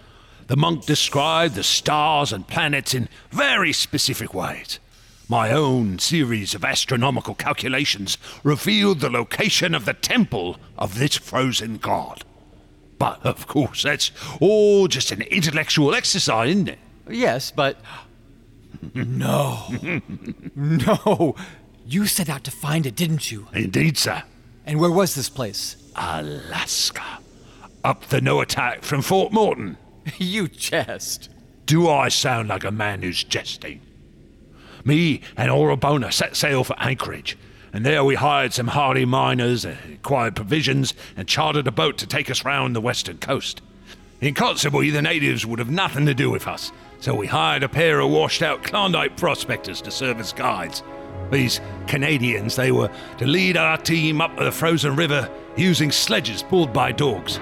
The 0.47 0.57
monk 0.57 0.85
described 0.85 1.53
the 1.53 1.63
stars 1.63 2.33
and 2.33 2.47
planets 2.47 2.95
in 2.95 3.07
very 3.29 3.71
specific 3.71 4.33
ways. 4.33 4.79
My 5.27 5.51
own 5.51 5.97
series 5.97 6.53
of 6.53 6.63
astronomical 6.63 7.33
calculations 7.33 8.19
revealed 8.43 8.99
the 8.99 9.09
location 9.09 9.73
of 9.73 9.85
the 9.85 9.93
temple 9.93 10.57
of 10.77 10.99
this 10.99 11.17
frozen 11.17 11.77
god. 11.77 12.23
But 12.99 13.25
of 13.25 13.47
course, 13.47 13.83
that's 13.83 14.11
all 14.39 14.87
just 14.87 15.11
an 15.11 15.23
intellectual 15.23 15.95
exercise, 15.95 16.49
isn't 16.49 16.69
it? 16.69 16.79
Yes, 17.09 17.49
but. 17.49 17.77
No. 18.93 19.67
no. 20.55 21.35
You 21.87 22.05
set 22.05 22.29
out 22.29 22.43
to 22.43 22.51
find 22.51 22.85
it, 22.85 22.95
didn't 22.95 23.31
you? 23.31 23.47
Indeed, 23.53 23.97
sir. 23.97 24.23
And 24.65 24.79
where 24.79 24.91
was 24.91 25.15
this 25.15 25.29
place? 25.29 25.75
Alaska. 25.95 27.19
Up 27.83 28.05
the 28.07 28.19
Noatak 28.19 28.83
from 28.83 29.01
Fort 29.01 29.31
Morton. 29.31 29.77
you 30.17 30.47
jest. 30.47 31.29
Do 31.65 31.89
I 31.89 32.09
sound 32.09 32.49
like 32.49 32.63
a 32.63 32.71
man 32.71 33.01
who's 33.01 33.23
jesting? 33.23 33.81
Me 34.87 35.19
and 35.35 35.49
Orabona 35.49 36.13
set 36.13 36.35
sail 36.35 36.63
for 36.63 36.79
Anchorage, 36.79 37.35
and 37.73 37.83
there 37.83 38.03
we 38.03 38.13
hired 38.13 38.53
some 38.53 38.67
hardy 38.67 39.03
miners, 39.03 39.65
uh, 39.65 39.75
acquired 39.91 40.35
provisions, 40.35 40.93
and 41.17 41.27
chartered 41.27 41.65
a 41.65 41.71
boat 41.71 41.97
to 41.97 42.05
take 42.05 42.29
us 42.29 42.45
round 42.45 42.75
the 42.75 42.81
western 42.81 43.17
coast. 43.17 43.63
In 44.21 44.35
Kotzebue, 44.35 44.93
the 44.93 45.01
natives 45.01 45.43
would 45.43 45.57
have 45.57 45.71
nothing 45.71 46.05
to 46.05 46.13
do 46.13 46.29
with 46.29 46.47
us, 46.47 46.71
so 46.99 47.15
we 47.15 47.25
hired 47.25 47.63
a 47.63 47.67
pair 47.67 47.99
of 47.99 48.11
washed 48.11 48.43
out 48.43 48.61
Klondike 48.61 49.17
prospectors 49.17 49.81
to 49.81 49.89
serve 49.89 50.19
as 50.19 50.31
guides. 50.31 50.83
These 51.31 51.61
Canadians, 51.87 52.55
they 52.55 52.71
were 52.71 52.91
to 53.17 53.25
lead 53.25 53.57
our 53.57 53.77
team 53.77 54.21
up 54.21 54.37
the 54.37 54.51
frozen 54.51 54.95
river 54.95 55.27
using 55.57 55.91
sledges 55.91 56.43
pulled 56.43 56.71
by 56.71 56.91
dogs. 56.91 57.39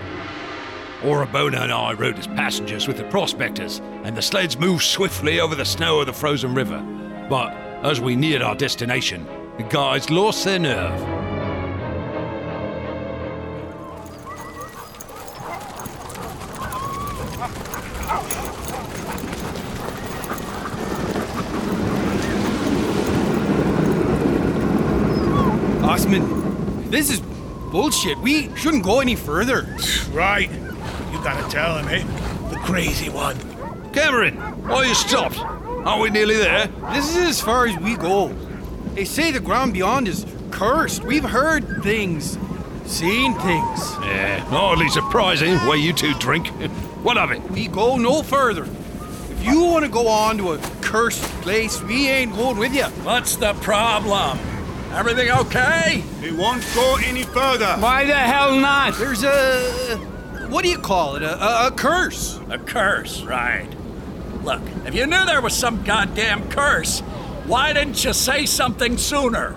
Orabona 1.01 1.63
and 1.63 1.73
I 1.73 1.91
rode 1.91 2.17
as 2.17 2.27
passengers 2.27 2.87
with 2.87 2.95
the 2.95 3.03
prospectors, 3.03 3.79
and 4.05 4.15
the 4.15 4.21
sleds 4.21 4.57
moved 4.57 4.85
swiftly 4.85 5.41
over 5.41 5.55
the 5.55 5.65
snow 5.65 5.99
of 5.99 6.05
the 6.05 6.13
frozen 6.13 6.55
river. 6.55 6.81
But 7.29 7.53
as 7.83 7.99
we 7.99 8.15
neared 8.15 8.41
our 8.41 8.55
destination, 8.55 9.25
the 9.57 9.63
guys 9.63 10.09
lost 10.09 10.45
their 10.45 10.59
nerve. 10.59 10.99
Osman, 25.83 26.89
this 26.89 27.09
is 27.09 27.19
bullshit. 27.71 28.17
We 28.19 28.55
shouldn't 28.55 28.83
go 28.83 28.99
any 28.99 29.15
further. 29.15 29.75
Right. 30.11 30.49
You 31.11 31.23
gotta 31.23 31.47
tell 31.49 31.77
him, 31.77 31.87
eh? 31.87 32.03
The 32.49 32.57
crazy 32.57 33.09
one. 33.09 33.37
Cameron, 33.91 34.35
why 34.63 34.85
you 34.85 34.95
stopped? 34.95 35.37
Aren't 35.85 36.01
we 36.01 36.09
nearly 36.11 36.37
there? 36.37 36.67
This 36.93 37.09
is 37.09 37.27
as 37.27 37.41
far 37.41 37.67
as 37.67 37.77
we 37.77 37.97
go. 37.97 38.29
They 38.95 39.03
say 39.03 39.31
the 39.31 39.41
ground 39.41 39.73
beyond 39.73 40.07
is 40.07 40.25
cursed. 40.49 41.03
We've 41.03 41.23
heard 41.23 41.83
things, 41.83 42.37
seen 42.85 43.33
things. 43.33 43.91
Yeah, 44.01 44.39
hardly 44.45 44.87
surprising 44.87 45.57
where 45.67 45.77
you 45.77 45.93
two 45.93 46.13
drink. 46.15 46.47
What 47.03 47.17
of 47.17 47.31
it? 47.31 47.41
We 47.51 47.67
go 47.67 47.97
no 47.97 48.23
further. 48.23 48.63
If 48.63 49.43
you 49.43 49.61
want 49.61 49.83
to 49.83 49.91
go 49.91 50.07
on 50.07 50.37
to 50.37 50.53
a 50.53 50.57
cursed 50.79 51.21
place, 51.41 51.81
we 51.81 52.07
ain't 52.07 52.31
going 52.31 52.57
with 52.57 52.73
you. 52.73 52.85
What's 53.03 53.35
the 53.35 53.53
problem? 53.55 54.39
Everything 54.93 55.29
okay? 55.29 56.01
We 56.21 56.31
won't 56.31 56.63
go 56.73 56.95
any 57.03 57.23
further. 57.23 57.75
Why 57.79 58.05
the 58.05 58.15
hell 58.15 58.55
not? 58.57 58.93
There's 58.93 59.23
a. 59.25 59.97
What 60.47 60.63
do 60.63 60.69
you 60.69 60.77
call 60.77 61.17
it? 61.17 61.23
A, 61.23 61.43
a, 61.43 61.67
a 61.67 61.71
curse. 61.71 62.39
A 62.49 62.57
curse, 62.57 63.21
right. 63.23 63.67
Look, 64.43 64.61
if 64.85 64.93
you 64.93 65.07
knew 65.07 65.25
there 65.25 65.41
was 65.41 65.55
some 65.55 65.83
goddamn 65.83 66.49
curse, 66.49 66.99
why 67.45 67.71
didn't 67.71 68.03
you 68.03 68.11
say 68.11 68.45
something 68.45 68.97
sooner? 68.97 69.55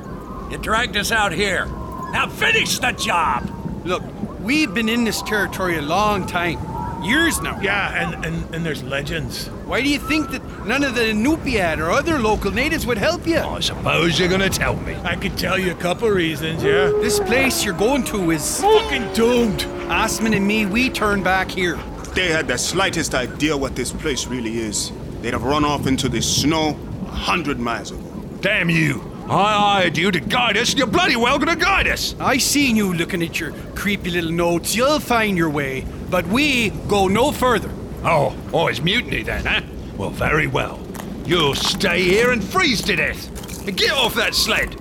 You 0.48 0.58
dragged 0.58 0.96
us 0.96 1.10
out 1.10 1.32
here. 1.32 1.66
Now 2.12 2.28
finish 2.28 2.78
the 2.78 2.92
job! 2.92 3.50
Look, 3.84 4.04
we've 4.40 4.72
been 4.72 4.88
in 4.88 5.02
this 5.02 5.22
territory 5.22 5.76
a 5.76 5.82
long 5.82 6.26
time. 6.26 6.60
Years 7.02 7.40
now. 7.40 7.60
Yeah, 7.60 8.14
and, 8.14 8.24
and, 8.24 8.54
and 8.54 8.66
there's 8.66 8.82
legends. 8.82 9.48
Why 9.66 9.80
do 9.80 9.88
you 9.88 9.98
think 9.98 10.30
that 10.30 10.66
none 10.66 10.82
of 10.82 10.94
the 10.94 11.02
Inupiat 11.02 11.78
or 11.78 11.90
other 11.90 12.18
local 12.18 12.50
natives 12.52 12.86
would 12.86 12.98
help 12.98 13.26
you? 13.26 13.38
Oh, 13.38 13.56
I 13.56 13.60
suppose 13.60 14.18
you're 14.18 14.28
gonna 14.28 14.48
tell 14.48 14.76
me. 14.76 14.94
I 15.04 15.14
could 15.16 15.36
tell 15.36 15.58
you 15.58 15.72
a 15.72 15.74
couple 15.74 16.08
reasons, 16.08 16.62
yeah? 16.62 16.86
This 17.00 17.20
place 17.20 17.64
you're 17.64 17.74
going 17.74 18.04
to 18.04 18.30
is 18.30 18.60
fucking 18.60 19.12
doomed. 19.12 19.64
Osman 19.90 20.34
and 20.34 20.46
me, 20.46 20.66
we 20.66 20.90
turn 20.90 21.22
back 21.22 21.50
here. 21.50 21.78
If 22.16 22.22
they 22.22 22.32
had 22.32 22.48
the 22.48 22.56
slightest 22.56 23.14
idea 23.14 23.54
what 23.54 23.76
this 23.76 23.92
place 23.92 24.26
really 24.26 24.60
is, 24.60 24.90
they'd 25.20 25.34
have 25.34 25.42
run 25.42 25.66
off 25.66 25.86
into 25.86 26.08
the 26.08 26.22
snow 26.22 26.70
a 27.02 27.10
hundred 27.10 27.60
miles 27.60 27.90
ago. 27.90 28.00
Damn 28.40 28.70
you! 28.70 29.02
I 29.28 29.52
hired 29.52 29.98
you 29.98 30.10
to 30.10 30.20
guide 30.20 30.56
us, 30.56 30.70
and 30.70 30.78
you're 30.78 30.86
bloody 30.86 31.16
well 31.16 31.38
gonna 31.38 31.56
guide 31.56 31.86
us! 31.86 32.14
I 32.18 32.38
seen 32.38 32.74
you 32.74 32.94
looking 32.94 33.22
at 33.22 33.38
your 33.38 33.52
creepy 33.74 34.08
little 34.08 34.30
notes. 34.30 34.74
You'll 34.74 34.98
find 34.98 35.36
your 35.36 35.50
way, 35.50 35.84
but 36.08 36.26
we 36.28 36.70
go 36.88 37.06
no 37.06 37.32
further. 37.32 37.70
Oh, 38.02 38.34
oh, 38.50 38.68
it's 38.68 38.80
mutiny 38.80 39.22
then, 39.22 39.44
huh? 39.44 39.60
Well, 39.98 40.08
very 40.08 40.46
well. 40.46 40.80
You'll 41.26 41.54
stay 41.54 42.02
here 42.02 42.32
and 42.32 42.42
freeze 42.42 42.80
to 42.84 42.96
death. 42.96 43.68
And 43.68 43.76
get 43.76 43.92
off 43.92 44.14
that 44.14 44.34
sled! 44.34 44.74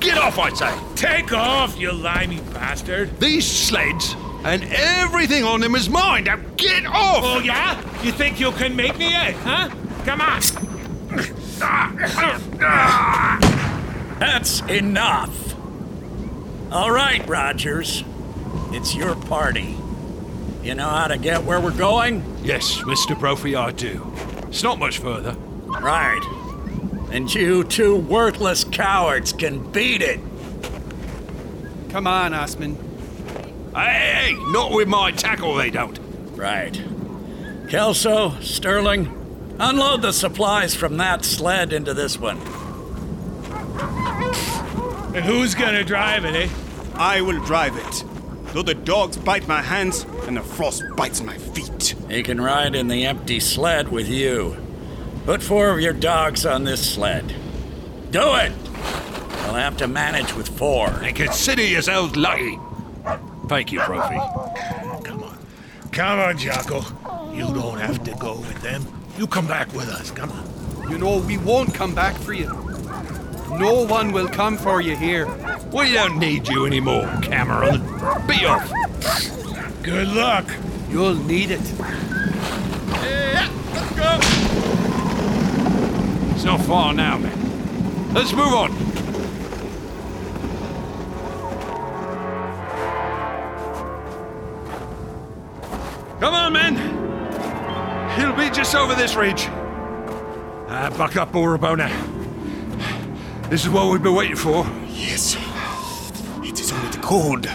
Get 0.00 0.16
off, 0.16 0.38
I 0.38 0.50
say! 0.54 0.74
Take 0.96 1.34
off, 1.34 1.78
you 1.78 1.92
limey 1.92 2.40
bastard. 2.54 3.20
These 3.20 3.46
sleds 3.46 4.16
and 4.44 4.64
everything 4.72 5.44
on 5.44 5.60
them 5.60 5.74
is 5.74 5.88
mine. 5.88 6.24
Now 6.24 6.36
get 6.56 6.84
off! 6.86 7.22
Oh, 7.24 7.40
yeah? 7.40 7.80
You 8.02 8.12
think 8.12 8.40
you 8.40 8.52
can 8.52 8.74
make 8.74 8.98
me, 8.98 9.14
eh? 9.14 9.32
Huh? 9.32 9.70
Come 10.04 10.20
on. 10.20 10.40
That's 14.18 14.60
enough. 14.62 15.54
All 16.72 16.90
right, 16.90 17.26
Rogers. 17.28 18.02
It's 18.72 18.94
your 18.94 19.14
party. 19.14 19.76
You 20.62 20.74
know 20.74 20.88
how 20.88 21.08
to 21.08 21.18
get 21.18 21.44
where 21.44 21.60
we're 21.60 21.76
going? 21.76 22.24
Yes, 22.42 22.78
Mr. 22.78 23.18
Brophy, 23.18 23.54
I 23.54 23.72
do. 23.72 24.12
It's 24.48 24.62
not 24.62 24.78
much 24.78 24.98
further. 24.98 25.36
Right. 25.66 26.22
And 27.10 27.32
you 27.34 27.64
two 27.64 27.96
worthless 27.96 28.64
cowards 28.64 29.32
can 29.32 29.70
beat 29.72 30.02
it. 30.02 30.20
Come 31.90 32.06
on, 32.06 32.32
Osman. 32.32 32.78
Hey, 33.74 34.36
not 34.50 34.72
with 34.72 34.88
my 34.88 35.12
tackle, 35.12 35.54
they 35.54 35.70
don't. 35.70 35.98
Right. 36.32 36.80
Kelso, 37.68 38.38
Sterling, 38.40 39.56
unload 39.58 40.02
the 40.02 40.12
supplies 40.12 40.74
from 40.74 40.98
that 40.98 41.24
sled 41.24 41.72
into 41.72 41.94
this 41.94 42.18
one. 42.18 42.36
And 45.14 45.24
who's 45.24 45.54
gonna 45.54 45.84
drive 45.84 46.24
it, 46.24 46.34
eh? 46.34 46.48
I 46.94 47.22
will 47.22 47.42
drive 47.44 47.76
it. 47.76 48.04
Though 48.52 48.62
the 48.62 48.74
dogs 48.74 49.16
bite 49.16 49.48
my 49.48 49.62
hands 49.62 50.04
and 50.26 50.36
the 50.36 50.42
frost 50.42 50.82
bites 50.94 51.22
my 51.22 51.38
feet. 51.38 51.94
He 52.10 52.22
can 52.22 52.40
ride 52.40 52.74
in 52.74 52.88
the 52.88 53.06
empty 53.06 53.40
sled 53.40 53.88
with 53.88 54.08
you. 54.08 54.56
Put 55.24 55.42
four 55.42 55.70
of 55.70 55.80
your 55.80 55.94
dogs 55.94 56.44
on 56.44 56.64
this 56.64 56.94
sled. 56.94 57.34
Do 58.10 58.34
it! 58.34 58.52
You'll 59.44 59.54
have 59.54 59.78
to 59.78 59.88
manage 59.88 60.34
with 60.34 60.48
four. 60.48 60.88
And 60.88 61.16
consider 61.16 61.62
yourselves 61.62 62.16
lucky. 62.16 62.58
Thank 63.52 63.70
you, 63.70 63.80
Brophy. 63.84 64.16
Come 65.04 65.24
on. 65.24 65.38
Come 65.92 66.20
on, 66.20 66.38
Jocko. 66.38 66.80
You 67.34 67.52
don't 67.52 67.78
have 67.78 68.02
to 68.04 68.12
go 68.12 68.36
with 68.36 68.62
them. 68.62 68.82
You 69.18 69.26
come 69.26 69.46
back 69.46 69.70
with 69.74 69.90
us. 69.90 70.10
Come 70.10 70.30
on. 70.30 70.90
You 70.90 70.96
know, 70.96 71.18
we 71.18 71.36
won't 71.36 71.74
come 71.74 71.94
back 71.94 72.16
for 72.16 72.32
you. 72.32 72.46
No 73.50 73.84
one 73.84 74.10
will 74.10 74.26
come 74.26 74.56
for 74.56 74.80
you 74.80 74.96
here. 74.96 75.26
We 75.70 75.92
don't 75.92 76.18
need 76.18 76.48
you 76.48 76.64
anymore, 76.64 77.06
Cameron. 77.20 77.82
Be 78.26 78.46
off. 78.46 78.72
Good 79.82 80.08
luck. 80.08 80.46
You'll 80.88 81.16
need 81.16 81.50
it. 81.50 81.74
Yeah, 83.02 83.50
let's 83.74 83.92
go. 83.94 84.18
It's 86.34 86.44
not 86.44 86.62
far 86.62 86.94
now, 86.94 87.18
man. 87.18 88.14
Let's 88.14 88.32
move 88.32 88.54
on. 88.54 89.01
Come 96.22 96.34
on, 96.34 96.52
men. 96.52 96.76
He'll 98.16 98.36
be 98.36 98.48
just 98.54 98.76
over 98.76 98.94
this 98.94 99.16
ridge. 99.16 99.46
Ah, 100.68 100.94
buck 100.96 101.16
up, 101.16 101.32
Orabona. 101.32 101.90
This 103.50 103.64
is 103.64 103.70
what 103.70 103.90
we've 103.90 104.00
been 104.00 104.14
waiting 104.14 104.36
for. 104.36 104.64
Yes. 104.86 105.34
It 106.44 106.60
is 106.60 106.70
only 106.70 106.90
the 106.90 106.98
cold. 106.98 107.48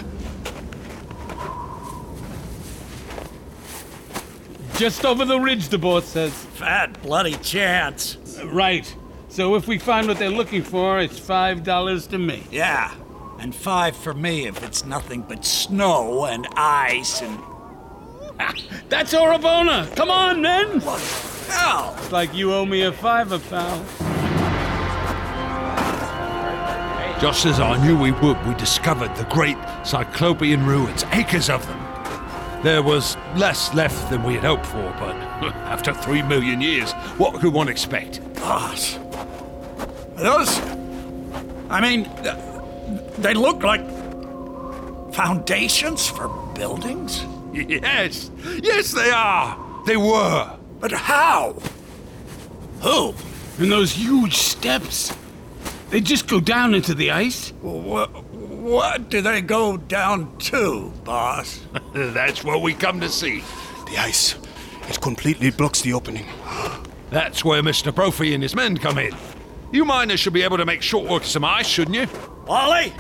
Just 4.76 5.06
over 5.06 5.24
the 5.24 5.40
ridge, 5.40 5.70
the 5.70 5.78
boat 5.78 6.04
says. 6.04 6.34
Fat 6.34 7.02
bloody 7.02 7.36
chance. 7.38 8.18
Right. 8.44 8.94
So 9.30 9.56
if 9.56 9.66
we 9.70 9.78
find 9.80 10.10
what 10.10 10.20
they're 10.20 10.30
looking 10.30 10.62
for, 10.62 11.00
it's 11.00 11.18
five 11.18 11.64
dollars 11.64 12.06
to 12.08 12.18
me. 12.18 12.44
Yeah. 12.52 12.94
And 13.40 13.56
five 13.56 13.96
for 13.96 14.14
me 14.14 14.46
if 14.46 14.62
it's 14.62 14.84
nothing 14.84 15.22
but 15.22 15.46
snow 15.46 16.26
and 16.26 16.46
ice 16.58 17.22
and. 17.22 17.40
That's 18.90 19.14
Orabona! 19.14 19.94
Come 19.96 20.10
on, 20.10 20.42
men! 20.42 20.80
What 20.82 21.00
the 21.00 21.52
hell? 21.52 21.96
It's 21.98 22.12
like 22.12 22.34
you 22.34 22.54
owe 22.54 22.66
me 22.66 22.84
a 22.84 22.92
fiver, 22.92 23.40
pal. 23.40 23.84
Just 27.20 27.48
as 27.48 27.60
I 27.60 27.84
knew 27.84 27.98
we 27.98 28.12
would, 28.12 28.46
we 28.46 28.54
discovered 28.56 29.16
the 29.16 29.24
great 29.26 29.58
Cyclopean 29.84 30.66
ruins, 30.66 31.04
acres 31.14 31.50
of 31.50 31.66
them. 31.66 31.84
There 32.64 32.84
was 32.84 33.18
less 33.36 33.74
left 33.74 34.10
than 34.12 34.24
we 34.24 34.36
had 34.36 34.44
hoped 34.44 34.66
for, 34.68 34.84
but 35.00 35.16
after 35.66 35.94
three 35.94 36.22
million 36.22 36.62
years, 36.62 36.92
what 37.18 37.40
could 37.40 37.54
one 37.54 37.70
expect? 37.70 38.22
Gosh. 38.36 38.98
Those. 40.16 40.60
I 41.70 41.82
mean, 41.82 42.10
they 43.18 43.34
look 43.34 43.64
like 43.64 43.82
foundations 45.14 46.08
for 46.08 46.28
buildings? 46.54 47.26
Yes, 47.54 48.32
yes, 48.62 48.92
they 48.92 49.10
are. 49.12 49.58
They 49.86 49.98
were. 49.98 50.58
But 50.80 50.92
how? 50.92 51.56
Who? 52.82 53.14
And 53.60 53.72
those 53.72 53.94
huge 53.94 54.38
steps. 54.38 55.16
They 55.90 56.02
just 56.02 56.28
go 56.28 56.40
down 56.40 56.76
into 56.76 56.94
the 56.94 57.12
ice? 57.12 57.52
What, 57.62 58.10
what 58.34 59.10
do 59.10 59.22
they 59.22 59.42
go 59.42 59.78
down 59.78 60.38
to, 60.40 60.92
boss? 61.04 61.62
That's 61.94 62.44
what 62.44 62.62
we 62.62 62.74
come 62.74 63.00
to 63.00 63.10
see. 63.10 63.44
The 63.90 63.98
ice. 63.98 64.36
It 64.90 65.02
completely 65.02 65.50
blocks 65.50 65.82
the 65.82 65.94
opening. 65.94 66.26
That's 67.10 67.44
where 67.46 67.62
Mr. 67.64 67.94
Brophy 67.96 68.34
and 68.34 68.44
his 68.44 68.54
men 68.54 68.78
come 68.78 68.98
in. 68.98 69.16
You 69.72 69.86
miners 69.86 70.20
should 70.20 70.34
be 70.34 70.44
able 70.44 70.58
to 70.58 70.66
make 70.66 70.82
short 70.82 71.10
work 71.10 71.24
of 71.24 71.28
some 71.28 71.46
ice, 71.46 71.68
shouldn't 71.68 71.96
you? 71.96 72.08
Wally? 72.46 72.94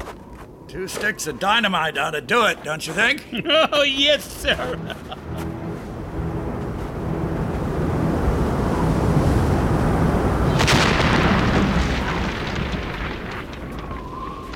Two 0.68 0.86
sticks 0.89 1.28
of 1.28 1.39
dynamite 1.39 1.97
ought 1.97 2.11
to 2.11 2.20
do 2.20 2.43
it, 2.43 2.61
don't 2.61 2.86
you 2.86 2.91
think? 2.91 3.26
oh, 3.72 3.84
yes, 3.84 4.30
sir. 4.30 4.76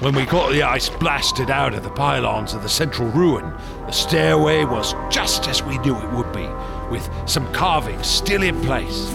When 0.02 0.14
we 0.14 0.26
got 0.26 0.52
the 0.52 0.64
ice 0.64 0.90
blasted 0.90 1.50
out 1.50 1.74
of 1.74 1.84
the 1.84 1.90
pylons 1.92 2.54
of 2.54 2.64
the 2.64 2.70
central 2.70 3.08
ruin, 3.12 3.46
the 3.86 3.92
stairway 3.92 4.66
was 4.66 4.94
just 5.10 5.48
as 5.48 5.64
we 5.64 5.78
knew 5.78 5.96
it 5.96 6.12
would 6.12 6.34
be, 6.34 6.48
with 6.90 7.10
some 7.26 7.50
carvings 7.54 8.06
still 8.06 8.44
in 8.44 8.60
place. 8.62 9.08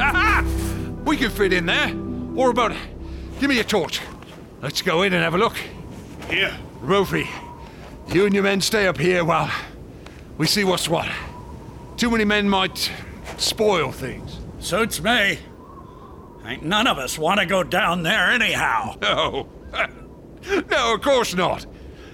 Aha! 0.00 0.44
We 1.04 1.16
can 1.16 1.30
fit 1.30 1.52
in 1.52 1.66
there. 1.66 1.94
Or 2.34 2.50
about. 2.50 2.74
Give 3.40 3.50
me 3.50 3.58
a 3.60 3.64
torch. 3.64 4.00
Let's 4.62 4.82
go 4.82 5.02
in 5.02 5.12
and 5.12 5.22
have 5.22 5.34
a 5.34 5.38
look. 5.38 5.56
Here. 6.28 6.56
Brophy, 6.80 7.28
you 8.08 8.26
and 8.26 8.34
your 8.34 8.42
men 8.42 8.60
stay 8.60 8.86
up 8.86 8.98
here 8.98 9.24
while 9.24 9.50
we 10.38 10.46
see 10.46 10.64
what's 10.64 10.88
what. 10.88 11.08
Too 11.96 12.10
many 12.10 12.24
men 12.24 12.48
might 12.48 12.90
spoil 13.36 13.92
things. 13.92 14.38
Suits 14.60 15.02
me. 15.02 15.38
Ain't 16.46 16.62
none 16.62 16.86
of 16.86 16.98
us 16.98 17.18
want 17.18 17.40
to 17.40 17.46
go 17.46 17.62
down 17.62 18.02
there 18.02 18.30
anyhow. 18.30 18.96
No. 19.00 19.48
no, 20.70 20.94
of 20.94 21.02
course 21.02 21.34
not. 21.34 21.66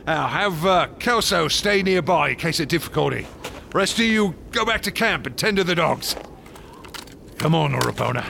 Now, 0.06 0.26
have 0.26 0.64
uh, 0.64 0.86
Kelso 0.98 1.48
stay 1.48 1.82
nearby 1.82 2.30
in 2.30 2.36
case 2.36 2.58
of 2.60 2.68
difficulty. 2.68 3.26
Rest 3.72 3.98
of 3.98 4.06
you 4.06 4.34
go 4.50 4.64
back 4.64 4.82
to 4.82 4.90
camp 4.90 5.26
and 5.26 5.36
tend 5.36 5.58
to 5.58 5.64
the 5.64 5.74
dogs. 5.74 6.16
Come 7.38 7.54
on, 7.54 7.72
Orabona. 7.72 8.24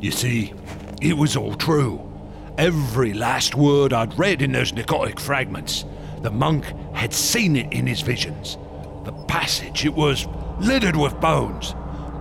You 0.00 0.10
see, 0.10 0.52
it 1.00 1.16
was 1.16 1.36
all 1.36 1.54
true. 1.54 2.02
Every 2.58 3.12
last 3.12 3.54
word 3.54 3.92
I'd 3.92 4.18
read 4.18 4.42
in 4.42 4.52
those 4.52 4.72
Pnakotic 4.72 5.20
fragments. 5.20 5.84
The 6.22 6.30
monk 6.30 6.64
had 6.94 7.12
seen 7.12 7.56
it 7.56 7.72
in 7.72 7.86
his 7.86 8.00
visions. 8.00 8.56
The 9.04 9.12
passage, 9.28 9.84
it 9.84 9.94
was 9.94 10.26
littered 10.60 10.96
with 10.96 11.20
bones. 11.20 11.74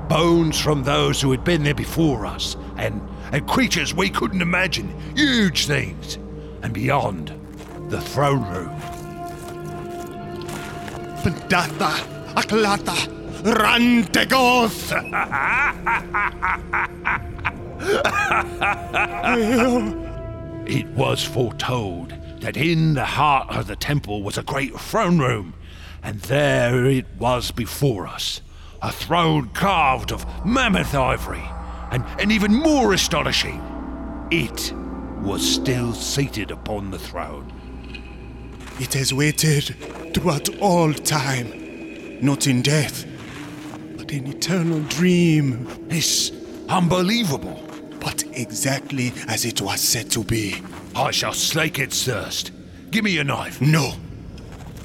Bones 0.10 0.60
from 0.60 0.84
those 0.84 1.22
who 1.22 1.32
had 1.32 1.44
been 1.44 1.64
there 1.64 1.74
before 1.74 2.26
us, 2.26 2.56
and, 2.78 3.02
and 3.32 3.48
creatures 3.48 3.94
we 3.94 4.10
couldn't 4.10 4.42
imagine. 4.42 4.94
Huge 5.16 5.66
things. 5.66 6.16
And 6.62 6.74
beyond, 6.74 7.34
the 7.90 8.02
throne 8.02 8.44
room. 8.52 8.70
Pendata, 11.24 11.94
Aklata, 12.36 12.96
Rhan-Tegoth! 13.58 14.92
It 20.68 20.88
was 20.88 21.24
foretold 21.24 22.10
that 22.40 22.58
in 22.58 22.96
the 22.96 23.06
heart 23.06 23.56
of 23.56 23.68
the 23.68 23.76
temple 23.76 24.24
was 24.24 24.36
a 24.36 24.44
great 24.44 24.74
throne 24.80 25.20
room, 25.20 25.54
and 26.02 26.20
there 26.22 26.88
it 26.88 27.06
was 27.20 27.52
before 27.52 28.08
us. 28.08 28.42
A 28.82 28.92
throne 28.92 29.50
carved 29.50 30.12
of 30.12 30.26
mammoth 30.44 30.96
ivory, 30.96 31.48
and, 31.92 32.04
and 32.20 32.32
even 32.32 32.52
more 32.52 32.94
astonishing, 32.94 33.62
it 34.32 34.74
was 35.22 35.48
still 35.48 35.94
seated 35.94 36.50
upon 36.50 36.90
the 36.90 37.00
throne. 37.00 37.54
It 38.80 38.96
has 38.96 39.14
waited 39.14 39.76
throughout 40.16 40.50
all 40.60 40.94
time, 40.94 42.18
not 42.26 42.48
in 42.48 42.64
death, 42.64 43.06
but 43.98 44.12
in 44.12 44.26
eternal 44.26 44.80
dream. 44.82 45.68
It's 45.90 46.32
unbelievable. 46.70 47.65
But 48.06 48.24
exactly 48.34 49.12
as 49.28 49.44
it 49.46 49.60
was 49.62 49.82
said 49.82 50.12
to 50.12 50.24
be. 50.24 50.62
I 50.96 51.10
shall 51.10 51.34
slake 51.34 51.80
its 51.80 52.06
thirst. 52.06 52.52
Give 52.92 53.04
me 53.04 53.10
your 53.12 53.24
knife. 53.24 53.60
No. 53.60 53.96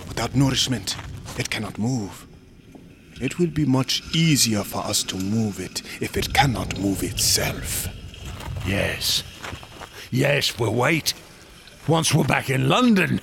Without 0.09 0.35
nourishment, 0.35 0.97
it 1.39 1.51
cannot 1.51 1.77
move. 1.79 2.27
It 3.21 3.39
will 3.39 3.49
be 3.49 3.67
much 3.67 4.03
easier 4.17 4.65
for 4.65 4.79
us 4.79 5.03
to 5.05 5.17
move 5.17 5.61
it 5.61 5.83
if 6.01 6.17
it 6.17 6.33
cannot 6.33 6.79
move 6.81 7.03
itself. 7.03 7.89
Yes. 8.67 9.23
Yes, 10.11 10.59
we'll 10.59 10.75
wait. 10.75 11.13
Once 11.87 12.15
we're 12.15 12.25
back 12.25 12.49
in 12.49 12.71
London. 12.71 13.21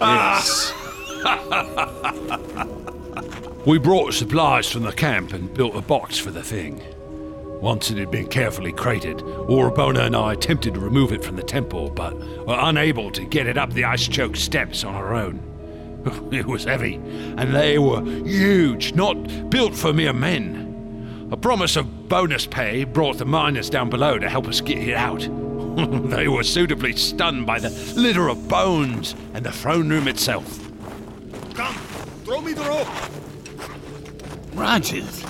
Yes. 0.00 0.72
We 3.66 3.78
brought 3.78 4.14
supplies 4.14 4.70
from 4.70 4.82
the 4.82 4.92
camp 4.92 5.32
and 5.32 5.52
built 5.52 5.74
a 5.74 5.80
box 5.80 6.18
for 6.18 6.30
the 6.30 6.42
thing. 6.42 6.82
Once 7.60 7.90
it 7.90 7.96
had 7.96 8.10
been 8.10 8.28
carefully 8.28 8.72
crated, 8.72 9.18
Orabona 9.18 10.06
and 10.06 10.14
I 10.14 10.34
attempted 10.34 10.74
to 10.74 10.80
remove 10.80 11.12
it 11.12 11.24
from 11.24 11.36
the 11.36 11.42
temple, 11.42 11.88
but 11.88 12.14
were 12.46 12.58
unable 12.60 13.10
to 13.12 13.24
get 13.24 13.46
it 13.46 13.56
up 13.56 13.72
the 13.72 13.84
ice 13.84 14.06
choked 14.06 14.36
steps 14.36 14.84
on 14.84 14.94
our 14.94 15.14
own. 15.14 15.40
It 16.30 16.44
was 16.44 16.64
heavy, 16.64 16.96
and 16.96 17.54
they 17.54 17.78
were 17.78 18.02
huge, 18.02 18.92
not 18.92 19.14
built 19.48 19.74
for 19.74 19.94
mere 19.94 20.12
men. 20.12 21.28
A 21.32 21.36
promise 21.36 21.76
of 21.76 22.08
bonus 22.08 22.46
pay 22.46 22.84
brought 22.84 23.16
the 23.16 23.24
miners 23.24 23.70
down 23.70 23.88
below 23.88 24.18
to 24.18 24.28
help 24.28 24.46
us 24.46 24.60
get 24.60 24.76
it 24.76 24.94
out. 24.94 25.20
they 26.10 26.28
were 26.28 26.44
suitably 26.44 26.94
stunned 26.94 27.46
by 27.46 27.58
the 27.58 27.70
litter 27.96 28.28
of 28.28 28.46
bones 28.46 29.14
and 29.32 29.44
the 29.44 29.50
throne 29.50 29.88
room 29.88 30.06
itself. 30.06 30.60
Come, 31.54 31.74
throw 32.24 32.40
me 32.40 32.54
the 32.54 32.62
rope. 32.62 32.88
Rogers, 34.54 35.22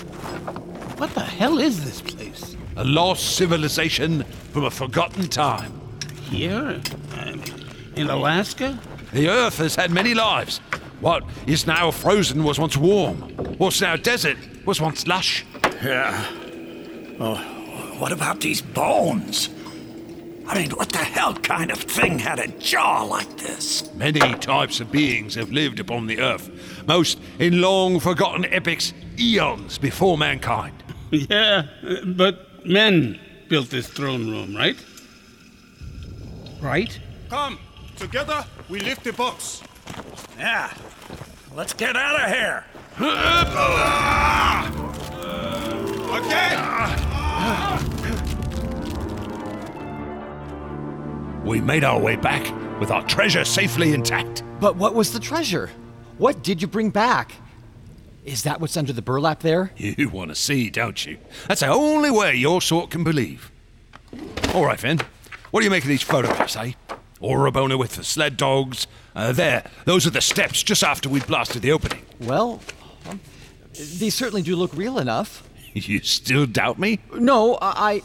what 0.96 1.10
the 1.14 1.20
hell 1.20 1.58
is 1.58 1.84
this 1.84 2.00
place? 2.00 2.56
A 2.76 2.84
lost 2.84 3.36
civilization 3.36 4.22
from 4.52 4.64
a 4.64 4.70
forgotten 4.70 5.28
time. 5.28 5.72
Here? 6.22 6.80
In 7.96 8.10
Alaska? 8.10 8.78
The 9.12 9.28
Earth 9.28 9.58
has 9.58 9.74
had 9.74 9.90
many 9.90 10.14
lives. 10.14 10.58
What 11.00 11.24
is 11.46 11.66
now 11.66 11.90
frozen 11.90 12.44
was 12.44 12.58
once 12.58 12.76
warm. 12.76 13.22
What's 13.58 13.80
now 13.80 13.96
desert 13.96 14.38
was 14.64 14.80
once 14.80 15.06
lush. 15.06 15.44
Yeah. 15.82 16.26
Oh, 17.20 17.36
what 17.98 18.12
about 18.12 18.40
these 18.40 18.62
bones? 18.62 19.48
I 20.46 20.58
mean, 20.58 20.70
what 20.72 20.90
the 20.90 20.98
hell 20.98 21.34
kind 21.34 21.70
of 21.70 21.78
thing 21.78 22.18
had 22.18 22.38
a 22.38 22.48
jaw 22.48 23.02
like 23.02 23.38
this? 23.38 23.92
Many 23.94 24.20
types 24.34 24.80
of 24.80 24.92
beings 24.92 25.34
have 25.34 25.50
lived 25.50 25.80
upon 25.80 26.06
the 26.06 26.20
Earth, 26.20 26.50
most 26.86 27.18
in 27.38 27.60
long 27.60 27.98
forgotten 28.00 28.44
epics, 28.46 28.92
eons 29.18 29.78
before 29.78 30.18
mankind. 30.18 30.82
Yeah, 31.10 31.66
but 32.16 32.66
men 32.66 33.20
built 33.48 33.70
this 33.70 33.86
throne 33.86 34.28
room, 34.28 34.56
right? 34.56 34.76
Right? 36.60 36.98
Come, 37.30 37.60
together 37.94 38.44
we 38.68 38.80
lift 38.80 39.04
the 39.04 39.12
box. 39.12 39.62
Yeah. 40.36 40.72
Let's 41.54 41.72
get 41.72 41.94
out 41.94 42.20
of 42.20 42.30
here. 42.34 42.64
We 51.44 51.60
made 51.60 51.84
our 51.84 51.98
way 52.00 52.16
back 52.16 52.42
with 52.80 52.90
our 52.90 53.06
treasure 53.06 53.44
safely 53.44 53.92
intact. 53.92 54.42
But 54.60 54.76
what 54.76 54.94
was 54.94 55.12
the 55.12 55.20
treasure? 55.20 55.70
What 56.18 56.42
did 56.42 56.62
you 56.62 56.68
bring 56.68 56.90
back? 56.90 57.32
Is 58.24 58.44
that 58.44 58.60
what's 58.60 58.76
under 58.76 58.92
the 58.92 59.02
burlap 59.02 59.40
there? 59.40 59.72
You 59.78 60.08
want 60.08 60.30
to 60.30 60.34
see, 60.34 60.70
don't 60.70 61.04
you? 61.04 61.18
That's 61.46 61.60
the 61.60 61.68
only 61.68 62.10
way 62.10 62.34
your 62.34 62.62
sort 62.62 62.90
can 62.90 63.04
believe. 63.04 63.50
All 64.54 64.64
right, 64.64 64.80
Finn. 64.80 65.00
What 65.50 65.60
do 65.60 65.64
you 65.64 65.70
make 65.70 65.84
of 65.84 65.88
these 65.88 66.02
photographs, 66.02 66.56
eh? 66.56 66.72
Orabona 67.20 67.78
with 67.78 67.96
the 67.96 68.04
sled 68.04 68.36
dogs. 68.36 68.86
Uh, 69.14 69.32
there, 69.32 69.64
those 69.84 70.06
are 70.06 70.10
the 70.10 70.20
steps 70.20 70.62
just 70.62 70.82
after 70.82 71.08
we 71.08 71.20
blasted 71.20 71.62
the 71.62 71.72
opening. 71.72 72.04
Well, 72.20 72.60
um, 73.08 73.20
these 73.72 74.14
certainly 74.14 74.42
do 74.42 74.56
look 74.56 74.74
real 74.74 74.98
enough. 74.98 75.42
You 75.74 75.98
still 76.04 76.46
doubt 76.46 76.78
me? 76.78 77.00
No. 77.14 77.58
I- 77.60 78.02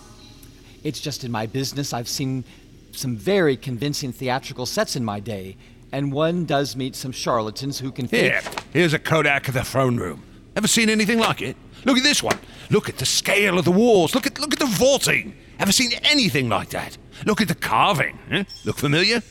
It's 0.84 1.00
just 1.00 1.24
in 1.24 1.32
my 1.32 1.46
business 1.46 1.94
I've 1.94 2.08
seen 2.10 2.44
some 2.92 3.16
very 3.16 3.56
convincing 3.58 4.12
theatrical 4.12 4.66
sets 4.66 4.96
in 4.96 5.04
my 5.06 5.20
day, 5.20 5.58
and 5.92 6.12
one 6.12 6.46
does 6.46 6.76
meet 6.76 6.96
some 6.96 7.12
charlatans 7.12 7.80
who 7.80 7.92
can 7.92 8.08
fake. 8.08 8.32
Here, 8.32 8.42
here's 8.72 8.94
a 8.94 9.00
Kodak 9.00 9.48
of 9.48 9.54
the 9.54 9.64
throne 9.64 9.98
room. 9.98 10.24
Ever 10.56 10.68
seen 10.68 10.90
anything 10.90 11.20
like 11.20 11.42
it? 11.42 11.56
Look 11.86 11.98
at 11.98 12.04
this 12.04 12.22
one. 12.22 12.38
Look 12.70 12.90
at 12.90 12.98
the 12.98 13.06
scale 13.06 13.58
of 13.58 13.66
the 13.66 13.72
walls. 13.72 14.14
Look 14.14 14.28
at 14.28 14.40
look 14.40 14.52
at 14.54 14.60
the 14.60 14.66
vaulting. 14.66 15.36
Ever 15.60 15.72
seen 15.72 15.92
anything 16.04 16.50
like 16.50 16.70
that? 16.72 16.98
Look 17.26 17.42
at 17.42 17.48
the 17.48 17.56
carving. 17.56 18.20
eh? 18.32 18.44
Look 18.66 18.78
familiar? 18.78 19.22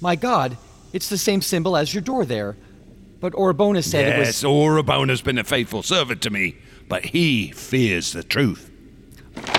My 0.00 0.16
God, 0.16 0.56
it's 0.92 1.08
the 1.08 1.18
same 1.18 1.42
symbol 1.42 1.76
as 1.76 1.92
your 1.94 2.02
door 2.02 2.24
there. 2.24 2.56
But 3.20 3.34
Orabona 3.34 3.84
said 3.84 4.14
it 4.14 4.18
was. 4.18 4.28
yes, 4.28 4.44
Orabona's 4.44 5.20
been 5.20 5.36
a 5.38 5.44
faithful 5.44 5.82
servant 5.82 6.22
to 6.22 6.30
me, 6.30 6.56
but 6.88 7.04
he 7.04 7.50
fears 7.52 8.12
the 8.12 8.22
truth. 8.24 8.70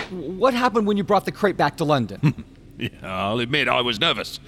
What 0.09 0.53
happened 0.55 0.87
when 0.87 0.97
you 0.97 1.03
brought 1.03 1.25
the 1.25 1.31
crate 1.31 1.57
back 1.57 1.77
to 1.77 1.85
London? 1.85 2.43
Yeah, 2.81 2.89
I'll 3.03 3.39
admit 3.39 3.67
I 3.67 3.81
was 3.81 3.99
nervous. 3.99 4.39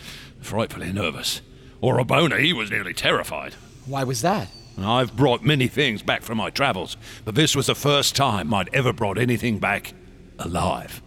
Frightfully 0.42 0.92
nervous. 0.92 1.42
Or 1.80 2.00
a 2.00 2.04
Orabona, 2.04 2.40
he 2.40 2.54
was 2.54 2.72
nearly 2.72 2.94
terrified. 2.94 3.54
Why 3.86 4.04
was 4.04 4.22
that? 4.22 4.50
I've 4.78 5.16
brought 5.16 5.44
many 5.44 5.68
things 5.68 6.02
back 6.02 6.24
from 6.24 6.40
my 6.40 6.50
travels, 6.50 6.98
but 7.26 7.36
this 7.36 7.56
was 7.56 7.68
the 7.68 7.76
first 7.76 8.16
time 8.16 8.54
I'd 8.54 8.74
ever 8.74 8.92
brought 8.92 9.18
anything 9.18 9.60
back 9.60 9.94
alive. 10.40 11.02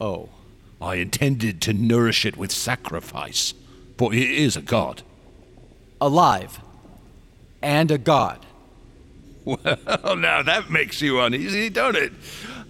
Oh. 0.00 0.30
I 0.80 0.96
intended 0.96 1.60
to 1.62 1.72
nourish 1.72 2.24
it 2.24 2.36
with 2.36 2.50
sacrifice, 2.50 3.54
for 3.98 4.12
it 4.12 4.28
is 4.28 4.56
a 4.56 4.62
god. 4.62 5.02
Alive. 6.00 6.60
And 7.60 7.90
a 7.90 7.98
god. 7.98 8.44
Well, 9.44 10.16
now 10.16 10.42
that 10.42 10.70
makes 10.70 11.02
you 11.02 11.20
uneasy, 11.20 11.68
don't 11.68 11.96
it? 11.96 12.12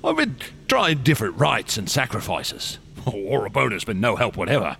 I've 0.04 0.16
been 0.16 0.36
trying 0.68 1.02
different 1.02 1.38
rites 1.38 1.76
and 1.78 1.88
sacrifices. 1.88 2.78
Orabona's 3.12 3.84
been 3.84 4.00
no 4.00 4.16
help 4.16 4.36
whatever. 4.36 4.76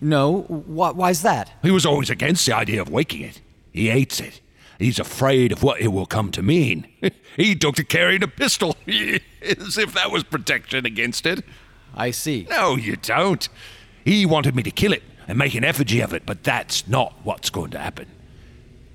No, 0.00 0.42
wh- 0.42 0.96
why's 0.96 1.22
that? 1.22 1.50
He 1.62 1.70
was 1.70 1.86
always 1.86 2.10
against 2.10 2.46
the 2.46 2.54
idea 2.54 2.80
of 2.80 2.90
waking 2.90 3.22
it. 3.22 3.40
He 3.72 3.88
hates 3.88 4.20
it. 4.20 4.40
He's 4.78 4.98
afraid 4.98 5.52
of 5.52 5.62
what 5.62 5.80
it 5.80 5.88
will 5.88 6.06
come 6.06 6.30
to 6.32 6.42
mean. 6.42 6.86
he 7.36 7.54
took 7.54 7.76
to 7.76 7.84
carrying 7.84 8.22
a 8.22 8.28
pistol, 8.28 8.76
as 8.86 9.78
if 9.78 9.94
that 9.94 10.10
was 10.10 10.24
protection 10.24 10.84
against 10.84 11.24
it. 11.24 11.44
I 11.94 12.10
see. 12.10 12.46
No, 12.50 12.76
you 12.76 12.96
don't. 12.96 13.48
He 14.04 14.26
wanted 14.26 14.54
me 14.54 14.62
to 14.64 14.70
kill 14.70 14.92
it 14.92 15.02
and 15.26 15.38
make 15.38 15.54
an 15.54 15.64
effigy 15.64 16.00
of 16.00 16.12
it, 16.12 16.26
but 16.26 16.44
that's 16.44 16.86
not 16.86 17.14
what's 17.24 17.48
going 17.48 17.70
to 17.70 17.78
happen. 17.78 18.06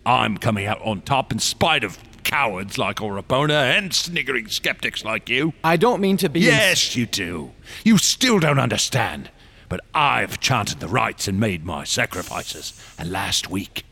I'm 0.05 0.38
coming 0.38 0.65
out 0.65 0.82
on 0.82 1.01
top 1.01 1.32
in 1.32 1.39
spite 1.39 1.84
of 1.84 1.97
cowards 2.32 2.77
like 2.77 2.95
Orabona 2.95 3.77
and 3.77 3.93
sniggering 3.93 4.47
skeptics 4.47 5.03
like 5.03 5.27
you. 5.27 5.51
I 5.65 5.75
don't 5.75 5.99
mean 5.99 6.15
to 6.15 6.29
be. 6.29 6.39
Yes, 6.39 6.95
you 6.95 7.05
do. 7.05 7.51
You 7.84 7.97
still 7.97 8.39
don't 8.39 8.57
understand. 8.57 9.29
But 9.67 9.82
I've 9.93 10.39
chanted 10.39 10.79
the 10.79 10.88
rites 10.88 11.27
and 11.27 11.41
made 11.41 11.65
my 11.65 11.84
sacrifices. 11.84 12.73
And 12.97 13.11
last 13.11 13.49
week, 13.49 13.84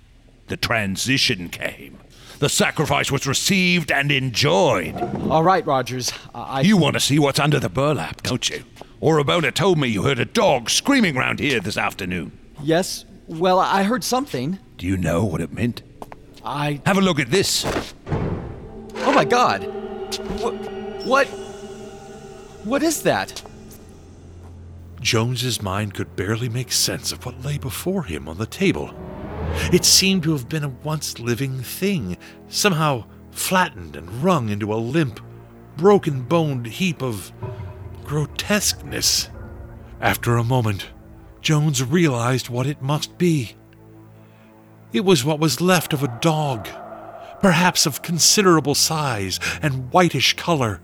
the 0.48 0.56
transition 0.56 1.50
came. 1.50 2.00
The 2.40 2.48
sacrifice 2.48 3.12
was 3.12 3.28
received 3.28 3.92
and 3.92 4.10
enjoyed. 4.10 4.96
All 5.30 5.44
right, 5.44 5.66
Rogers. 5.66 6.14
I. 6.34 6.62
You 6.62 6.78
want 6.78 6.94
to 6.94 7.02
see 7.02 7.20
what's 7.20 7.42
under 7.42 7.60
the 7.60 7.68
burlap, 7.68 8.24
don't 8.24 8.50
you? 8.50 8.64
Orabona 9.02 9.54
told 9.54 9.78
me 9.78 9.90
you 9.90 10.04
heard 10.04 10.20
a 10.20 10.24
dog 10.24 10.70
screaming 10.70 11.16
round 11.16 11.40
here 11.40 11.60
this 11.60 11.78
afternoon. 11.78 12.32
Yes. 12.64 13.04
Well, 13.28 13.60
I 13.60 13.84
heard 13.84 14.06
something. 14.06 14.60
Do 14.78 14.88
you 14.88 14.96
know 14.96 15.26
what 15.26 15.42
it 15.42 15.52
meant? 15.52 15.82
I. 16.46 16.80
Have 16.86 16.98
a 16.98 17.02
look 17.02 17.20
at 17.20 17.32
this. 17.32 17.66
My 19.20 19.26
god! 19.26 19.64
What? 20.40 20.54
What? 21.06 21.28
What 22.64 22.82
is 22.82 23.04
that? 23.04 23.44
Jones's 25.02 25.62
mind 25.62 25.94
could 25.94 26.16
barely 26.16 26.48
make 26.48 26.72
sense 26.72 27.12
of 27.12 27.26
what 27.26 27.44
lay 27.44 27.58
before 27.58 28.04
him 28.04 28.30
on 28.30 28.38
the 28.38 28.46
table. 28.46 28.94
It 29.74 29.84
seemed 29.84 30.24
to 30.24 30.32
have 30.32 30.48
been 30.48 30.64
a 30.64 30.70
once 30.70 31.20
living 31.20 31.62
thing, 31.62 32.16
somehow 32.48 33.04
flattened 33.32 33.98
and 33.98 34.10
wrung 34.24 34.48
into 34.48 34.74
a 34.74 34.76
limp, 34.76 35.20
broken 35.76 36.22
boned 36.22 36.68
heap 36.68 37.02
of 37.02 37.34
grotesqueness. 38.06 39.28
After 40.00 40.38
a 40.38 40.46
moment, 40.46 40.92
Jones 41.42 41.84
realized 41.84 42.48
what 42.48 42.68
it 42.68 42.82
must 42.82 43.18
be. 43.18 43.58
It 44.94 45.04
was 45.04 45.26
what 45.26 45.42
was 45.42 45.60
left 45.60 45.92
of 45.92 46.04
a 46.04 46.20
dog, 46.22 46.70
perhaps 47.42 47.86
of 47.86 48.02
considerable 48.02 48.76
size 48.76 49.40
and 49.62 49.92
whitish 49.92 50.36
color. 50.36 50.82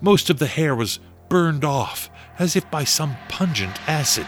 Most 0.00 0.30
of 0.30 0.38
the 0.38 0.46
hair 0.46 0.74
was 0.74 1.00
burned 1.28 1.64
off 1.64 2.10
as 2.38 2.54
if 2.54 2.70
by 2.70 2.84
some 2.84 3.16
pungent 3.28 3.78
acid, 3.88 4.26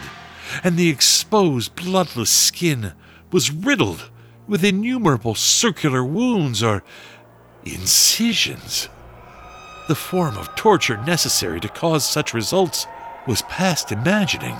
and 0.63 0.77
the 0.77 0.89
exposed, 0.89 1.75
bloodless 1.75 2.29
skin 2.29 2.93
was 3.31 3.51
riddled 3.51 4.09
with 4.47 4.65
innumerable 4.65 5.35
circular 5.35 6.03
wounds 6.03 6.61
or 6.61 6.83
incisions. 7.63 8.89
The 9.87 9.95
form 9.95 10.37
of 10.37 10.55
torture 10.55 10.97
necessary 10.97 11.59
to 11.61 11.69
cause 11.69 12.07
such 12.07 12.33
results 12.33 12.85
was 13.27 13.43
past 13.43 13.91
imagining. 13.91 14.57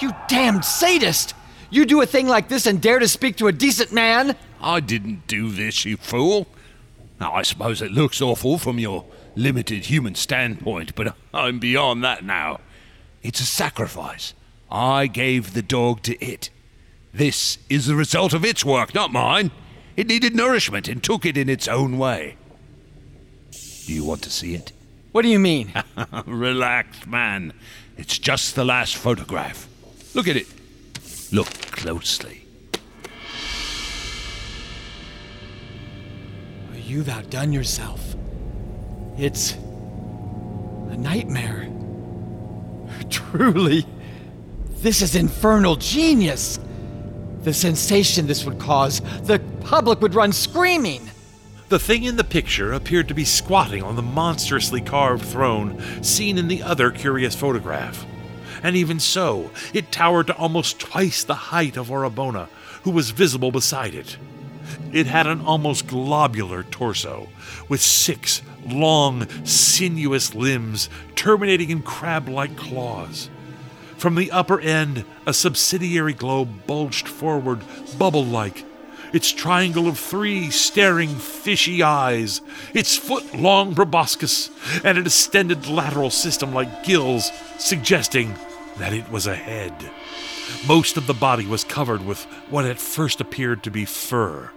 You 0.00 0.12
damned 0.28 0.64
sadist! 0.64 1.34
You 1.70 1.84
do 1.84 2.00
a 2.00 2.06
thing 2.06 2.28
like 2.28 2.48
this 2.48 2.66
and 2.66 2.80
dare 2.80 2.98
to 2.98 3.08
speak 3.08 3.36
to 3.36 3.48
a 3.48 3.52
decent 3.52 3.92
man? 3.92 4.36
I 4.60 4.80
didn't 4.80 5.26
do 5.26 5.50
this, 5.50 5.84
you 5.84 5.96
fool. 5.96 6.46
Now, 7.20 7.32
I 7.32 7.42
suppose 7.42 7.80
it 7.80 7.92
looks 7.92 8.20
awful 8.20 8.58
from 8.58 8.78
your 8.78 9.04
limited 9.34 9.86
human 9.86 10.14
standpoint, 10.14 10.94
but 10.94 11.14
I'm 11.32 11.58
beyond 11.58 12.02
that 12.04 12.24
now. 12.24 12.60
It's 13.22 13.40
a 13.40 13.46
sacrifice. 13.46 14.34
I 14.70 15.06
gave 15.06 15.52
the 15.52 15.62
dog 15.62 16.02
to 16.02 16.22
it. 16.24 16.50
This 17.12 17.58
is 17.70 17.86
the 17.86 17.94
result 17.94 18.34
of 18.34 18.44
its 18.44 18.64
work, 18.64 18.94
not 18.94 19.12
mine. 19.12 19.50
It 19.96 20.06
needed 20.06 20.34
nourishment 20.34 20.88
and 20.88 21.02
took 21.02 21.24
it 21.24 21.36
in 21.36 21.48
its 21.48 21.66
own 21.66 21.98
way. 21.98 22.36
Do 23.50 23.92
you 23.92 24.04
want 24.04 24.22
to 24.22 24.30
see 24.30 24.54
it? 24.54 24.72
What 25.12 25.22
do 25.22 25.28
you 25.28 25.38
mean? 25.38 25.72
Relax, 26.26 27.06
man. 27.06 27.54
It's 27.96 28.18
just 28.18 28.54
the 28.54 28.64
last 28.64 28.96
photograph. 28.96 29.68
Look 30.14 30.28
at 30.28 30.36
it. 30.36 30.48
Look 31.32 31.48
closely. 31.48 32.45
You've 36.86 37.08
outdone 37.08 37.52
yourself. 37.52 38.14
It's 39.18 39.54
a 39.54 40.96
nightmare. 40.96 41.68
Truly, 43.10 43.84
this 44.68 45.02
is 45.02 45.16
infernal 45.16 45.74
genius. 45.74 46.60
The 47.42 47.52
sensation 47.52 48.28
this 48.28 48.44
would 48.44 48.60
cause, 48.60 49.00
the 49.24 49.40
public 49.62 50.00
would 50.00 50.14
run 50.14 50.30
screaming. 50.32 51.10
The 51.70 51.80
thing 51.80 52.04
in 52.04 52.16
the 52.16 52.22
picture 52.22 52.72
appeared 52.72 53.08
to 53.08 53.14
be 53.14 53.24
squatting 53.24 53.82
on 53.82 53.96
the 53.96 54.02
monstrously 54.02 54.80
carved 54.80 55.24
throne 55.24 55.82
seen 56.04 56.38
in 56.38 56.46
the 56.46 56.62
other 56.62 56.92
curious 56.92 57.34
photograph. 57.34 58.06
And 58.62 58.76
even 58.76 59.00
so, 59.00 59.50
it 59.74 59.90
towered 59.90 60.28
to 60.28 60.36
almost 60.36 60.78
twice 60.78 61.24
the 61.24 61.34
height 61.34 61.76
of 61.76 61.88
Orabona, 61.88 62.46
who 62.84 62.92
was 62.92 63.10
visible 63.10 63.50
beside 63.50 63.94
it. 63.94 64.16
It 64.92 65.06
had 65.06 65.26
an 65.26 65.40
almost 65.40 65.86
globular 65.86 66.62
torso, 66.62 67.28
with 67.68 67.80
six 67.80 68.42
long, 68.66 69.28
sinuous 69.44 70.34
limbs 70.34 70.88
terminating 71.14 71.70
in 71.70 71.82
crab 71.82 72.28
like 72.28 72.56
claws. 72.56 73.30
From 73.96 74.14
the 74.14 74.30
upper 74.30 74.60
end, 74.60 75.04
a 75.26 75.32
subsidiary 75.32 76.12
globe 76.12 76.66
bulged 76.66 77.08
forward, 77.08 77.60
bubble 77.98 78.24
like, 78.24 78.64
its 79.12 79.32
triangle 79.32 79.88
of 79.88 79.98
three 79.98 80.50
staring 80.50 81.08
fishy 81.08 81.82
eyes, 81.82 82.42
its 82.74 82.96
foot 82.96 83.34
long 83.34 83.74
proboscis, 83.74 84.50
and 84.84 84.98
a 84.98 85.02
distended 85.02 85.66
lateral 85.68 86.10
system 86.10 86.52
like 86.52 86.84
gills, 86.84 87.30
suggesting 87.58 88.34
that 88.76 88.92
it 88.92 89.10
was 89.10 89.26
a 89.26 89.34
head. 89.34 89.72
Most 90.66 90.96
of 90.96 91.06
the 91.06 91.14
body 91.14 91.46
was 91.46 91.64
covered 91.64 92.04
with 92.04 92.24
what 92.50 92.66
at 92.66 92.78
first 92.78 93.20
appeared 93.20 93.62
to 93.62 93.70
be 93.70 93.84
fur, 93.84 94.50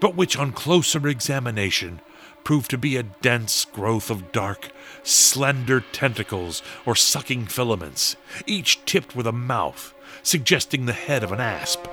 but 0.00 0.14
which 0.14 0.36
on 0.36 0.52
closer 0.52 1.06
examination 1.08 2.00
proved 2.44 2.70
to 2.70 2.78
be 2.78 2.96
a 2.96 3.02
dense 3.02 3.64
growth 3.64 4.10
of 4.10 4.32
dark, 4.32 4.70
slender 5.02 5.80
tentacles 5.92 6.62
or 6.84 6.94
sucking 6.94 7.46
filaments, 7.46 8.16
each 8.46 8.84
tipped 8.84 9.14
with 9.14 9.26
a 9.26 9.32
mouth, 9.32 9.94
suggesting 10.22 10.86
the 10.86 10.92
head 10.92 11.22
of 11.22 11.32
an 11.32 11.40
asp. 11.40 11.86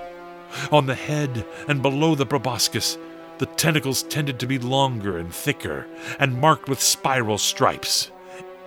On 0.71 0.87
the 0.87 0.95
head 0.95 1.45
and 1.67 1.81
below 1.81 2.15
the 2.15 2.25
proboscis, 2.25 2.97
the 3.37 3.45
tentacles 3.45 4.03
tended 4.03 4.39
to 4.39 4.47
be 4.47 4.57
longer 4.57 5.17
and 5.17 5.33
thicker 5.33 5.87
and 6.19 6.41
marked 6.41 6.67
with 6.67 6.81
spiral 6.81 7.37
stripes. 7.37 8.11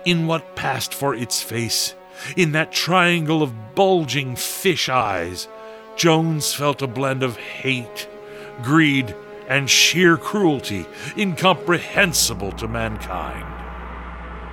In 0.05 0.27
what 0.27 0.55
passed 0.55 0.93
for 0.93 1.13
its 1.13 1.41
face, 1.41 1.95
in 2.35 2.53
that 2.53 2.71
triangle 2.71 3.43
of 3.43 3.75
bulging 3.75 4.35
fish 4.35 4.89
eyes, 4.89 5.47
Jones 5.95 6.53
felt 6.53 6.81
a 6.81 6.87
blend 6.87 7.23
of 7.23 7.37
hate, 7.37 8.07
greed, 8.63 9.15
and 9.47 9.69
sheer 9.69 10.17
cruelty 10.17 10.85
incomprehensible 11.17 12.51
to 12.53 12.67
mankind. 12.67 13.49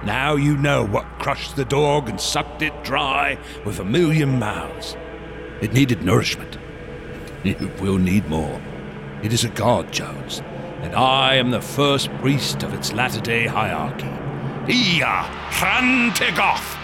Now 0.05 0.36
you 0.36 0.57
know 0.57 0.86
what 0.86 1.18
crushed 1.18 1.57
the 1.57 1.64
dog 1.64 2.09
and 2.09 2.20
sucked 2.20 2.62
it 2.62 2.84
dry 2.84 3.38
with 3.64 3.80
a 3.80 3.84
million 3.84 4.38
mouths. 4.38 4.97
It 5.61 5.72
needed 5.74 6.03
nourishment. 6.03 6.59
It 7.45 7.61
will 7.80 7.99
need 7.99 8.28
more. 8.28 8.61
It 9.22 9.32
is 9.32 9.45
a 9.45 9.51
god, 9.51 9.93
Jones, 9.93 10.41
and 10.80 10.95
I 10.95 11.34
am 11.34 11.51
the 11.51 11.61
first 11.61 12.11
priest 12.14 12.62
of 12.62 12.72
its 12.72 12.93
latter 12.93 13.20
day 13.20 13.47
hierarchy. 13.47 14.09
Ia 14.72 15.28
Trantegoth! 15.51 16.78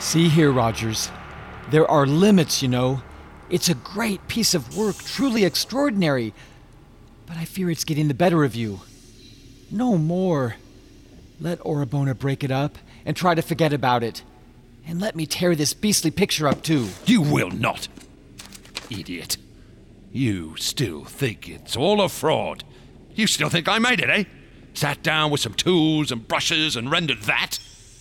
See 0.00 0.28
here, 0.28 0.52
Rogers. 0.52 1.10
There 1.70 1.90
are 1.90 2.06
limits, 2.06 2.62
you 2.62 2.68
know. 2.68 3.02
It's 3.50 3.68
a 3.68 3.74
great 3.74 4.26
piece 4.28 4.54
of 4.54 4.76
work, 4.76 4.96
truly 4.96 5.44
extraordinary. 5.44 6.32
But 7.28 7.36
I 7.36 7.44
fear 7.44 7.70
it's 7.70 7.84
getting 7.84 8.08
the 8.08 8.14
better 8.14 8.42
of 8.42 8.56
you. 8.56 8.80
No 9.70 9.98
more. 9.98 10.56
Let 11.38 11.60
Orabona 11.60 12.18
break 12.18 12.42
it 12.42 12.50
up 12.50 12.78
and 13.04 13.14
try 13.14 13.34
to 13.34 13.42
forget 13.42 13.72
about 13.72 14.02
it. 14.02 14.22
And 14.86 15.00
let 15.00 15.14
me 15.14 15.26
tear 15.26 15.54
this 15.54 15.74
beastly 15.74 16.10
picture 16.10 16.48
up, 16.48 16.62
too. 16.62 16.88
You 17.04 17.20
will 17.20 17.50
not, 17.50 17.88
idiot. 18.90 19.36
You 20.10 20.56
still 20.56 21.04
think 21.04 21.46
it's 21.48 21.76
all 21.76 22.00
a 22.00 22.08
fraud? 22.08 22.64
You 23.14 23.26
still 23.26 23.50
think 23.50 23.68
I 23.68 23.78
made 23.78 24.00
it, 24.00 24.08
eh? 24.08 24.24
Sat 24.72 25.02
down 25.02 25.30
with 25.30 25.40
some 25.40 25.52
tools 25.52 26.10
and 26.10 26.26
brushes 26.26 26.76
and 26.76 26.90
rendered 26.90 27.22
that? 27.22 27.58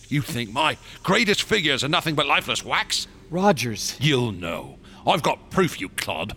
You 0.08 0.22
think 0.22 0.52
my 0.52 0.78
greatest 1.04 1.44
figures 1.44 1.84
are 1.84 1.90
nothing 1.90 2.16
but 2.16 2.26
lifeless 2.28 2.64
wax? 2.64 3.08
Rogers. 3.30 3.98
You'll 4.00 4.32
know. 4.32 4.78
I've 5.06 5.24
got 5.24 5.52
proof, 5.52 5.82
you 5.82 5.90
clod. 5.90 6.36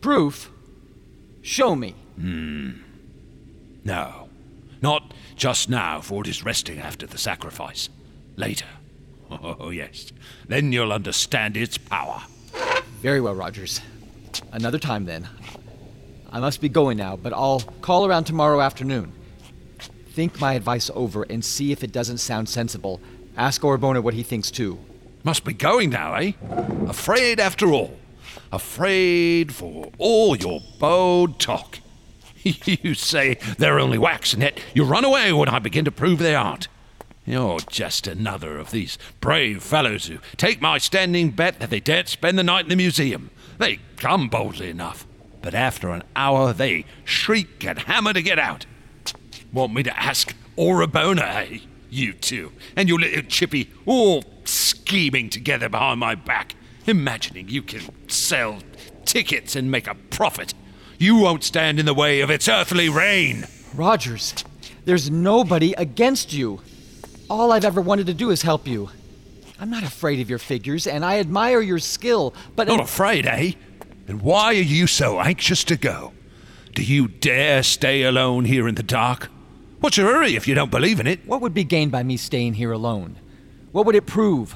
Proof? 0.00 0.50
Show 1.42 1.76
me. 1.76 1.94
Hmm. 2.20 2.70
No. 3.84 4.28
Not 4.82 5.14
just 5.36 5.68
now, 5.68 6.00
for 6.00 6.22
it 6.22 6.28
is 6.28 6.44
resting 6.44 6.78
after 6.78 7.06
the 7.06 7.18
sacrifice. 7.18 7.88
Later. 8.36 8.66
Oh, 9.32 9.70
yes. 9.70 10.10
Then 10.48 10.72
you'll 10.72 10.92
understand 10.92 11.56
its 11.56 11.78
power. 11.78 12.22
Very 13.00 13.20
well, 13.20 13.32
Rogers. 13.34 13.80
Another 14.50 14.78
time 14.78 15.04
then. 15.04 15.28
I 16.32 16.40
must 16.40 16.60
be 16.60 16.68
going 16.68 16.98
now, 16.98 17.14
but 17.14 17.32
I'll 17.32 17.60
call 17.80 18.06
around 18.06 18.24
tomorrow 18.24 18.60
afternoon. 18.60 19.12
Think 20.10 20.40
my 20.40 20.54
advice 20.54 20.90
over 20.96 21.22
and 21.30 21.44
see 21.44 21.70
if 21.70 21.84
it 21.84 21.92
doesn't 21.92 22.18
sound 22.18 22.48
sensible. 22.48 23.00
Ask 23.36 23.62
Orabona 23.62 24.02
what 24.02 24.14
he 24.14 24.24
thinks 24.24 24.50
too. 24.50 24.78
Must 25.22 25.44
be 25.44 25.52
going 25.52 25.90
now, 25.90 26.14
eh? 26.14 26.32
Afraid 26.88 27.38
after 27.38 27.66
all. 27.72 27.96
Afraid 28.50 29.54
for 29.54 29.90
all 29.98 30.36
your 30.36 30.60
bold 30.80 31.38
talk. 31.38 31.78
you 32.64 32.94
say 32.94 33.34
they're 33.58 33.80
only 33.80 33.98
wax, 33.98 34.32
and 34.32 34.42
yet 34.42 34.60
you 34.74 34.84
run 34.84 35.04
away 35.04 35.32
when 35.32 35.48
I 35.48 35.58
begin 35.58 35.84
to 35.84 35.92
prove 35.92 36.18
they 36.18 36.34
aren't. 36.34 36.68
You're 37.26 37.60
just 37.60 38.06
another 38.06 38.58
of 38.58 38.70
these 38.70 38.98
brave 39.20 39.62
fellows 39.62 40.06
who 40.06 40.18
take 40.36 40.60
my 40.60 40.78
standing 40.78 41.30
bet 41.30 41.60
that 41.60 41.70
they 41.70 41.80
daren't 41.80 42.08
spend 42.08 42.38
the 42.38 42.42
night 42.42 42.64
in 42.64 42.70
the 42.70 42.76
museum. 42.76 43.30
They 43.58 43.78
come 43.98 44.28
boldly 44.28 44.70
enough, 44.70 45.06
but 45.42 45.54
after 45.54 45.90
an 45.90 46.02
hour 46.16 46.52
they 46.52 46.86
shriek 47.04 47.64
and 47.64 47.78
hammer 47.80 48.14
to 48.14 48.22
get 48.22 48.38
out. 48.38 48.66
Want 49.52 49.74
me 49.74 49.82
to 49.82 50.02
ask 50.02 50.34
Orabona, 50.56 51.52
eh? 51.52 51.58
You 51.90 52.12
two, 52.12 52.52
and 52.76 52.88
your 52.88 52.98
little 52.98 53.22
chippy, 53.22 53.70
all 53.84 54.24
scheming 54.44 55.28
together 55.28 55.68
behind 55.68 56.00
my 56.00 56.14
back, 56.14 56.54
imagining 56.86 57.48
you 57.48 57.62
can 57.62 57.82
sell 58.08 58.60
tickets 59.04 59.56
and 59.56 59.70
make 59.70 59.86
a 59.86 59.94
profit. 59.94 60.54
You 61.00 61.16
won't 61.16 61.42
stand 61.42 61.80
in 61.80 61.86
the 61.86 61.94
way 61.94 62.20
of 62.20 62.28
its 62.28 62.46
earthly 62.46 62.90
reign. 62.90 63.46
Rogers, 63.74 64.44
there's 64.84 65.10
nobody 65.10 65.72
against 65.72 66.34
you. 66.34 66.60
All 67.30 67.52
I've 67.52 67.64
ever 67.64 67.80
wanted 67.80 68.04
to 68.08 68.12
do 68.12 68.28
is 68.28 68.42
help 68.42 68.68
you. 68.68 68.90
I'm 69.58 69.70
not 69.70 69.82
afraid 69.82 70.20
of 70.20 70.28
your 70.28 70.38
figures, 70.38 70.86
and 70.86 71.02
I 71.02 71.18
admire 71.18 71.62
your 71.62 71.78
skill, 71.78 72.34
but. 72.54 72.68
Not 72.68 72.80
afraid, 72.80 73.24
eh? 73.24 73.52
Then 74.04 74.18
why 74.18 74.48
are 74.48 74.52
you 74.52 74.86
so 74.86 75.18
anxious 75.20 75.64
to 75.64 75.76
go? 75.78 76.12
Do 76.74 76.82
you 76.82 77.08
dare 77.08 77.62
stay 77.62 78.02
alone 78.02 78.44
here 78.44 78.68
in 78.68 78.74
the 78.74 78.82
dark? 78.82 79.30
What's 79.80 79.96
your 79.96 80.12
hurry 80.12 80.36
if 80.36 80.46
you 80.46 80.54
don't 80.54 80.70
believe 80.70 81.00
in 81.00 81.06
it? 81.06 81.26
What 81.26 81.40
would 81.40 81.54
be 81.54 81.64
gained 81.64 81.92
by 81.92 82.02
me 82.02 82.18
staying 82.18 82.54
here 82.54 82.72
alone? 82.72 83.16
What 83.72 83.86
would 83.86 83.94
it 83.94 84.04
prove? 84.04 84.54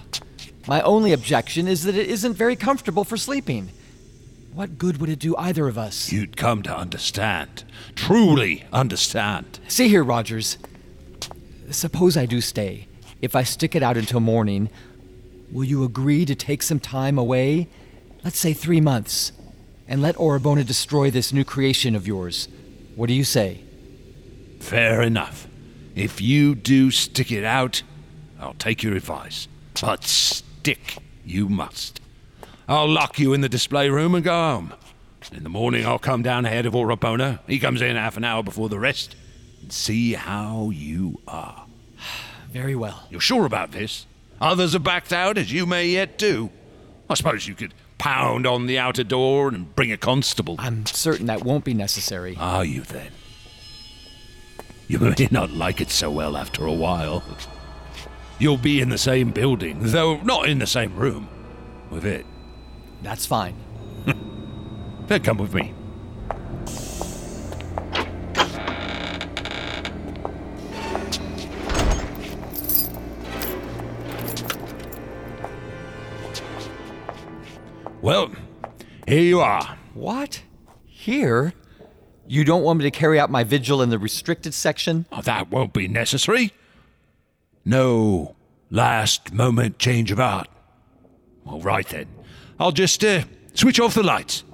My 0.68 0.82
only 0.82 1.14
objection 1.14 1.66
is 1.66 1.84
that 1.84 1.96
it 1.96 2.10
isn't 2.10 2.34
very 2.34 2.54
comfortable 2.54 3.04
for 3.04 3.16
sleeping. 3.16 3.70
What 4.54 4.78
good 4.78 5.00
would 5.00 5.10
it 5.10 5.18
do 5.18 5.36
either 5.36 5.66
of 5.66 5.76
us? 5.76 6.12
You'd 6.12 6.36
come 6.36 6.62
to 6.62 6.76
understand. 6.76 7.64
Truly 7.96 8.64
understand. 8.72 9.58
See 9.66 9.88
here, 9.88 10.04
Rogers. 10.04 10.58
Suppose 11.72 12.16
I 12.16 12.26
do 12.26 12.40
stay. 12.40 12.86
If 13.20 13.34
I 13.34 13.42
stick 13.42 13.74
it 13.74 13.82
out 13.82 13.96
until 13.96 14.20
morning, 14.20 14.70
will 15.50 15.64
you 15.64 15.82
agree 15.82 16.24
to 16.24 16.36
take 16.36 16.62
some 16.62 16.78
time 16.78 17.18
away? 17.18 17.66
Let's 18.22 18.38
say 18.38 18.52
three 18.52 18.80
months. 18.80 19.32
And 19.88 20.00
let 20.00 20.14
Orabona 20.14 20.64
destroy 20.64 21.10
this 21.10 21.32
new 21.32 21.44
creation 21.44 21.96
of 21.96 22.06
yours. 22.06 22.46
What 22.94 23.08
do 23.08 23.12
you 23.12 23.24
say? 23.24 23.60
Fair 24.60 25.02
enough. 25.02 25.48
If 25.96 26.20
you 26.20 26.54
do 26.54 26.92
stick 26.92 27.32
it 27.32 27.42
out, 27.42 27.82
I'll 28.38 28.54
take 28.54 28.84
your 28.84 28.94
advice. 28.94 29.48
But 29.80 30.04
stick 30.04 30.98
you 31.24 31.48
must. 31.48 32.00
I'll 32.68 32.88
lock 32.88 33.18
you 33.18 33.32
in 33.34 33.40
the 33.40 33.48
display 33.48 33.90
room 33.90 34.14
and 34.14 34.24
go 34.24 34.32
home. 34.32 34.74
In 35.32 35.42
the 35.42 35.48
morning, 35.48 35.86
I'll 35.86 35.98
come 35.98 36.22
down 36.22 36.44
ahead 36.44 36.66
of 36.66 36.74
Orabona. 36.74 37.40
He 37.46 37.58
comes 37.58 37.82
in 37.82 37.96
half 37.96 38.16
an 38.16 38.24
hour 38.24 38.42
before 38.42 38.68
the 38.68 38.78
rest. 38.78 39.16
And 39.62 39.72
see 39.72 40.14
how 40.14 40.70
you 40.70 41.20
are. 41.26 41.66
Very 42.50 42.76
well. 42.76 43.06
You're 43.10 43.20
sure 43.20 43.46
about 43.46 43.72
this? 43.72 44.06
Others 44.40 44.74
have 44.74 44.84
backed 44.84 45.12
out, 45.12 45.38
as 45.38 45.52
you 45.52 45.66
may 45.66 45.88
yet 45.88 46.18
do. 46.18 46.50
I 47.08 47.14
suppose 47.14 47.46
you 47.46 47.54
could 47.54 47.74
pound 47.98 48.46
on 48.46 48.66
the 48.66 48.78
outer 48.78 49.04
door 49.04 49.48
and 49.48 49.74
bring 49.74 49.92
a 49.92 49.96
constable. 49.96 50.56
I'm 50.58 50.86
certain 50.86 51.26
that 51.26 51.44
won't 51.44 51.64
be 51.64 51.74
necessary. 51.74 52.36
Are 52.38 52.64
you 52.64 52.82
then? 52.82 53.12
You 54.88 54.98
may 54.98 55.28
not 55.30 55.50
like 55.50 55.80
it 55.80 55.90
so 55.90 56.10
well 56.10 56.36
after 56.36 56.66
a 56.66 56.72
while. 56.72 57.24
You'll 58.38 58.58
be 58.58 58.80
in 58.80 58.90
the 58.90 58.98
same 58.98 59.30
building, 59.30 59.78
though 59.80 60.16
not 60.18 60.48
in 60.48 60.58
the 60.58 60.66
same 60.66 60.94
room, 60.96 61.28
with 61.90 62.04
it. 62.04 62.26
That's 63.04 63.26
fine. 63.26 63.54
then 65.06 65.22
come 65.22 65.36
with 65.36 65.52
me. 65.52 65.74
Well, 78.00 78.32
here 79.06 79.20
you 79.20 79.40
are. 79.40 79.78
What? 79.92 80.42
Here? 80.86 81.52
You 82.26 82.44
don't 82.44 82.62
want 82.62 82.78
me 82.78 82.84
to 82.84 82.90
carry 82.90 83.20
out 83.20 83.30
my 83.30 83.44
vigil 83.44 83.82
in 83.82 83.90
the 83.90 83.98
restricted 83.98 84.54
section? 84.54 85.04
Oh, 85.12 85.20
that 85.20 85.50
won't 85.50 85.74
be 85.74 85.88
necessary. 85.88 86.52
No 87.66 88.34
last 88.70 89.34
moment 89.34 89.78
change 89.78 90.10
of 90.10 90.18
heart. 90.18 90.48
All 91.46 91.60
right 91.60 91.86
then. 91.86 92.13
I'll 92.58 92.72
just 92.72 93.04
uh, 93.04 93.22
switch 93.54 93.80
off 93.80 93.94
the 93.94 94.02
lights. 94.02 94.44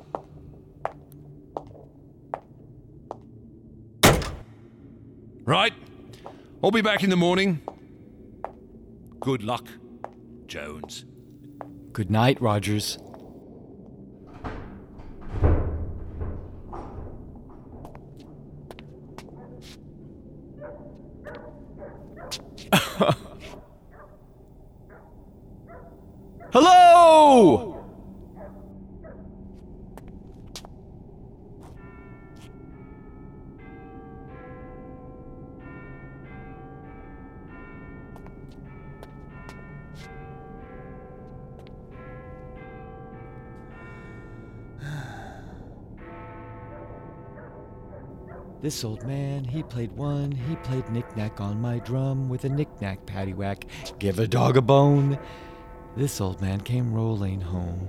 Right. 5.44 5.72
I'll 6.62 6.70
be 6.70 6.82
back 6.82 7.02
in 7.02 7.10
the 7.10 7.16
morning. 7.16 7.60
Good 9.18 9.42
luck, 9.42 9.66
Jones. 10.46 11.04
Good 11.92 12.10
night, 12.10 12.40
Rogers. 12.40 12.98
This 48.70 48.84
old 48.84 49.04
man, 49.04 49.42
he 49.42 49.64
played 49.64 49.90
one, 49.96 50.30
he 50.30 50.54
played 50.54 50.88
knick-knack 50.90 51.40
on 51.40 51.60
my 51.60 51.80
drum 51.80 52.28
with 52.28 52.44
a 52.44 52.48
knick-knack 52.48 53.04
paddywhack. 53.04 53.64
Give 53.98 54.20
a 54.20 54.28
dog 54.28 54.56
a 54.56 54.62
bone. 54.62 55.18
This 55.96 56.20
old 56.20 56.40
man 56.40 56.60
came 56.60 56.94
rolling 56.94 57.40
home. 57.40 57.88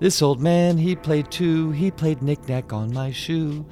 This 0.00 0.20
old 0.20 0.40
man, 0.40 0.76
he 0.76 0.96
played 0.96 1.30
two, 1.30 1.70
he 1.70 1.92
played 1.92 2.20
knick-knack 2.20 2.72
on 2.72 2.92
my 2.92 3.12
shoe. 3.12 3.64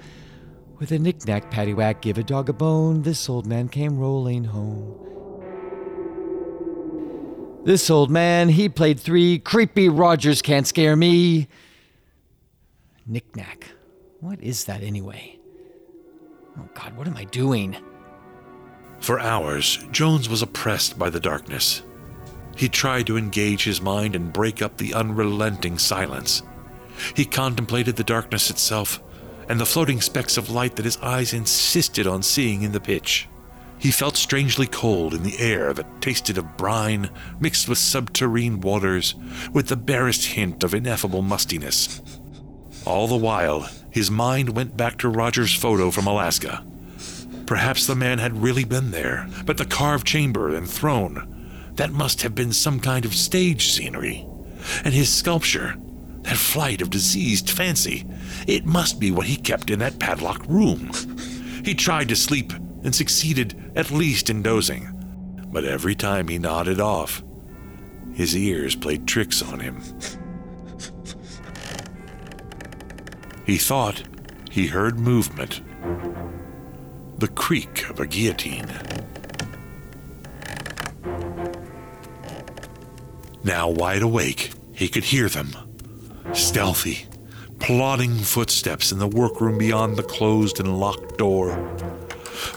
With 0.79 0.93
a 0.93 1.01
knick-knack 1.01 1.51
paddywhack, 1.51 2.01
give 2.01 2.17
a 2.17 2.23
dog 2.23 2.49
a 2.49 2.53
bone, 2.53 3.03
this 3.03 3.29
old 3.29 3.45
man 3.45 3.69
came 3.69 3.99
rolling 3.99 4.45
home. 4.45 4.95
This 7.65 7.91
old 7.91 8.09
man, 8.09 8.51
he 8.51 8.69
played 8.69 9.01
three, 9.01 9.41
creepy 9.41 9.89
Rogers 9.89 10.41
can't 10.43 10.65
scare 10.65 10.95
me. 10.95 11.49
Knick-knack. 13.09 13.71
What 14.21 14.39
is 14.43 14.65
that 14.65 14.83
anyway? 14.83 15.39
Oh 16.59 16.69
God, 16.75 16.95
what 16.95 17.07
am 17.07 17.17
I 17.17 17.25
doing? 17.25 17.75
For 19.01 19.19
hours, 19.19 19.79
Jones 19.93 20.29
was 20.29 20.43
oppressed 20.43 20.99
by 20.99 21.09
the 21.09 21.21
darkness. 21.21 21.83
He 22.55 22.69
tried 22.69 23.07
to 23.07 23.17
engage 23.17 23.65
his 23.65 23.81
mind 23.81 24.15
and 24.15 24.33
break 24.33 24.61
up 24.61 24.77
the 24.77 24.93
unrelenting 24.93 25.79
silence. 25.79 26.43
He 27.15 27.25
contemplated 27.25 27.97
the 27.97 28.05
darkness 28.05 28.51
itself 28.51 29.03
and 29.49 29.59
the 29.59 29.65
floating 29.65 30.03
specks 30.03 30.37
of 30.37 30.51
light 30.51 30.77
that 30.77 30.85
his 30.85 30.99
eyes 30.99 31.33
insisted 31.33 32.07
on 32.07 32.23
seeing 32.23 32.63
in 32.63 32.73
the 32.73 32.81
pitch. 32.81 33.27
He 33.79 33.91
felt 33.91 34.17
strangely 34.17 34.67
cold 34.67 35.15
in 35.15 35.23
the 35.23 35.39
air 35.39 35.73
that 35.73 36.03
tasted 36.03 36.37
of 36.37 36.57
brine 36.57 37.09
mixed 37.41 37.69
with 37.69 37.79
subterranean 37.79 38.61
waters 38.61 39.15
with 39.53 39.69
the 39.69 39.77
barest 39.77 40.27
hint 40.27 40.65
of 40.65 40.75
ineffable 40.75 41.23
mustiness. 41.23 42.03
All 42.89 43.07
the 43.07 43.17
while, 43.17 43.69
his 43.91 44.11
mind 44.11 44.57
went 44.57 44.75
back 44.75 44.97
to 44.99 45.11
Roger's 45.11 45.53
photo 45.53 45.91
from 45.91 46.07
Alaska. 46.07 46.65
Perhaps 47.45 47.87
the 47.87 47.95
man 47.95 48.19
had 48.19 48.43
really 48.43 48.65
been 48.65 48.93
there, 48.93 49.29
but 49.45 49.59
the 49.59 49.67
carved 49.67 50.07
chamber 50.07 50.57
and 50.57 50.67
throne, 50.67 51.71
that 51.75 51.93
must 51.93 52.23
have 52.23 52.35
been 52.35 52.51
some 52.51 52.81
kind 52.81 53.05
of 53.05 53.15
stage 53.15 53.69
scenery. 53.69 54.27
And 54.87 54.95
his 54.95 55.13
sculpture, 55.13 55.77
that 56.23 56.39
flight 56.39 56.81
of 56.81 56.89
diseased 56.89 57.51
fancy, 57.51 58.07
it 58.47 58.65
must 58.65 58.99
be 58.99 59.11
what 59.11 59.27
he 59.27 59.37
kept 59.37 59.69
in 59.69 59.81
that 59.81 59.99
padlocked 59.99 60.49
room. 60.49 60.91
He 61.67 61.75
tried 61.75 62.09
to 62.09 62.17
sleep 62.17 62.55
and 62.55 62.95
succeeded 62.95 63.71
at 63.77 63.91
least 63.91 64.31
in 64.31 64.43
dozing, 64.43 64.89
but 65.53 65.67
every 65.67 65.95
time 65.95 66.29
he 66.29 66.39
nodded 66.39 66.81
off, 66.81 67.23
his 68.15 68.35
ears 68.35 68.75
played 68.75 69.07
tricks 69.07 69.43
on 69.43 69.61
him. 69.61 69.83
He 73.49 73.57
thought 73.57 74.03
he 74.51 74.67
heard 74.67 74.99
movement 74.99 75.63
the 77.17 77.29
creak 77.29 77.89
of 77.89 77.99
a 77.99 78.07
guillotine. 78.07 78.69
Now 83.43 83.71
wide 83.71 84.03
awake, 84.03 84.51
he 84.75 84.87
could 84.87 85.05
hear 85.05 85.31
them. 85.31 85.49
Stealthy, 86.35 87.07
plodding 87.59 88.17
footsteps 88.17 88.93
in 88.93 88.99
the 88.99 89.09
workroom 89.09 89.57
beyond 89.57 89.97
the 89.97 90.03
closed 90.03 90.61
and 90.61 90.79
locked 90.79 91.17
door. 91.17 91.75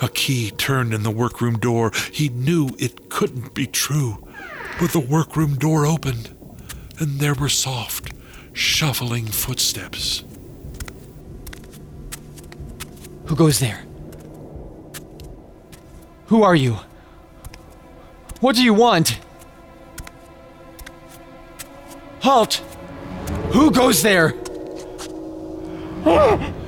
A 0.02 0.10
key 0.10 0.52
turned 0.52 0.94
in 0.94 1.04
the 1.04 1.10
workroom 1.10 1.58
door. 1.58 1.94
He 2.12 2.28
knew 2.28 2.70
it 2.78 3.08
couldn't 3.08 3.54
be 3.54 3.66
true, 3.66 4.28
but 4.78 4.92
the 4.92 5.00
workroom 5.00 5.56
door 5.56 5.86
opened, 5.86 6.36
and 7.00 7.22
there 7.22 7.34
were 7.34 7.48
soft, 7.48 8.12
shuffling 8.52 9.28
footsteps. 9.28 10.26
Who 13.32 13.38
goes 13.38 13.62
there? 13.62 13.86
Who 16.26 16.44
are 16.44 16.54
you? 16.54 16.80
What 18.42 18.58
do 18.58 18.62
you 18.62 18.74
want? 18.74 19.18
Halt! 22.20 22.56
Who 23.54 23.72
goes 23.72 24.02
there? 24.02 24.34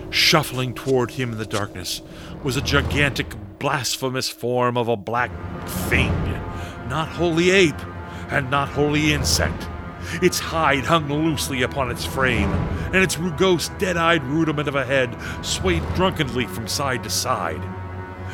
Shuffling 0.09 0.73
toward 0.73 1.11
him 1.11 1.33
in 1.33 1.37
the 1.37 1.45
darkness 1.45 2.01
was 2.45 2.55
a 2.55 2.61
gigantic, 2.61 3.35
blasphemous 3.59 4.29
form 4.29 4.77
of 4.77 4.87
a 4.87 4.95
black 4.95 5.31
thing, 5.67 6.13
not 6.87 7.09
wholly 7.09 7.51
ape 7.51 7.85
and 8.29 8.49
not 8.49 8.69
wholly 8.69 9.11
insect. 9.11 9.67
Its 10.21 10.39
hide 10.39 10.85
hung 10.85 11.07
loosely 11.07 11.61
upon 11.61 11.89
its 11.91 12.05
frame, 12.05 12.51
and 12.93 12.97
its 12.97 13.15
rugose, 13.15 13.69
dead 13.79 13.97
eyed 13.97 14.23
rudiment 14.23 14.67
of 14.67 14.75
a 14.75 14.85
head 14.85 15.15
swayed 15.41 15.83
drunkenly 15.95 16.45
from 16.45 16.67
side 16.67 17.03
to 17.03 17.09
side. 17.09 17.61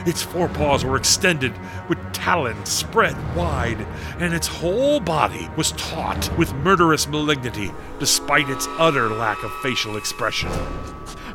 Its 0.05 0.21
forepaws 0.21 0.85
were 0.85 0.95
extended 0.95 1.53
with 1.87 1.97
talons 2.13 2.69
spread 2.69 3.15
wide, 3.35 3.85
and 4.19 4.33
its 4.33 4.47
whole 4.47 4.99
body 4.99 5.49
was 5.57 5.73
taut 5.73 6.29
with 6.37 6.53
murderous 6.55 7.07
malignity 7.07 7.71
despite 7.99 8.49
its 8.49 8.67
utter 8.77 9.09
lack 9.09 9.41
of 9.43 9.51
facial 9.61 9.97
expression. 9.97 10.49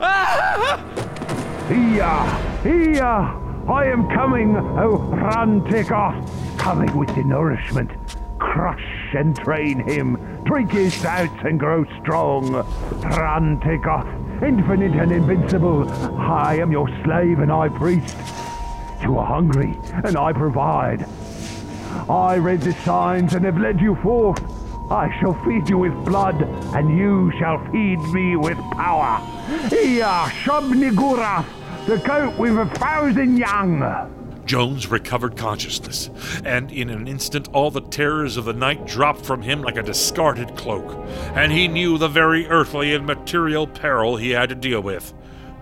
Here, 1.69 2.15
here, 2.63 3.03
I 3.05 3.87
am 3.87 4.07
coming, 4.11 4.55
O 4.55 4.99
Rantikos, 5.15 6.59
coming 6.59 6.95
with 6.95 7.09
the 7.15 7.25
nourishment. 7.25 7.91
Crush 8.39 9.15
and 9.17 9.35
train 9.35 9.79
him, 9.79 10.19
drink 10.55 10.71
his 10.71 10.95
stouts 10.95 11.35
and 11.43 11.59
grow 11.59 11.85
strong. 12.01 12.45
Rantikos, 13.03 14.07
infinite 14.41 14.93
and 14.93 15.11
invincible, 15.11 15.91
I 16.17 16.59
am 16.59 16.71
your 16.71 16.87
slave 17.03 17.41
and 17.41 17.51
high 17.51 17.71
priest. 17.71 18.17
You 19.03 19.19
are 19.19 19.27
hungry, 19.27 19.77
and 20.05 20.17
I 20.17 20.33
provide. 20.33 21.09
I 22.09 22.37
read 22.37 22.61
the 22.61 22.73
signs 22.85 23.35
and 23.35 23.45
have 23.45 23.59
led 23.59 23.81
you 23.81 23.97
forth. 23.97 24.41
I 24.93 25.13
shall 25.19 25.35
feed 25.45 25.69
you 25.69 25.79
with 25.79 26.05
blood, 26.05 26.41
and 26.77 26.97
you 26.97 27.33
shall 27.41 27.59
feed 27.73 27.99
me 28.13 28.37
with 28.37 28.59
power. 28.71 29.21
Iya 29.73 30.31
Shub-Niggurath, 30.45 31.47
the 31.87 31.99
goat 31.99 32.39
with 32.39 32.57
a 32.59 32.67
thousand 32.79 33.39
young. 33.39 33.81
Jones 34.47 34.89
recovered 34.89 35.37
consciousness, 35.37 36.11
and 36.45 36.71
in 36.71 36.91
an 36.91 37.09
instant 37.09 37.49
all 37.53 37.71
the 37.71 37.81
terrors 37.81 38.37
of 38.37 38.45
the 38.45 38.53
night 38.53 38.87
dropped 38.87 39.25
from 39.25 39.43
him 39.43 39.63
like 39.63 39.77
a 39.77 39.83
discarded 39.83 40.57
cloak, 40.57 40.95
and 41.35 41.51
he 41.53 41.69
knew 41.69 41.99
the 41.99 42.09
very 42.09 42.47
earthly 42.49 42.95
and 42.95 43.07
material 43.07 43.67
peril 43.67 44.17
he 44.17 44.31
had 44.31 44.51
to 44.51 44.55
deal 44.55 44.81
with. 44.81 45.15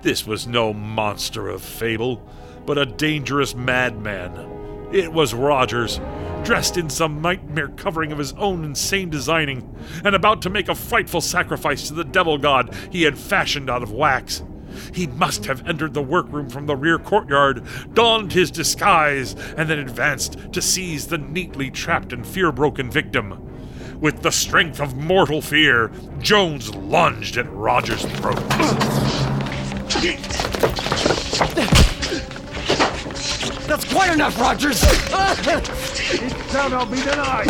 This 0.02 0.26
was 0.26 0.46
no 0.46 0.72
monster 0.72 1.48
of 1.48 1.62
fable, 1.62 2.26
but 2.66 2.78
a 2.78 2.86
dangerous 2.86 3.54
madman. 3.54 4.88
It 4.92 5.12
was 5.12 5.32
Rogers, 5.32 6.00
dressed 6.44 6.76
in 6.76 6.90
some 6.90 7.22
nightmare 7.22 7.68
covering 7.68 8.12
of 8.12 8.18
his 8.18 8.32
own 8.34 8.64
insane 8.64 9.10
designing, 9.10 9.74
and 10.04 10.14
about 10.14 10.42
to 10.42 10.50
make 10.50 10.68
a 10.68 10.74
frightful 10.74 11.20
sacrifice 11.20 11.88
to 11.88 11.94
the 11.94 12.04
devil 12.04 12.36
god 12.36 12.74
he 12.90 13.02
had 13.04 13.16
fashioned 13.16 13.70
out 13.70 13.82
of 13.82 13.92
wax. 13.92 14.42
He 14.92 15.06
must 15.06 15.46
have 15.46 15.66
entered 15.66 15.94
the 15.94 16.02
workroom 16.02 16.48
from 16.48 16.66
the 16.66 16.76
rear 16.76 16.98
courtyard, 16.98 17.62
donned 17.94 18.32
his 18.32 18.50
disguise, 18.50 19.34
and 19.56 19.68
then 19.68 19.78
advanced 19.78 20.36
to 20.52 20.62
seize 20.62 21.06
the 21.06 21.18
neatly 21.18 21.70
trapped 21.70 22.12
and 22.12 22.26
fear 22.26 22.52
broken 22.52 22.90
victim. 22.90 23.48
With 24.00 24.22
the 24.22 24.32
strength 24.32 24.80
of 24.80 24.96
mortal 24.96 25.40
fear, 25.40 25.92
Jones 26.18 26.74
lunged 26.74 27.36
at 27.36 27.50
Roger's 27.52 28.04
throat. 28.04 28.42
That's 33.68 33.90
quite 33.92 34.12
enough, 34.12 34.38
Rogers! 34.40 34.82
It 34.82 36.50
shall 36.50 36.68
not 36.68 36.90
be 36.90 36.98
denied. 36.98 37.46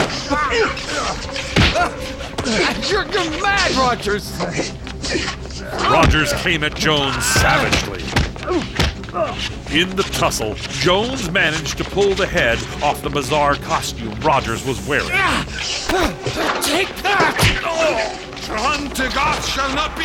you're, 2.91 3.05
you're 3.07 3.43
mad, 3.43 3.73
Rogers! 3.73 5.42
Rogers 5.91 6.33
came 6.43 6.65
at 6.65 6.75
Jones 6.75 7.25
savagely. 7.25 8.03
In 9.71 9.95
the 9.97 10.03
tussle, 10.03 10.55
Jones 10.55 11.31
managed 11.31 11.79
to 11.79 11.85
pull 11.85 12.15
the 12.15 12.27
head 12.27 12.59
off 12.83 13.03
the 13.03 13.11
bizarre 13.11 13.55
costume 13.57 14.15
Rogers 14.21 14.67
was 14.67 14.87
wearing. 14.87 15.09
Take 15.09 16.95
that! 17.03 17.37
Trontigoth 18.43 19.47
shall 19.55 19.75
not 19.75 19.97
be. 19.97 20.05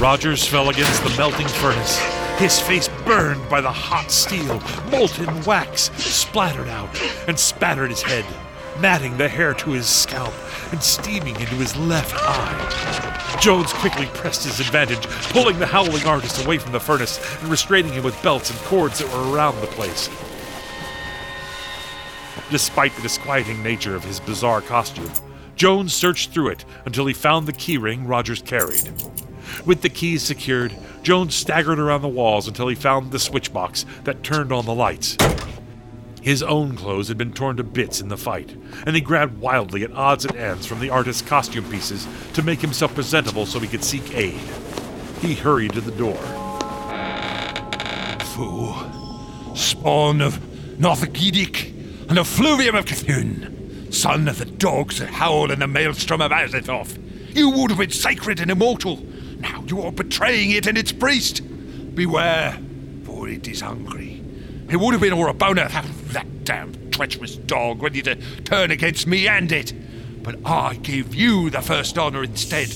Rogers 0.00 0.46
fell 0.46 0.70
against 0.70 1.02
the 1.02 1.10
melting 1.16 1.48
furnace. 1.48 1.98
His 2.38 2.60
face 2.60 2.87
burned 3.08 3.48
by 3.48 3.58
the 3.62 3.72
hot 3.72 4.10
steel. 4.10 4.60
Molten 4.90 5.42
wax 5.44 5.90
splattered 5.96 6.68
out 6.68 6.90
and 7.26 7.38
spattered 7.38 7.88
his 7.88 8.02
head, 8.02 8.24
matting 8.80 9.16
the 9.16 9.26
hair 9.26 9.54
to 9.54 9.70
his 9.70 9.86
scalp 9.86 10.34
and 10.72 10.82
steaming 10.82 11.34
into 11.36 11.54
his 11.54 11.74
left 11.74 12.14
eye. 12.14 13.38
Jones 13.40 13.72
quickly 13.72 14.04
pressed 14.12 14.44
his 14.44 14.60
advantage, 14.60 15.06
pulling 15.32 15.58
the 15.58 15.64
howling 15.64 16.04
artist 16.06 16.44
away 16.44 16.58
from 16.58 16.72
the 16.72 16.80
furnace 16.80 17.18
and 17.40 17.48
restraining 17.48 17.94
him 17.94 18.04
with 18.04 18.22
belts 18.22 18.50
and 18.50 18.58
cords 18.60 18.98
that 18.98 19.10
were 19.10 19.32
around 19.32 19.58
the 19.62 19.68
place. 19.68 20.10
Despite 22.50 22.94
the 22.94 23.02
disquieting 23.02 23.62
nature 23.62 23.96
of 23.96 24.04
his 24.04 24.20
bizarre 24.20 24.60
costume, 24.60 25.10
Jones 25.56 25.94
searched 25.94 26.32
through 26.32 26.48
it 26.48 26.66
until 26.84 27.06
he 27.06 27.14
found 27.14 27.48
the 27.48 27.54
keyring 27.54 28.06
Rogers 28.06 28.42
carried. 28.42 28.92
With 29.64 29.80
the 29.80 29.88
keys 29.88 30.22
secured, 30.22 30.74
Jones 31.08 31.34
staggered 31.34 31.78
around 31.78 32.02
the 32.02 32.08
walls 32.08 32.46
until 32.48 32.68
he 32.68 32.74
found 32.74 33.12
the 33.12 33.18
switch 33.18 33.50
box 33.50 33.86
that 34.04 34.22
turned 34.22 34.52
on 34.52 34.66
the 34.66 34.74
lights. 34.74 35.16
His 36.20 36.42
own 36.42 36.76
clothes 36.76 37.08
had 37.08 37.16
been 37.16 37.32
torn 37.32 37.56
to 37.56 37.64
bits 37.64 38.02
in 38.02 38.08
the 38.08 38.18
fight, 38.18 38.54
and 38.84 38.94
he 38.94 39.00
grabbed 39.00 39.38
wildly 39.38 39.84
at 39.84 39.92
odds 39.92 40.26
and 40.26 40.36
ends 40.36 40.66
from 40.66 40.80
the 40.80 40.90
artist's 40.90 41.26
costume 41.26 41.64
pieces 41.70 42.06
to 42.34 42.42
make 42.42 42.60
himself 42.60 42.94
presentable 42.94 43.46
so 43.46 43.58
he 43.58 43.68
could 43.68 43.84
seek 43.84 44.14
aid. 44.14 44.38
He 45.22 45.32
hurried 45.34 45.72
to 45.72 45.80
the 45.80 45.92
door. 45.92 46.18
Fool. 48.34 48.76
Spawn 49.56 50.20
of 50.20 50.78
Noth-Yidik 50.78 52.10
and 52.10 52.18
effluvium 52.18 52.74
of 52.74 52.84
Cthulhu, 52.84 53.94
son 53.94 54.28
of 54.28 54.36
the 54.36 54.44
dogs 54.44 54.98
that 54.98 55.08
howl 55.08 55.50
in 55.50 55.60
the 55.60 55.66
maelstrom 55.66 56.20
of 56.20 56.32
Azathoth. 56.32 56.98
You 57.34 57.48
would 57.48 57.70
have 57.70 57.78
been 57.78 57.92
sacred 57.92 58.40
and 58.40 58.50
immortal. 58.50 59.02
Now 59.38 59.64
you 59.66 59.82
are 59.82 59.92
betraying 59.92 60.50
it 60.50 60.66
and 60.66 60.76
its 60.76 60.92
priest. 60.92 61.42
Beware, 61.94 62.58
for 63.04 63.28
it 63.28 63.48
is 63.48 63.60
hungry. 63.60 64.22
It 64.70 64.76
would 64.76 64.92
have 64.92 65.00
been 65.00 65.12
all 65.12 65.24
Orabona, 65.24 65.70
that, 65.70 65.86
that 66.12 66.44
damned 66.44 66.92
treacherous 66.92 67.36
dog, 67.36 67.80
ready 67.80 68.02
to 68.02 68.16
turn 68.42 68.72
against 68.72 69.06
me 69.06 69.28
and 69.28 69.52
it. 69.52 69.72
But 70.22 70.36
I 70.44 70.74
give 70.74 71.14
you 71.14 71.48
the 71.48 71.62
first 71.62 71.96
honor 71.96 72.24
instead. 72.24 72.74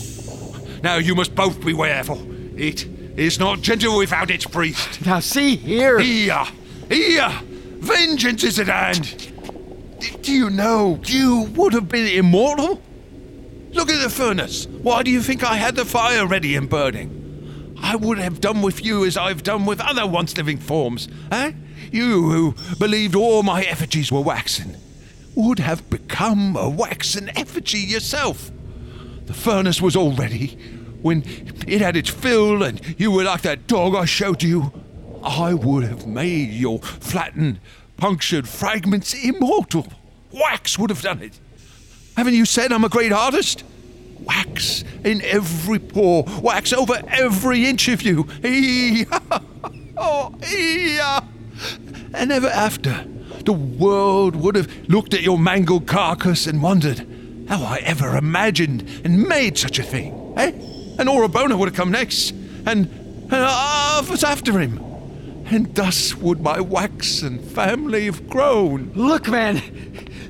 Now 0.82 0.96
you 0.96 1.14
must 1.14 1.34
both 1.34 1.64
be 1.64 1.74
for 1.74 2.18
It 2.56 2.86
is 3.18 3.38
not 3.38 3.60
gentle 3.60 3.98
without 3.98 4.30
its 4.30 4.46
priest. 4.46 5.04
Now 5.04 5.18
see 5.18 5.56
here. 5.56 5.98
Here, 5.98 6.44
here, 6.88 7.30
vengeance 7.80 8.44
is 8.44 8.60
at 8.60 8.68
hand. 8.68 9.32
Do 10.22 10.32
you 10.32 10.50
know 10.50 11.00
you 11.04 11.50
would 11.54 11.72
have 11.72 11.88
been 11.88 12.06
immortal? 12.06 12.80
Look 13.72 13.90
at 13.90 14.02
the 14.02 14.10
furnace. 14.10 14.66
Why 14.66 15.02
do 15.02 15.10
you 15.10 15.22
think 15.22 15.42
I 15.42 15.54
had 15.56 15.76
the 15.76 15.84
fire 15.84 16.26
ready 16.26 16.56
and 16.56 16.68
burning? 16.68 17.74
I 17.82 17.96
would 17.96 18.18
have 18.18 18.40
done 18.40 18.62
with 18.62 18.84
you 18.84 19.04
as 19.04 19.16
I've 19.16 19.42
done 19.42 19.66
with 19.66 19.80
other 19.80 20.06
once 20.06 20.36
living 20.36 20.58
forms, 20.58 21.08
eh? 21.30 21.52
You 21.90 22.30
who 22.30 22.54
believed 22.78 23.14
all 23.14 23.42
my 23.42 23.62
effigies 23.62 24.12
were 24.12 24.20
waxen 24.20 24.76
would 25.34 25.58
have 25.58 25.88
become 25.88 26.56
a 26.56 26.68
waxen 26.68 27.30
effigy 27.36 27.78
yourself. 27.78 28.50
The 29.26 29.34
furnace 29.34 29.80
was 29.80 29.96
all 29.96 30.12
ready 30.12 30.58
when 31.00 31.22
it 31.66 31.80
had 31.80 31.96
its 31.96 32.10
fill 32.10 32.62
and 32.62 32.80
you 32.98 33.10
were 33.10 33.24
like 33.24 33.42
that 33.42 33.66
dog 33.66 33.94
I 33.94 34.04
showed 34.04 34.42
you. 34.42 34.72
I 35.22 35.54
would 35.54 35.84
have 35.84 36.06
made 36.06 36.50
your 36.50 36.80
flattened, 36.80 37.60
punctured 37.96 38.48
fragments 38.48 39.14
immortal. 39.14 39.86
Wax 40.32 40.78
would 40.78 40.90
have 40.90 41.02
done 41.02 41.22
it. 41.22 41.38
Haven't 42.16 42.34
you 42.34 42.44
said 42.44 42.72
I'm 42.72 42.84
a 42.84 42.88
great 42.88 43.12
artist? 43.12 43.64
Wax 44.20 44.84
in 45.04 45.20
every 45.22 45.78
pore, 45.78 46.24
wax 46.40 46.72
over 46.72 47.00
every 47.08 47.66
inch 47.66 47.88
of 47.88 48.02
you. 48.02 48.26
oh, 49.96 50.34
and 52.14 52.30
ever 52.30 52.48
after, 52.48 53.04
the 53.44 53.52
world 53.52 54.36
would 54.36 54.54
have 54.54 54.70
looked 54.88 55.14
at 55.14 55.22
your 55.22 55.38
mangled 55.38 55.86
carcass 55.86 56.46
and 56.46 56.62
wondered 56.62 57.06
how 57.48 57.62
I 57.64 57.78
ever 57.78 58.16
imagined 58.16 58.88
and 59.04 59.26
made 59.26 59.58
such 59.58 59.78
a 59.78 59.82
thing. 59.82 60.34
Eh? 60.36 60.50
And 60.98 61.08
Orabona 61.08 61.58
would 61.58 61.68
have 61.68 61.76
come 61.76 61.90
next, 61.90 62.30
and, 62.66 62.86
and 63.32 64.08
was 64.08 64.22
after 64.22 64.58
him. 64.60 64.78
And 65.46 65.74
thus 65.74 66.14
would 66.14 66.40
my 66.40 66.60
waxen 66.60 67.40
family 67.40 68.06
have 68.06 68.28
grown. 68.28 68.92
Look, 68.94 69.28
man, 69.28 69.56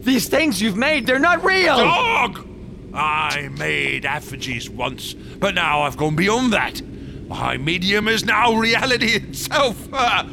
these 0.05 0.29
things 0.29 0.61
you've 0.61 0.77
made, 0.77 1.07
they're 1.07 1.19
not 1.19 1.45
real! 1.45 1.77
Dog! 1.77 2.49
I 2.95 3.49
made 3.57 4.05
effigies 4.05 4.69
once, 4.69 5.15
but 5.15 5.55
now 5.55 5.83
I've 5.83 5.97
gone 5.97 6.17
beyond 6.17 6.53
that. 6.53 6.83
My 7.29 7.57
medium 7.57 8.09
is 8.09 8.25
now 8.25 8.55
reality 8.55 9.13
itself. 9.15 9.89
Ah, 9.93 10.29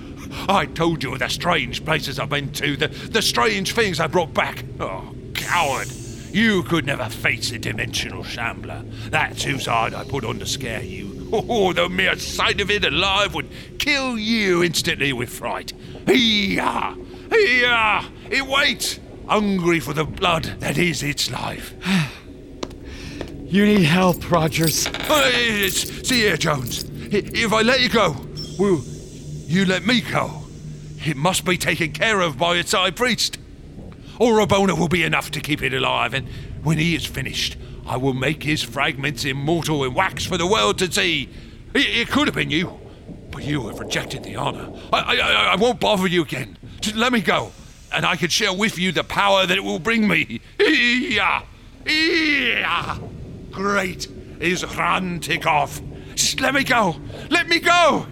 I 0.47 0.65
told 0.65 1.03
you 1.03 1.13
of 1.13 1.19
the 1.19 1.29
strange 1.29 1.85
places 1.85 2.19
I've 2.19 2.29
been 2.29 2.51
to, 2.53 2.75
the, 2.75 2.87
the 2.87 3.21
strange 3.21 3.73
things 3.73 3.99
I 3.99 4.07
brought 4.07 4.33
back. 4.33 4.65
Oh, 4.79 5.15
coward! 5.33 5.87
You 6.31 6.63
could 6.63 6.85
never 6.85 7.05
face 7.05 7.51
a 7.51 7.57
dimensional 7.57 8.23
shambler. 8.23 8.83
That's 9.09 9.43
whose 9.43 9.65
hide 9.65 9.93
I 9.93 10.03
put 10.03 10.23
on 10.25 10.39
to 10.39 10.45
scare 10.45 10.83
you. 10.83 11.17
Oh, 11.31 11.73
the 11.73 11.87
mere 11.87 12.17
sight 12.17 12.59
of 12.59 12.71
it 12.71 12.83
alive 12.83 13.35
would 13.35 13.49
kill 13.77 14.17
you 14.17 14.63
instantly 14.63 15.13
with 15.13 15.29
fright. 15.29 15.73
Hee-yah! 16.07 16.95
Hee-yah! 17.31 18.05
It 18.31 18.47
waits, 18.47 18.99
hungry 19.29 19.79
for 19.79 19.93
the 19.93 20.03
blood 20.03 20.43
that 20.59 20.77
is 20.77 21.03
its 21.03 21.31
life. 21.31 21.73
You 23.49 23.65
need 23.65 23.81
help, 23.85 24.29
Rogers. 24.29 24.85
Hey, 24.85 25.69
see 25.69 26.19
here, 26.19 26.37
Jones. 26.37 26.85
If 27.11 27.51
I 27.51 27.63
let 27.63 27.81
you 27.81 27.89
go, 27.89 28.15
will 28.59 28.83
you 29.47 29.65
let 29.65 29.87
me 29.87 30.01
go? 30.01 30.43
It 31.03 31.17
must 31.17 31.45
be 31.45 31.57
taken 31.57 31.91
care 31.91 32.21
of 32.21 32.37
by 32.37 32.57
its 32.57 32.73
high 32.73 32.91
priest. 32.91 33.39
Orabona 34.19 34.77
will 34.77 34.87
be 34.87 35.03
enough 35.03 35.31
to 35.31 35.39
keep 35.39 35.63
it 35.63 35.73
alive, 35.73 36.13
and 36.13 36.27
when 36.61 36.77
he 36.77 36.93
is 36.93 37.07
finished, 37.07 37.57
I 37.87 37.97
will 37.97 38.13
make 38.13 38.43
his 38.43 38.61
fragments 38.61 39.25
immortal 39.25 39.83
in 39.83 39.95
wax 39.95 40.27
for 40.27 40.37
the 40.37 40.45
world 40.45 40.77
to 40.77 40.91
see. 40.91 41.27
It, 41.73 41.87
it 41.87 42.09
could 42.09 42.27
have 42.27 42.35
been 42.35 42.51
you, 42.51 42.79
but 43.31 43.43
you 43.43 43.67
have 43.67 43.79
rejected 43.79 44.23
the 44.23 44.35
honor. 44.35 44.71
I, 44.93 44.99
I, 44.99 45.15
I, 45.15 45.43
I 45.53 45.55
won't 45.55 45.79
bother 45.79 46.05
you 46.05 46.21
again. 46.21 46.55
Just 46.81 46.95
let 46.95 47.11
me 47.11 47.21
go, 47.21 47.51
and 47.91 48.05
I 48.05 48.15
can 48.15 48.29
share 48.29 48.53
with 48.53 48.77
you 48.77 48.91
the 48.91 49.03
power 49.03 49.45
that 49.45 49.57
it 49.57 49.63
will 49.63 49.79
bring 49.79 50.07
me. 50.07 50.41
Yeah, 50.59 51.43
yeah. 51.85 52.97
Great 53.51 54.07
is 54.39 54.63
Rhan-Tegoth. 54.63 56.15
Just 56.15 56.39
let 56.39 56.53
me 56.53 56.63
go. 56.63 56.95
Let 57.29 57.47
me 57.47 57.59
go. 57.59 58.05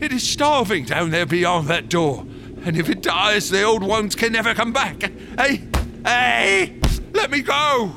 It 0.00 0.12
is 0.12 0.28
starving 0.28 0.84
down 0.84 1.10
there 1.10 1.26
beyond 1.26 1.68
that 1.68 1.88
door. 1.88 2.24
And 2.64 2.76
if 2.76 2.88
it 2.88 3.02
dies, 3.02 3.50
the 3.50 3.62
old 3.62 3.82
ones 3.82 4.14
can 4.14 4.32
never 4.32 4.54
come 4.54 4.72
back. 4.72 5.02
Hey, 5.38 5.62
hey, 6.04 6.80
let 7.12 7.30
me 7.30 7.40
go. 7.40 7.92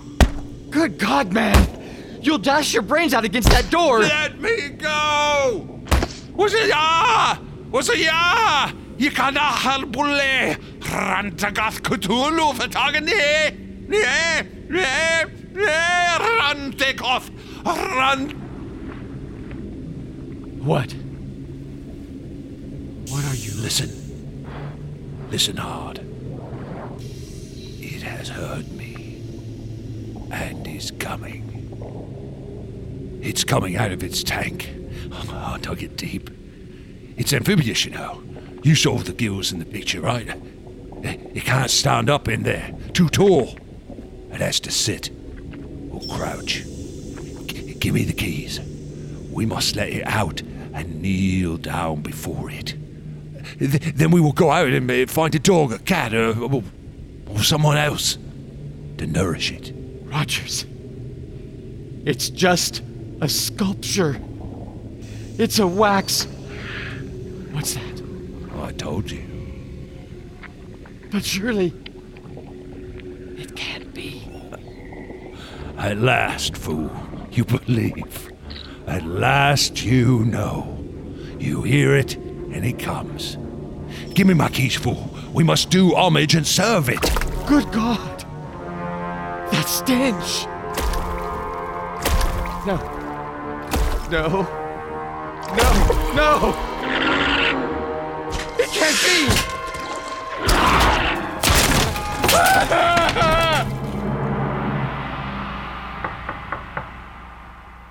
Good 0.70 0.98
God, 0.98 1.34
man! 1.34 2.20
You'll 2.22 2.38
dash 2.38 2.74
your 2.74 2.84
brains 2.84 3.14
out 3.14 3.26
against 3.26 3.50
that 3.50 3.70
door! 3.70 4.00
Let 4.00 4.40
me 4.40 4.70
go. 4.70 5.82
Was 6.34 6.54
it 6.54 6.70
ya? 6.70 7.38
Was 7.72 7.90
it 7.90 8.00
ya? 8.00 8.72
Yikana 9.02 9.46
halbule. 9.64 10.58
Rhan-Tegoth 10.82 11.82
fatagane. 12.54 13.88
Ne, 13.88 14.44
ne, 14.70 15.26
ne, 15.54 16.18
Rhan-Tegoth. 16.20 17.32
Run. 17.66 18.30
What? 20.64 20.94
What 23.10 23.26
are 23.26 23.36
you? 23.36 23.54
Listen. 23.60 23.90
Listen 25.32 25.58
hard. 25.58 26.00
It 27.00 28.04
has 28.04 28.30
heard 28.30 28.72
me. 28.72 29.24
And 30.32 30.68
is 30.68 30.92
coming. 30.92 31.48
It's 33.24 33.44
coming 33.44 33.78
out 33.78 33.92
of 33.92 34.04
its 34.04 34.24
tank. 34.24 34.70
Oh, 35.12 35.54
I 35.56 35.58
dug 35.60 35.82
it 35.82 35.98
deep. 35.98 36.30
It's 37.18 37.34
amphibious, 37.34 37.84
you 37.86 37.92
know. 37.92 38.22
You 38.64 38.76
saw 38.76 38.98
the 38.98 39.14
gills 39.14 39.52
in 39.52 39.60
the 39.60 39.66
picture, 39.66 40.02
right? 40.02 40.28
It 41.04 41.44
can't 41.44 41.72
stand 41.72 42.10
up 42.10 42.28
in 42.28 42.44
there. 42.44 42.76
Too 42.94 43.10
tall. 43.10 43.58
It 44.32 44.40
has 44.40 44.60
to 44.62 44.72
sit. 44.72 45.10
Or 45.92 46.00
crouch. 46.16 46.64
G- 47.48 47.74
give 47.80 47.94
me 47.96 48.04
the 48.04 48.14
keys. 48.14 48.60
We 49.32 49.46
must 49.46 49.76
let 49.76 49.90
it 49.90 50.06
out 50.06 50.42
and 50.42 51.02
kneel 51.02 51.58
down 51.58 52.02
before 52.02 52.52
it. 52.52 52.76
Th- 53.58 53.94
then 53.96 54.12
we 54.12 54.22
will 54.22 54.32
go 54.32 54.52
out 54.52 54.68
and 54.68 54.90
uh, 54.90 55.06
find 55.08 55.34
a 55.34 55.40
dog, 55.40 55.74
a 55.74 55.80
cat, 55.80 56.14
or, 56.14 56.38
or, 56.40 56.64
or 57.28 57.40
someone 57.40 57.78
else 57.78 58.18
to 58.98 59.08
nourish 59.08 59.52
it. 59.52 59.74
Rogers. 60.04 60.66
It's 62.06 62.30
just 62.30 62.84
a 63.22 63.28
sculpture. 63.28 64.20
It's 65.38 65.60
a 65.60 65.68
wax. 65.68 66.26
What's 67.52 67.74
that? 67.74 67.91
I 68.72 68.74
told 68.74 69.12
you. 69.12 69.22
But 71.12 71.26
surely. 71.26 71.74
It 73.38 73.54
can't 73.54 73.94
be. 73.94 74.24
At 75.78 75.98
last, 75.98 76.56
fool, 76.56 76.90
you 77.32 77.44
believe. 77.44 78.32
At 78.88 79.04
last, 79.06 79.84
you 79.84 80.24
know. 80.24 80.78
You 81.38 81.64
hear 81.64 81.98
it, 81.98 82.16
and 82.16 82.66
it 82.66 82.80
comes. 82.80 83.36
Give 84.14 84.26
me 84.26 84.36
my 84.36 84.48
keys, 84.48 84.78
fool. 84.78 85.10
We 85.34 85.44
must 85.44 85.70
do 85.70 85.94
homage 85.94 86.36
and 86.36 86.48
serve 86.48 86.88
it. 86.88 87.02
Good 87.48 87.70
God! 87.74 88.22
That 89.52 89.68
stench! 89.68 90.46
No. 92.66 92.78
No. 94.10 94.48
No! 95.58 96.14
No! 96.16 96.71
It 98.94 98.98
can't! 98.98 99.62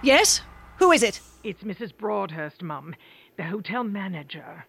Yes? 0.02 0.42
Who 0.76 0.92
is 0.92 1.02
it? 1.02 1.20
It's 1.42 1.62
Mrs. 1.62 1.96
Broadhurst, 1.96 2.62
Mum, 2.62 2.94
the 3.38 3.44
hotel 3.44 3.82
manager. 3.82 4.66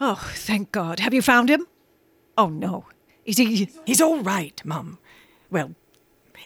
Oh, 0.00 0.14
thank 0.34 0.72
God. 0.72 1.00
Have 1.00 1.12
you 1.12 1.20
found 1.20 1.50
him? 1.50 1.66
Oh, 2.38 2.48
no. 2.48 2.86
Is 3.26 3.36
he. 3.36 3.68
He's 3.84 4.00
all 4.00 4.22
right, 4.22 4.62
Mum. 4.64 4.98
Well, 5.50 5.74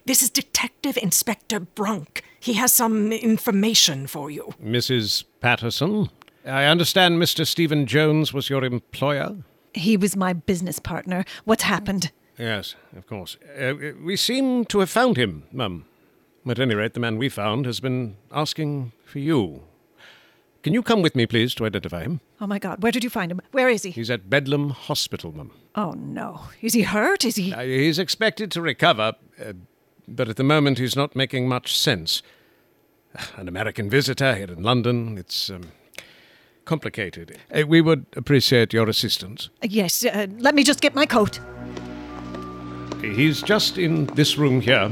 this 0.06 0.22
is 0.22 0.30
Detective 0.30 0.96
Inspector 0.96 1.60
Brunk. 1.60 2.24
He 2.40 2.54
has 2.54 2.72
some 2.72 3.12
information 3.12 4.08
for 4.08 4.28
you. 4.28 4.54
Mrs. 4.60 5.22
Patterson, 5.40 6.08
I 6.44 6.64
understand 6.64 7.20
Mr. 7.22 7.46
Stephen 7.46 7.86
Jones 7.86 8.32
was 8.32 8.50
your 8.50 8.64
employer? 8.64 9.36
He 9.74 9.96
was 9.96 10.16
my 10.16 10.32
business 10.32 10.78
partner. 10.78 11.24
What's 11.44 11.62
happened? 11.62 12.10
Yes, 12.38 12.74
of 12.96 13.06
course. 13.06 13.36
Uh, 13.58 13.74
we 14.02 14.16
seem 14.16 14.64
to 14.66 14.80
have 14.80 14.90
found 14.90 15.16
him, 15.16 15.44
Mum. 15.52 15.84
At 16.48 16.58
any 16.58 16.74
rate, 16.74 16.94
the 16.94 17.00
man 17.00 17.18
we 17.18 17.28
found 17.28 17.66
has 17.66 17.78
been 17.78 18.16
asking 18.32 18.92
for 19.04 19.20
you. 19.20 19.62
Can 20.64 20.74
you 20.74 20.82
come 20.82 21.02
with 21.02 21.14
me, 21.14 21.26
please, 21.26 21.54
to 21.56 21.66
identify 21.66 22.02
him? 22.02 22.20
Oh, 22.40 22.46
my 22.46 22.58
God. 22.58 22.82
Where 22.82 22.92
did 22.92 23.04
you 23.04 23.10
find 23.10 23.30
him? 23.30 23.40
Where 23.52 23.68
is 23.68 23.84
he? 23.84 23.90
He's 23.90 24.10
at 24.10 24.28
Bedlam 24.28 24.70
Hospital, 24.70 25.32
Mum. 25.32 25.52
Oh, 25.76 25.92
no. 25.92 26.40
Is 26.60 26.74
he 26.74 26.82
hurt? 26.82 27.24
Is 27.24 27.36
he. 27.36 27.52
Uh, 27.52 27.60
he's 27.62 27.98
expected 27.98 28.50
to 28.52 28.60
recover, 28.60 29.14
uh, 29.40 29.52
but 30.08 30.28
at 30.28 30.36
the 30.36 30.44
moment 30.44 30.78
he's 30.78 30.96
not 30.96 31.14
making 31.14 31.48
much 31.48 31.76
sense. 31.78 32.22
an 33.36 33.48
American 33.48 33.88
visitor 33.90 34.34
here 34.34 34.50
in 34.50 34.62
London. 34.62 35.18
It's 35.18 35.50
um, 35.50 35.72
complicated. 36.64 37.38
Uh, 37.54 37.66
we 37.66 37.80
would 37.80 38.06
appreciate 38.16 38.72
your 38.72 38.88
assistance. 38.88 39.50
Yes, 39.62 40.04
uh, 40.04 40.26
let 40.38 40.54
me 40.54 40.62
just 40.64 40.80
get 40.80 40.94
my 40.94 41.06
coat. 41.06 41.40
He's 43.00 43.42
just 43.42 43.78
in 43.78 44.06
this 44.14 44.38
room 44.38 44.60
here. 44.60 44.90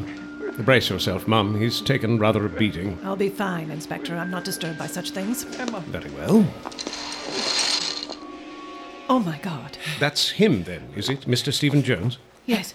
Brace 0.58 0.90
yourself, 0.90 1.26
Mum. 1.28 1.58
He's 1.60 1.80
taken 1.80 2.18
rather 2.18 2.44
a 2.44 2.48
beating. 2.48 2.98
I'll 3.04 3.16
be 3.16 3.28
fine, 3.28 3.70
Inspector. 3.70 4.14
I'm 4.14 4.30
not 4.30 4.44
disturbed 4.44 4.78
by 4.78 4.88
such 4.88 5.10
things. 5.10 5.44
Very 5.44 6.10
well. 6.10 6.46
Oh 9.08 9.18
my 9.18 9.38
God. 9.38 9.78
That's 9.98 10.30
him, 10.30 10.64
then, 10.64 10.90
is 10.96 11.08
it, 11.08 11.22
Mr. 11.22 11.52
Stephen 11.52 11.82
Jones? 11.82 12.18
Yes. 12.46 12.74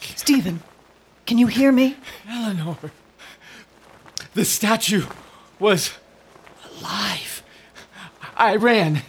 Stephen, 0.00 0.62
can 1.26 1.38
you 1.38 1.46
hear 1.46 1.72
me? 1.72 1.96
Eleanor. 2.28 2.76
The 4.34 4.44
statue 4.44 5.06
was 5.58 5.92
alive. 6.78 7.35
I 8.36 8.56
ran 8.56 9.02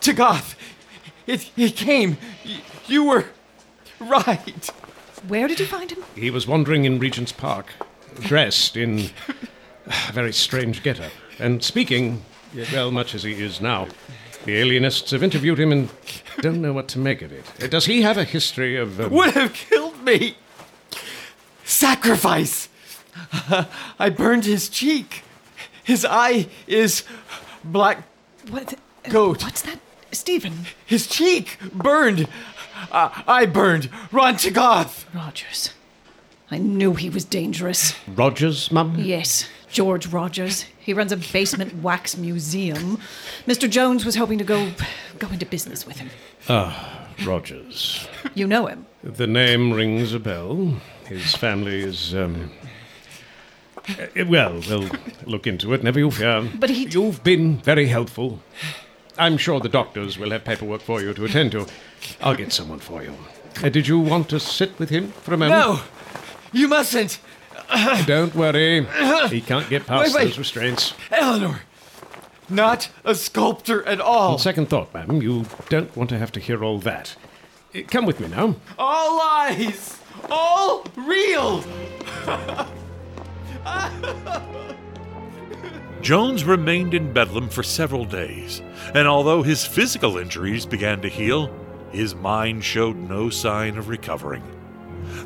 to 0.00 0.12
Goth. 0.12 0.56
It, 1.26 1.50
it 1.56 1.76
came. 1.76 2.16
Y- 2.44 2.60
You 2.86 3.04
were 3.04 3.24
right. 4.00 4.70
Where 5.28 5.48
did 5.48 5.58
you 5.60 5.66
find 5.66 5.90
him? 5.90 6.04
He 6.14 6.30
was 6.30 6.46
wandering 6.46 6.84
in 6.84 6.98
Regent's 6.98 7.32
Park, 7.32 7.66
dressed 8.20 8.76
in 8.76 9.10
a 9.86 10.12
very 10.12 10.32
strange 10.32 10.82
get-up, 10.82 11.10
and 11.38 11.62
speaking, 11.64 12.22
well, 12.72 12.90
much 12.90 13.14
as 13.14 13.24
he 13.24 13.32
is 13.32 13.60
now. 13.60 13.88
The 14.44 14.56
alienists 14.58 15.10
have 15.10 15.24
interviewed 15.24 15.58
him 15.58 15.72
and 15.72 15.90
don't 16.40 16.62
know 16.62 16.72
what 16.72 16.86
to 16.88 17.00
make 17.00 17.20
of 17.22 17.32
it. 17.32 17.70
Does 17.70 17.86
he 17.86 18.02
have 18.02 18.16
a 18.16 18.22
history 18.24 18.76
of... 18.76 19.00
Um, 19.00 19.10
Would 19.10 19.34
have 19.34 19.52
killed 19.52 20.00
me. 20.04 20.36
Sacrifice. 21.64 22.68
I 23.98 24.10
burned 24.10 24.44
his 24.44 24.68
cheek. 24.68 25.24
His 25.82 26.04
eye 26.08 26.46
is 26.68 27.02
black 27.64 28.04
What? 28.50 28.74
goat. 29.08 29.42
What's 29.42 29.62
that? 29.62 29.78
Stephen. 30.12 30.66
His 30.84 31.06
cheek 31.06 31.58
burned. 31.72 32.28
Uh, 32.90 33.10
I 33.26 33.46
burned. 33.46 33.90
Rhan-Tegoth. 34.12 35.04
Rogers. 35.14 35.70
I 36.50 36.58
knew 36.58 36.94
he 36.94 37.10
was 37.10 37.24
dangerous. 37.24 37.94
Rogers, 38.06 38.70
Mum? 38.70 38.94
Yes, 38.98 39.48
George 39.68 40.06
Rogers. 40.06 40.66
He 40.78 40.92
runs 40.92 41.10
a 41.10 41.16
basement 41.16 41.82
wax 41.82 42.16
museum. 42.16 43.00
Mr. 43.46 43.68
Jones 43.68 44.04
was 44.04 44.14
hoping 44.14 44.38
to 44.38 44.44
go 44.44 44.70
go 45.18 45.28
into 45.28 45.44
business 45.44 45.84
with 45.86 45.98
him. 45.98 46.10
Ah, 46.48 47.08
Rogers. 47.24 48.06
You 48.34 48.46
know 48.46 48.66
him. 48.66 48.86
The 49.02 49.26
name 49.26 49.72
rings 49.72 50.14
a 50.14 50.20
bell. 50.20 50.74
His 51.06 51.34
family 51.34 51.80
is, 51.80 52.14
um... 52.14 52.52
uh, 53.88 54.24
well, 54.26 54.60
we'll 54.68 54.88
look 55.26 55.46
into 55.46 55.72
it, 55.74 55.82
never 55.82 55.98
you 55.98 56.10
fear. 56.10 56.48
But 56.54 56.70
he- 56.70 56.86
You've 56.88 57.22
been 57.24 57.58
very 57.58 57.86
helpful. 57.86 58.40
I'm 59.18 59.36
sure 59.38 59.60
the 59.60 59.68
doctors 59.68 60.18
will 60.18 60.30
have 60.30 60.44
paperwork 60.44 60.82
for 60.82 61.00
you 61.00 61.14
to 61.14 61.24
attend 61.24 61.52
to. 61.52 61.66
I'll 62.20 62.34
get 62.34 62.52
someone 62.52 62.80
for 62.80 63.02
you. 63.02 63.14
Uh, 63.62 63.68
did 63.70 63.88
you 63.88 63.98
want 63.98 64.28
to 64.28 64.38
sit 64.40 64.78
with 64.78 64.90
him 64.90 65.12
for 65.22 65.32
a 65.34 65.36
moment? 65.38 65.58
No, 65.58 65.80
you 66.52 66.68
mustn't. 66.68 67.18
Don't 68.06 68.34
worry. 68.34 68.86
He 69.30 69.40
can't 69.40 69.68
get 69.70 69.86
past 69.86 70.14
Wait, 70.14 70.20
wait. 70.20 70.28
those 70.28 70.38
restraints. 70.38 70.92
Eleanor, 71.10 71.60
not 72.48 72.90
a 73.04 73.14
sculptor 73.14 73.82
at 73.88 74.00
all. 74.00 74.32
On 74.34 74.38
second 74.38 74.68
thought, 74.68 74.92
madam, 74.94 75.20
you 75.22 75.46
don't 75.68 75.96
want 75.96 76.10
to 76.10 76.18
have 76.18 76.30
to 76.32 76.40
hear 76.40 76.62
all 76.62 76.78
that. 76.80 77.16
Come 77.88 78.06
with 78.06 78.20
me 78.20 78.28
now. 78.28 78.56
All 78.78 79.16
lies. 79.18 79.98
All 80.30 80.86
real. 80.96 81.64
Jones 86.00 86.44
remained 86.44 86.94
in 86.94 87.12
Bedlam 87.12 87.48
for 87.48 87.64
several 87.64 88.04
days, 88.04 88.62
and 88.94 89.08
although 89.08 89.42
his 89.42 89.66
physical 89.66 90.18
injuries 90.18 90.64
began 90.64 91.00
to 91.02 91.08
heal, 91.08 91.52
his 91.90 92.14
mind 92.14 92.64
showed 92.64 92.96
no 92.96 93.28
sign 93.28 93.76
of 93.76 93.88
recovering. 93.88 94.44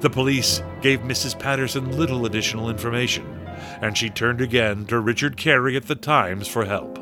The 0.01 0.09
police 0.09 0.63
gave 0.81 1.01
Mrs. 1.01 1.39
Patterson 1.39 1.99
little 1.99 2.25
additional 2.25 2.71
information, 2.71 3.27
and 3.83 3.97
she 3.97 4.09
turned 4.09 4.41
again 4.41 4.87
to 4.87 5.01
Richard 5.01 5.37
Carey 5.37 5.77
at 5.77 5.87
the 5.87 5.95
Times 5.95 6.49
for 6.49 6.65
help. 6.65 6.99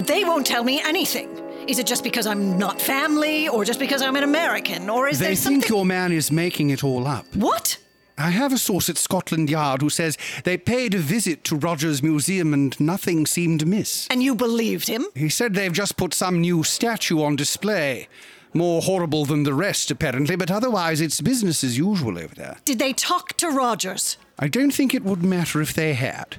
They 0.00 0.22
won't 0.24 0.46
tell 0.46 0.64
me 0.64 0.80
anything. 0.80 1.28
Is 1.68 1.78
it 1.78 1.86
just 1.86 2.04
because 2.04 2.26
I'm 2.26 2.58
not 2.58 2.80
family, 2.80 3.48
or 3.48 3.64
just 3.64 3.80
because 3.80 4.02
I'm 4.02 4.16
an 4.16 4.24
American, 4.24 4.90
or 4.90 5.08
is 5.08 5.18
they 5.18 5.26
there 5.26 5.36
think 5.36 5.68
your 5.68 5.84
man 5.84 6.12
is 6.12 6.30
making 6.30 6.70
it 6.70 6.84
all 6.84 7.06
up. 7.06 7.26
What? 7.34 7.78
I 8.18 8.30
have 8.30 8.52
a 8.52 8.58
source 8.58 8.88
at 8.88 8.98
Scotland 8.98 9.48
Yard 9.50 9.82
who 9.82 9.90
says 9.90 10.18
they 10.44 10.56
paid 10.56 10.94
a 10.94 10.98
visit 10.98 11.44
to 11.44 11.56
Rogers 11.56 12.02
Museum 12.02 12.52
and 12.52 12.78
nothing 12.78 13.26
seemed 13.26 13.62
amiss. 13.62 14.06
And 14.10 14.22
you 14.22 14.34
believed 14.34 14.88
him? 14.88 15.06
He 15.14 15.28
said 15.28 15.54
they've 15.54 15.72
just 15.72 15.96
put 15.96 16.14
some 16.14 16.40
new 16.40 16.62
statue 16.62 17.22
on 17.22 17.36
display. 17.36 18.08
More 18.54 18.82
horrible 18.82 19.24
than 19.24 19.44
the 19.44 19.54
rest, 19.54 19.90
apparently, 19.90 20.36
but 20.36 20.50
otherwise 20.50 21.00
it's 21.00 21.20
business 21.22 21.64
as 21.64 21.78
usual 21.78 22.18
over 22.18 22.34
there. 22.34 22.58
Did 22.66 22.78
they 22.78 22.92
talk 22.92 23.34
to 23.38 23.48
Rogers? 23.48 24.18
I 24.38 24.48
don't 24.48 24.72
think 24.72 24.94
it 24.94 25.04
would 25.04 25.22
matter 25.22 25.62
if 25.62 25.72
they 25.72 25.94
had. 25.94 26.36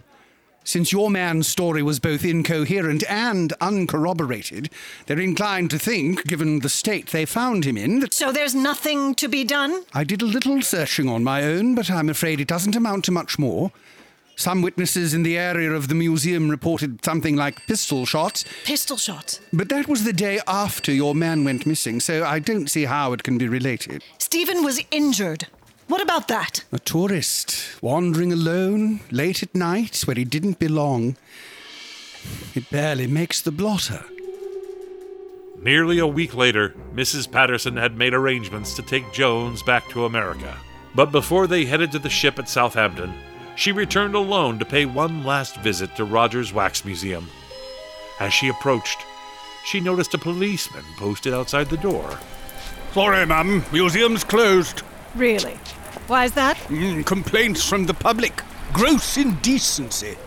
Since 0.64 0.91
your 0.91 1.09
man's 1.11 1.47
story 1.47 1.84
was 1.84 1.99
both 1.99 2.24
incoherent 2.24 3.03
and 3.09 3.51
uncorroborated, 3.59 4.70
they're 5.05 5.20
inclined 5.20 5.70
to 5.72 5.80
think, 5.80 6.26
given 6.26 6.59
the 6.59 6.70
state 6.70 7.07
they 7.07 7.26
found 7.26 7.66
him 7.66 7.78
in, 7.78 7.99
that 7.99 8.14
So 8.14 8.32
there's 8.32 8.55
nothing 8.55 9.14
to 9.16 9.28
be 9.28 9.43
done? 9.43 9.84
I 9.93 10.03
did 10.03 10.22
a 10.22 10.26
little 10.26 10.61
searching 10.61 11.09
on 11.09 11.24
my 11.24 11.43
own, 11.43 11.76
but 11.76 11.91
I'm 11.91 12.09
afraid 12.09 12.39
it 12.39 12.47
doesn't 12.47 12.76
amount 12.76 13.05
to 13.05 13.11
much 13.11 13.38
more. 13.38 13.72
Some 14.36 14.61
witnesses 14.64 15.14
in 15.14 15.22
the 15.24 15.38
area 15.38 15.72
of 15.72 15.89
the 15.89 15.95
museum 15.95 16.49
reported 16.49 17.05
something 17.05 17.36
like 17.36 17.68
pistol 17.68 18.05
shots, 18.05 18.45
Pistol 18.64 18.97
shots. 18.97 19.39
but 19.51 19.70
that 19.70 19.88
was 19.88 20.05
the 20.05 20.14
day 20.14 20.39
after 20.47 20.91
your 20.91 21.14
man 21.14 21.43
went 21.43 21.68
missing, 21.68 21.99
so 21.99 22.24
I 22.24 22.39
don't 22.39 22.68
see 22.68 22.86
how 22.86 23.14
it 23.14 23.22
can 23.22 23.38
be 23.38 23.47
related. 23.47 24.03
Stephen 24.18 24.64
was 24.64 24.82
injured. 24.89 25.47
What 25.88 26.01
about 26.01 26.27
that? 26.29 26.63
A 26.71 26.79
tourist 26.79 27.81
wandering 27.81 28.31
alone 28.31 29.01
late 29.11 29.43
at 29.43 29.53
night 29.53 30.01
where 30.05 30.15
he 30.15 30.23
didn't 30.23 30.59
belong. 30.59 31.17
It 32.55 32.69
barely 32.69 33.07
makes 33.07 33.41
the 33.41 33.51
blotter. 33.51 34.05
Nearly 35.61 35.99
a 35.99 36.07
week 36.07 36.36
later, 36.36 36.73
Mrs. 36.93 37.29
Patterson 37.31 37.77
had 37.77 37.97
made 37.97 38.13
arrangements 38.13 38.73
to 38.75 38.81
take 38.81 39.13
Jones 39.13 39.63
back 39.63 39.88
to 39.89 40.05
America. 40.05 40.57
But 40.95 41.11
before 41.11 41.47
they 41.47 41.65
headed 41.65 41.91
to 41.93 41.99
the 41.99 42.09
ship 42.09 42.38
at 42.39 42.49
Southampton, 42.49 43.13
she 43.55 43.71
returned 43.71 44.15
alone 44.15 44.59
to 44.59 44.65
pay 44.65 44.86
one 44.86 45.23
last 45.23 45.57
visit 45.57 45.95
to 45.95 46.05
Rogers 46.05 46.53
Wax 46.53 46.86
Museum. 46.86 47.27
As 48.19 48.34
she 48.34 48.49
approached, 48.49 48.99
she 49.65 49.79
noticed 49.79 50.13
a 50.13 50.17
policeman 50.17 50.84
posted 50.97 51.34
outside 51.34 51.69
the 51.69 51.77
door. 51.77 52.19
Sorry, 52.93 53.25
ma'am. 53.25 53.63
Museum's 53.71 54.24
closed. 54.24 54.83
Really? 55.15 55.59
Why 56.07 56.25
is 56.25 56.33
that? 56.33 56.57
Mm, 56.67 57.05
complaints 57.05 57.67
from 57.67 57.85
the 57.85 57.93
public. 57.93 58.41
Gross 58.73 59.17
indecency. 59.17 60.17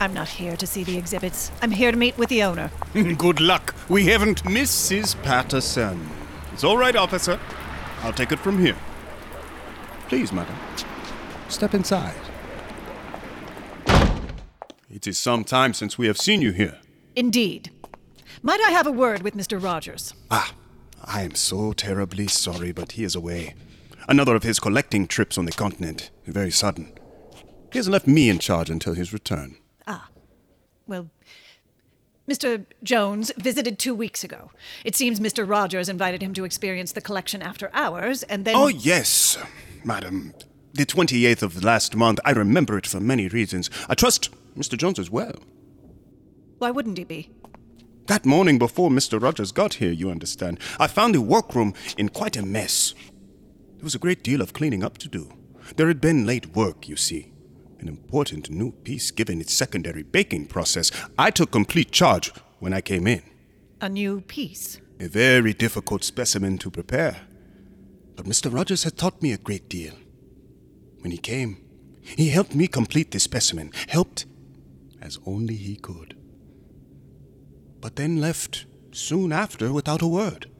I'm 0.00 0.14
not 0.14 0.28
here 0.28 0.56
to 0.56 0.66
see 0.66 0.84
the 0.84 0.96
exhibits. 0.96 1.50
I'm 1.62 1.70
here 1.70 1.90
to 1.90 1.96
meet 1.96 2.16
with 2.18 2.28
the 2.28 2.42
owner. 2.42 2.70
Good 2.92 3.40
luck. 3.40 3.74
We 3.88 4.06
haven't 4.06 4.44
Mrs. 4.44 5.20
Patterson. 5.22 6.08
It's 6.52 6.62
all 6.62 6.76
right, 6.76 6.94
officer. 6.94 7.40
I'll 8.02 8.12
take 8.12 8.30
it 8.30 8.38
from 8.38 8.58
here. 8.60 8.76
Please, 10.08 10.32
madam. 10.32 10.54
Step 11.48 11.74
inside. 11.74 12.14
It 14.90 15.06
is 15.06 15.18
some 15.18 15.44
time 15.44 15.74
since 15.74 15.98
we 15.98 16.06
have 16.06 16.18
seen 16.18 16.42
you 16.42 16.52
here. 16.52 16.78
Indeed. 17.16 17.70
Might 18.42 18.60
I 18.60 18.70
have 18.70 18.86
a 18.86 18.92
word 18.92 19.22
with 19.22 19.34
Mr. 19.36 19.62
Rogers? 19.62 20.14
Ah, 20.30 20.54
I 21.04 21.22
am 21.22 21.34
so 21.34 21.72
terribly 21.72 22.28
sorry, 22.28 22.72
but 22.72 22.92
he 22.92 23.04
is 23.04 23.14
away. 23.14 23.54
Another 24.08 24.34
of 24.34 24.42
his 24.42 24.58
collecting 24.58 25.06
trips 25.06 25.36
on 25.36 25.44
the 25.44 25.52
continent. 25.52 26.10
Very 26.26 26.50
sudden. 26.50 26.92
He 27.70 27.78
has 27.78 27.88
left 27.88 28.06
me 28.06 28.30
in 28.30 28.38
charge 28.38 28.70
until 28.70 28.94
his 28.94 29.12
return. 29.12 29.56
Ah. 29.86 30.08
Well, 30.86 31.10
Mr. 32.26 32.64
Jones 32.82 33.30
visited 33.36 33.78
two 33.78 33.94
weeks 33.94 34.24
ago. 34.24 34.50
It 34.82 34.96
seems 34.96 35.20
Mr. 35.20 35.48
Rogers 35.48 35.90
invited 35.90 36.22
him 36.22 36.32
to 36.34 36.44
experience 36.44 36.92
the 36.92 37.02
collection 37.02 37.42
after 37.42 37.70
hours, 37.74 38.22
and 38.24 38.46
then. 38.46 38.56
Oh, 38.56 38.68
yes, 38.68 39.36
madam. 39.84 40.32
The 40.72 40.86
28th 40.86 41.42
of 41.42 41.62
last 41.62 41.94
month. 41.94 42.18
I 42.24 42.30
remember 42.30 42.78
it 42.78 42.86
for 42.86 43.00
many 43.00 43.28
reasons. 43.28 43.68
I 43.88 43.94
trust 43.94 44.30
Mr. 44.56 44.76
Jones 44.78 44.98
as 44.98 45.10
well. 45.10 45.34
Why 46.58 46.70
wouldn't 46.70 46.98
he 46.98 47.04
be? 47.04 47.30
That 48.06 48.24
morning 48.24 48.58
before 48.58 48.88
Mr. 48.88 49.20
Rogers 49.20 49.52
got 49.52 49.74
here, 49.74 49.92
you 49.92 50.10
understand, 50.10 50.58
I 50.80 50.86
found 50.86 51.14
the 51.14 51.20
workroom 51.20 51.74
in 51.98 52.08
quite 52.08 52.38
a 52.38 52.42
mess. 52.42 52.94
There 53.78 53.84
was 53.84 53.94
a 53.94 54.00
great 54.00 54.24
deal 54.24 54.40
of 54.42 54.52
cleaning 54.52 54.82
up 54.82 54.98
to 54.98 55.08
do. 55.08 55.32
There 55.76 55.86
had 55.86 56.00
been 56.00 56.26
late 56.26 56.56
work, 56.56 56.88
you 56.88 56.96
see. 56.96 57.32
An 57.78 57.86
important 57.86 58.50
new 58.50 58.72
piece 58.72 59.12
given 59.12 59.40
its 59.40 59.54
secondary 59.54 60.02
baking 60.02 60.46
process. 60.46 60.90
I 61.16 61.30
took 61.30 61.52
complete 61.52 61.92
charge 61.92 62.32
when 62.58 62.72
I 62.72 62.80
came 62.80 63.06
in. 63.06 63.22
A 63.80 63.88
new 63.88 64.20
piece. 64.22 64.80
A 64.98 65.06
very 65.06 65.54
difficult 65.54 66.02
specimen 66.02 66.58
to 66.58 66.72
prepare. 66.72 67.20
But 68.16 68.26
Mr. 68.26 68.52
Rogers 68.52 68.82
had 68.82 68.96
taught 68.96 69.22
me 69.22 69.32
a 69.32 69.38
great 69.38 69.68
deal. 69.68 69.94
When 71.02 71.12
he 71.12 71.18
came, 71.18 71.58
he 72.02 72.30
helped 72.30 72.56
me 72.56 72.66
complete 72.66 73.12
the 73.12 73.20
specimen, 73.20 73.70
helped 73.86 74.26
as 75.00 75.20
only 75.24 75.54
he 75.54 75.76
could. 75.76 76.16
But 77.80 77.94
then 77.94 78.20
left 78.20 78.66
soon 78.90 79.30
after 79.30 79.72
without 79.72 80.02
a 80.02 80.08
word. 80.08 80.50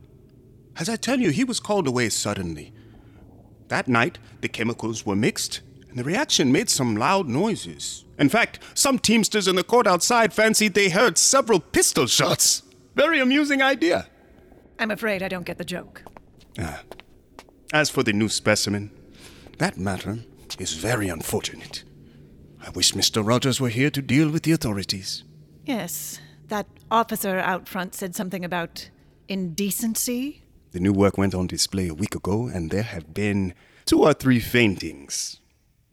As 0.77 0.89
I 0.89 0.95
tell 0.95 1.19
you, 1.19 1.31
he 1.31 1.43
was 1.43 1.59
called 1.59 1.89
away 1.89 2.11
suddenly. 2.11 2.73
That 3.69 3.89
night, 3.89 4.19
the 4.41 4.49
chemicals 4.49 5.07
were 5.07 5.17
mixed, 5.17 5.61
and 5.89 5.99
the 5.99 6.05
reaction 6.05 6.53
made 6.53 6.69
some 6.69 6.97
loud 6.97 7.29
noises. 7.29 8.05
In 8.19 8.29
fact, 8.29 8.59
some 8.75 8.99
teamsters 8.99 9.47
in 9.47 9.57
the 9.57 9.63
court 9.63 9.87
outside 9.87 10.33
fancied 10.33 10.75
they 10.75 10.89
heard 10.89 11.17
several 11.17 11.61
pistol 11.61 12.07
shots. 12.07 12.63
Very 12.95 13.21
amusing 13.21 13.63
idea. 13.63 14.09
I'm 14.79 14.91
afraid 14.91 15.23
I 15.23 15.29
don't 15.29 15.47
get 15.47 15.59
the 15.59 15.65
joke. 15.65 16.03
Ah. 16.59 16.83
As 17.73 17.91
for 17.91 18.03
the 18.03 18.13
new 18.13 18.29
specimen, 18.29 18.91
that 19.59 19.77
matter 19.77 20.19
is 20.59 20.73
very 20.73 21.09
unfortunate. 21.09 21.85
I 22.65 22.71
wish 22.71 22.93
Mr. 22.93 23.27
Rogers 23.27 23.61
were 23.61 23.69
here 23.69 23.91
to 23.91 24.03
deal 24.03 24.31
with 24.31 24.43
the 24.43 24.53
authorities. 24.53 25.25
Yes, 25.65 26.19
that 26.49 26.67
officer 26.91 27.39
out 27.39 27.69
front 27.69 27.95
said 27.95 28.15
something 28.17 28.45
about 28.45 28.91
indecency. 29.29 30.43
The 30.73 30.81
new 30.81 30.93
work 30.93 31.17
went 31.17 31.35
on 31.35 31.47
display 31.47 31.89
a 31.89 31.95
week 31.95 32.15
ago, 32.15 32.47
and 32.47 32.71
there 32.71 32.83
have 32.83 33.15
been 33.15 33.55
two 33.87 34.03
or 34.03 34.13
three 34.13 34.41
faintings. 34.41 35.41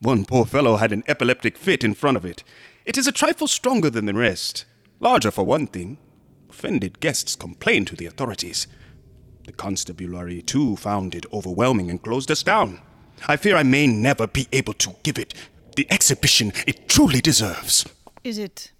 One 0.02 0.26
poor 0.26 0.46
fellow 0.46 0.76
had 0.76 0.92
an 0.92 1.04
epileptic 1.08 1.58
fit 1.58 1.84
in 1.84 1.94
front 1.94 2.18
of 2.18 2.26
it. 2.26 2.44
It 2.86 2.98
is 2.98 3.08
a 3.08 3.12
trifle 3.12 3.48
stronger 3.48 3.90
than 3.90 4.06
the 4.06 4.14
rest. 4.14 4.66
Larger, 5.00 5.32
for 5.32 5.44
one 5.44 5.68
thing. 5.68 5.98
Offended 6.50 7.00
guests 7.00 7.36
complained 7.36 7.88
to 7.88 7.96
the 7.96 8.06
authorities. 8.06 8.68
The 9.46 9.54
constabulary, 9.54 10.42
too, 10.42 10.76
found 10.76 11.16
it 11.16 11.26
overwhelming 11.32 11.90
and 11.90 12.02
closed 12.02 12.30
us 12.30 12.44
down. 12.44 12.82
I 13.28 13.38
fear 13.38 13.56
I 13.56 13.64
may 13.64 13.88
never 13.88 14.28
be 14.28 14.48
able 14.52 14.74
to 14.74 14.96
give 15.04 15.18
it 15.18 15.34
the 15.76 15.88
exhibition 15.92 16.52
it 16.68 16.88
truly 16.90 17.22
deserves. 17.22 17.86
Is 18.24 18.38
it 18.38 18.72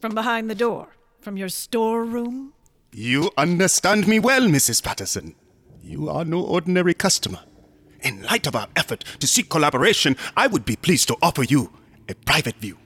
from 0.00 0.14
behind 0.14 0.48
the 0.48 0.54
door? 0.54 0.88
From 1.20 1.36
your 1.36 1.48
storeroom? 1.48 2.52
You 2.98 3.30
understand 3.36 4.08
me 4.08 4.18
well, 4.18 4.44
Mrs. 4.48 4.82
Patterson. 4.82 5.34
You 5.82 6.08
are 6.08 6.24
no 6.24 6.40
ordinary 6.40 6.94
customer. 6.94 7.40
In 8.00 8.22
light 8.22 8.46
of 8.46 8.56
our 8.56 8.68
effort 8.74 9.04
to 9.20 9.26
seek 9.26 9.50
collaboration, 9.50 10.16
I 10.34 10.46
would 10.46 10.64
be 10.64 10.76
pleased 10.76 11.08
to 11.08 11.16
offer 11.20 11.42
you 11.42 11.70
a 12.08 12.14
private 12.14 12.56
view. 12.56 12.78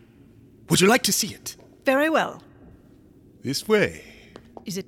Would 0.68 0.80
you 0.80 0.88
like 0.88 1.04
to 1.04 1.12
see 1.12 1.28
it? 1.28 1.54
Very 1.84 2.10
well. 2.10 2.42
This 3.42 3.68
way. 3.68 4.02
Is 4.64 4.76
it 4.78 4.86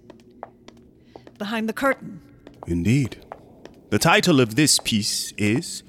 behind 1.39 1.69
the 1.69 1.73
curtain? 1.73 2.21
Indeed. 2.67 3.25
The 3.91 4.01
title 4.01 4.41
of 4.41 4.57
this 4.57 4.81
piece 4.81 5.31
is 5.39 5.85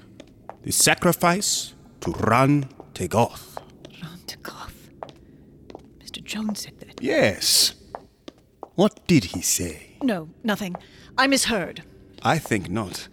The 0.62 0.70
Sacrifice 0.70 1.74
to 2.02 2.12
Ran 2.12 2.68
Tegoth. 2.94 3.56
Ran 4.00 4.18
Tegoth. 4.28 4.92
Mr. 5.98 6.22
Jones 6.22 6.60
said 6.60 6.78
that. 6.78 7.02
Yes. 7.02 7.74
What 8.74 9.06
did 9.06 9.24
he 9.26 9.40
say? 9.40 9.96
No, 10.02 10.28
nothing. 10.42 10.74
I 11.16 11.26
misheard. 11.26 11.82
I 12.22 12.38
think 12.38 12.68
not. 12.68 13.08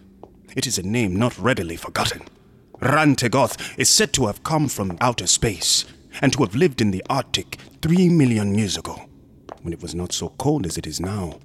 It 0.55 0.65
is 0.65 0.77
a 0.77 0.83
name 0.83 1.15
not 1.15 1.37
readily 1.37 1.75
forgotten. 1.75 2.23
Rhan-Tegoth 2.81 3.77
is 3.77 3.89
said 3.89 4.11
to 4.13 4.25
have 4.25 4.43
come 4.43 4.67
from 4.67 4.97
outer 5.01 5.27
space 5.27 5.85
and 6.19 6.33
to 6.33 6.43
have 6.43 6.55
lived 6.55 6.81
in 6.81 6.91
the 6.91 7.03
Arctic 7.09 7.59
three 7.81 8.09
million 8.09 8.55
years 8.57 8.75
ago, 8.75 9.07
when 9.61 9.71
it 9.71 9.81
was 9.81 9.93
not 9.93 10.11
so 10.11 10.29
cold 10.39 10.65
as 10.65 10.77
it 10.77 10.87
is 10.87 10.99
now. 10.99 11.39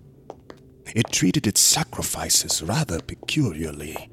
It 0.95 1.13
treated 1.13 1.47
its 1.47 1.61
sacrifices 1.61 2.63
rather 2.63 3.01
peculiarly 3.01 4.09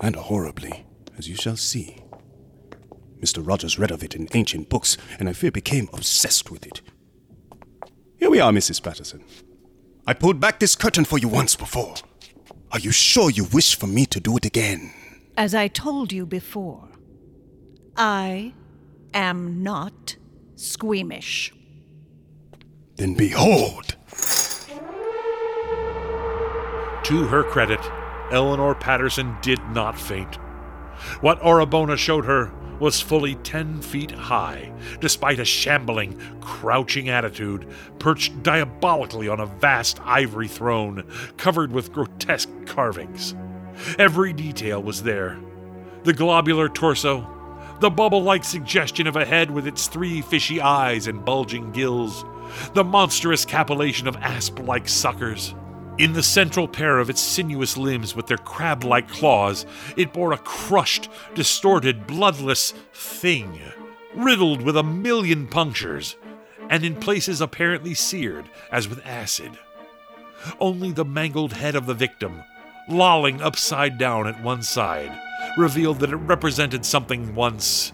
and 0.00 0.16
horribly, 0.16 0.86
as 1.18 1.28
you 1.28 1.36
shall 1.36 1.56
see. 1.56 1.98
Mr. 3.20 3.46
Rogers 3.46 3.78
read 3.78 3.90
of 3.90 4.02
it 4.02 4.14
in 4.16 4.28
ancient 4.34 4.68
books, 4.68 4.96
and 5.18 5.28
I 5.28 5.34
fear 5.34 5.50
became 5.50 5.88
obsessed 5.92 6.50
with 6.50 6.66
it. 6.66 6.80
Here 8.16 8.30
we 8.30 8.40
are, 8.40 8.50
Mrs. 8.50 8.82
Patterson. 8.82 9.22
I 10.04 10.14
pulled 10.14 10.40
back 10.40 10.58
this 10.58 10.74
curtain 10.74 11.04
for 11.04 11.18
you 11.18 11.28
once 11.28 11.54
before. 11.54 11.94
Are 12.72 12.78
you 12.80 12.90
sure 12.90 13.30
you 13.30 13.44
wish 13.44 13.76
for 13.76 13.86
me 13.86 14.04
to 14.06 14.18
do 14.18 14.36
it 14.36 14.44
again? 14.44 14.92
As 15.36 15.54
I 15.54 15.68
told 15.68 16.12
you 16.12 16.26
before, 16.26 16.88
I 17.96 18.52
am 19.14 19.62
not 19.62 20.16
squeamish. 20.56 21.52
Then 22.96 23.14
behold! 23.14 23.94
To 27.04 27.26
her 27.26 27.44
credit, 27.44 27.80
Eleanor 28.32 28.74
Patterson 28.74 29.36
did 29.40 29.60
not 29.70 29.98
faint. 29.98 30.36
What 31.20 31.40
Orabona 31.40 31.96
showed 31.96 32.24
her 32.24 32.52
was 32.80 33.00
fully 33.00 33.36
ten 33.36 33.80
feet 33.80 34.10
high, 34.10 34.72
despite 35.00 35.38
a 35.38 35.44
shambling, 35.44 36.18
crouching 36.40 37.08
attitude, 37.08 37.68
perched 37.98 38.42
diabolically 38.42 39.28
on 39.28 39.40
a 39.40 39.46
vast 39.46 40.00
ivory 40.04 40.48
throne 40.48 41.04
covered 41.36 41.72
with 41.72 41.92
grotesque 41.92 42.50
carvings. 42.66 43.34
Every 43.98 44.32
detail 44.32 44.82
was 44.82 45.02
there 45.02 45.38
the 46.04 46.12
globular 46.12 46.68
torso, 46.68 47.28
the 47.80 47.90
bubble 47.90 48.22
like 48.22 48.42
suggestion 48.42 49.06
of 49.06 49.14
a 49.14 49.24
head 49.24 49.50
with 49.50 49.66
its 49.66 49.86
three 49.86 50.20
fishy 50.20 50.60
eyes 50.60 51.06
and 51.06 51.24
bulging 51.24 51.70
gills, 51.70 52.24
the 52.74 52.82
monstrous 52.84 53.44
capillation 53.44 54.08
of 54.08 54.16
asp 54.16 54.58
like 54.60 54.88
suckers. 54.88 55.54
In 55.98 56.14
the 56.14 56.22
central 56.22 56.66
pair 56.66 56.98
of 56.98 57.10
its 57.10 57.20
sinuous 57.20 57.76
limbs 57.76 58.16
with 58.16 58.26
their 58.26 58.38
crab 58.38 58.82
like 58.82 59.08
claws, 59.08 59.66
it 59.94 60.12
bore 60.12 60.32
a 60.32 60.38
crushed, 60.38 61.10
distorted, 61.34 62.06
bloodless 62.06 62.72
thing, 62.94 63.60
riddled 64.14 64.62
with 64.62 64.76
a 64.76 64.82
million 64.82 65.46
punctures, 65.46 66.16
and 66.70 66.82
in 66.82 66.96
places 66.96 67.42
apparently 67.42 67.92
seared 67.92 68.46
as 68.70 68.88
with 68.88 69.04
acid. 69.06 69.52
Only 70.58 70.92
the 70.92 71.04
mangled 71.04 71.52
head 71.52 71.74
of 71.74 71.84
the 71.84 71.94
victim, 71.94 72.42
lolling 72.88 73.42
upside 73.42 73.98
down 73.98 74.26
at 74.26 74.42
one 74.42 74.62
side, 74.62 75.12
revealed 75.58 76.00
that 76.00 76.10
it 76.10 76.16
represented 76.16 76.86
something 76.86 77.34
once 77.34 77.92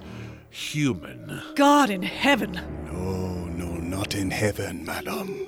human. 0.50 1.42
God 1.56 1.90
in 1.90 2.02
heaven! 2.02 2.52
No, 2.86 3.44
no, 3.46 3.74
not 3.76 4.14
in 4.14 4.30
heaven, 4.30 4.84
madam. 4.84 5.47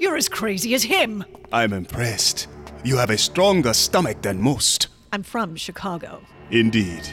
You're 0.00 0.16
as 0.16 0.30
crazy 0.30 0.72
as 0.72 0.82
him! 0.84 1.22
I'm 1.52 1.74
impressed. 1.74 2.48
You 2.84 2.96
have 2.96 3.10
a 3.10 3.18
stronger 3.18 3.74
stomach 3.74 4.22
than 4.22 4.40
most. 4.40 4.88
I'm 5.12 5.22
from 5.22 5.56
Chicago. 5.56 6.22
Indeed. 6.50 7.06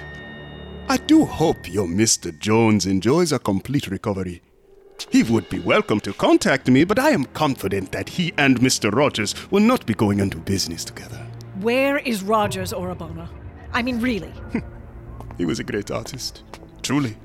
I 0.87 0.95
do 0.95 1.25
hope 1.25 1.69
your 1.69 1.85
Mr. 1.85 2.31
Jones 2.39 2.85
enjoys 2.85 3.33
a 3.33 3.39
complete 3.39 3.89
recovery. 3.89 4.41
He 5.09 5.21
would 5.23 5.49
be 5.49 5.59
welcome 5.59 5.99
to 5.99 6.13
contact 6.13 6.69
me, 6.69 6.85
but 6.85 6.97
I 6.97 7.09
am 7.09 7.25
confident 7.25 7.91
that 7.91 8.07
he 8.07 8.33
and 8.37 8.57
Mr. 8.61 8.89
Rogers 8.89 9.35
will 9.51 9.63
not 9.63 9.85
be 9.85 9.93
going 9.93 10.21
into 10.21 10.37
business 10.37 10.85
together. 10.85 11.17
Where 11.59 11.97
is 11.97 12.23
Rogers 12.23 12.71
Orabona? 12.71 13.27
I 13.73 13.81
mean, 13.81 13.99
really. 13.99 14.31
he 15.37 15.43
was 15.43 15.59
a 15.59 15.65
great 15.65 15.91
artist, 15.91 16.45
truly. 16.83 17.17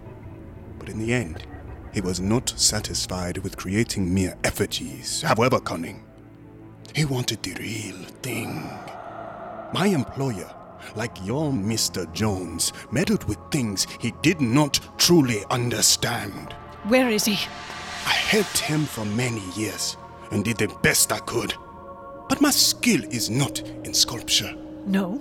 But 0.81 0.89
in 0.89 0.99
the 0.99 1.15
end, 1.15 1.47
he 1.93 2.01
was 2.01 2.21
not 2.21 2.53
satisfied 2.57 3.39
with 3.39 3.57
creating 3.57 4.13
mere 4.13 4.37
effigies, 4.45 5.23
however 5.23 5.61
cunning. 5.61 6.05
He 6.95 7.05
wanted 7.05 7.43
the 7.43 7.55
real 7.55 7.97
thing. 8.23 8.69
My 9.73 9.87
employer, 9.87 10.51
like 10.97 11.17
your 11.25 11.51
Mr. 11.53 12.11
Jones, 12.13 12.73
meddled 12.91 13.25
with 13.25 13.39
things 13.51 13.87
he 14.01 14.13
did 14.23 14.41
not 14.41 14.81
truly 14.99 15.45
understand. 15.51 16.53
Where 16.85 17.09
is 17.09 17.25
he? 17.25 17.35
I 18.07 18.13
helped 18.13 18.59
him 18.59 18.85
for 18.85 19.05
many 19.05 19.43
years 19.55 19.97
and 20.31 20.45
did 20.45 20.59
the 20.59 20.69
best 20.83 21.13
I 21.13 21.19
could. 21.21 21.55
But 22.29 22.41
my 22.41 22.51
skill 22.51 23.03
is 23.05 23.31
not 23.31 23.61
in 23.61 23.95
sculpture. 23.95 24.55
No? 24.87 25.17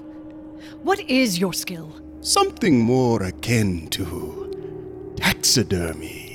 What 0.84 1.00
is 1.02 1.38
your 1.38 1.54
skill? 1.54 1.94
Something 2.22 2.80
more 2.80 3.24
akin 3.24 3.88
to 3.90 5.14
taxidermy. 5.18 6.31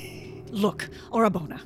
Look, 0.57 0.89
Orabona. 1.11 1.61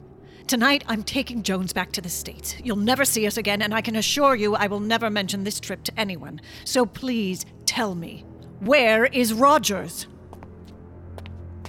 Tonight, 0.48 0.84
I'm 0.86 1.04
taking 1.04 1.44
Jones 1.44 1.72
back 1.72 1.94
to 1.94 2.02
the 2.02 2.10
States. 2.10 2.58
You'll 2.62 2.76
never 2.76 3.06
see 3.06 3.26
us 3.26 3.38
again, 3.38 3.62
and 3.62 3.74
I 3.74 3.80
can 3.80 3.96
assure 3.96 4.36
you 4.36 4.54
I 4.54 4.68
will 4.68 4.82
never 4.82 5.10
mention 5.10 5.46
this 5.46 5.62
trip 5.62 5.82
to 5.84 5.98
anyone. 5.98 6.42
So 6.66 6.86
please 6.86 7.46
tell 7.66 7.96
me, 7.96 8.26
where 8.60 9.06
is 9.06 9.34
Rogers? 9.34 10.08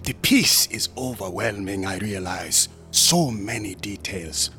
The 0.03 0.15
piece 0.15 0.67
is 0.67 0.89
overwhelming, 0.99 1.87
I 1.87 1.99
realize. 1.99 2.69
So 2.91 3.31
many 3.31 3.77
details. 3.77 4.51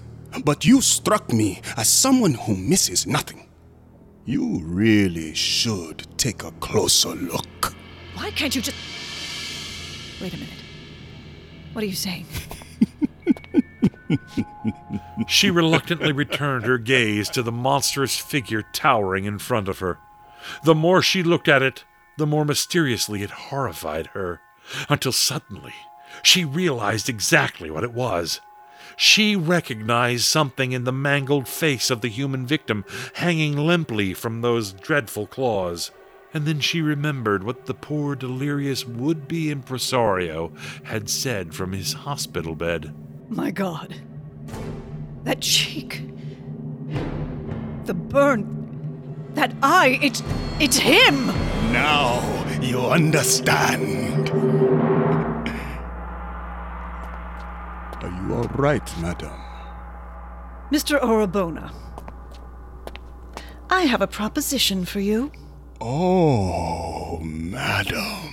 But 0.45 0.63
you 0.63 0.79
struck 0.79 1.33
me 1.33 1.59
as 1.75 1.89
someone 1.89 2.35
who 2.35 2.55
misses 2.55 3.05
nothing. 3.05 3.49
You 4.23 4.61
really 4.63 5.33
should 5.33 6.07
take 6.17 6.43
a 6.43 6.51
closer 6.53 7.13
look. 7.13 7.73
Why 8.15 8.31
can't 8.31 8.55
you 8.55 8.61
just. 8.61 8.77
Wait 10.21 10.33
a 10.33 10.37
minute. 10.37 10.62
What 11.73 11.83
are 11.83 11.87
you 11.87 11.95
saying? 11.95 12.25
she 15.27 15.49
reluctantly 15.49 16.11
returned 16.11 16.65
her 16.65 16.77
gaze 16.77 17.29
to 17.29 17.41
the 17.41 17.51
monstrous 17.51 18.17
figure 18.17 18.63
towering 18.73 19.25
in 19.25 19.39
front 19.39 19.67
of 19.67 19.79
her. 19.79 19.97
The 20.63 20.75
more 20.75 21.01
she 21.01 21.23
looked 21.23 21.47
at 21.47 21.61
it, 21.61 21.83
the 22.17 22.27
more 22.27 22.45
mysteriously 22.45 23.23
it 23.23 23.31
horrified 23.31 24.07
her, 24.07 24.39
until 24.87 25.11
suddenly 25.11 25.73
She 26.21 26.45
realized 26.45 27.09
exactly 27.09 27.71
what 27.71 27.83
it 27.83 27.93
was. 27.93 28.39
She 28.95 29.35
recognized 29.35 30.25
something 30.25 30.71
in 30.71 30.83
the 30.83 30.91
mangled 30.91 31.47
face 31.47 31.89
of 31.89 32.01
the 32.01 32.09
human 32.09 32.45
victim 32.45 32.85
hanging 33.15 33.57
limply 33.57 34.13
from 34.13 34.41
those 34.41 34.73
dreadful 34.73 35.25
claws. 35.25 35.89
And 36.33 36.45
then 36.45 36.59
she 36.59 36.81
remembered 36.81 37.43
what 37.43 37.67
the 37.67 37.73
poor 37.73 38.15
delirious 38.15 38.85
would 38.85 39.27
be 39.27 39.51
impresario 39.51 40.51
had 40.83 41.09
said 41.09 41.53
from 41.53 41.73
his 41.73 41.93
hospital 41.93 42.55
bed. 42.55 42.93
My 43.29 43.51
God. 43.51 43.95
That 45.23 45.41
cheek. 45.41 46.01
The 47.85 47.93
burn. 47.93 49.31
That 49.35 49.53
eye. 49.61 49.99
It's. 50.01 50.23
It's 50.59 50.77
him! 50.77 51.27
Now 51.73 52.21
you 52.61 52.79
understand. 52.79 54.29
Are 58.01 58.09
you 58.09 58.35
all 58.35 58.43
right, 58.55 59.01
madam? 59.01 59.33
Mr. 60.71 61.01
Orabona. 61.01 61.73
I 63.69 63.81
have 63.81 64.01
a 64.01 64.07
proposition 64.07 64.85
for 64.85 64.99
you. 64.99 65.31
Oh, 65.85 67.19
madam. 67.21 68.31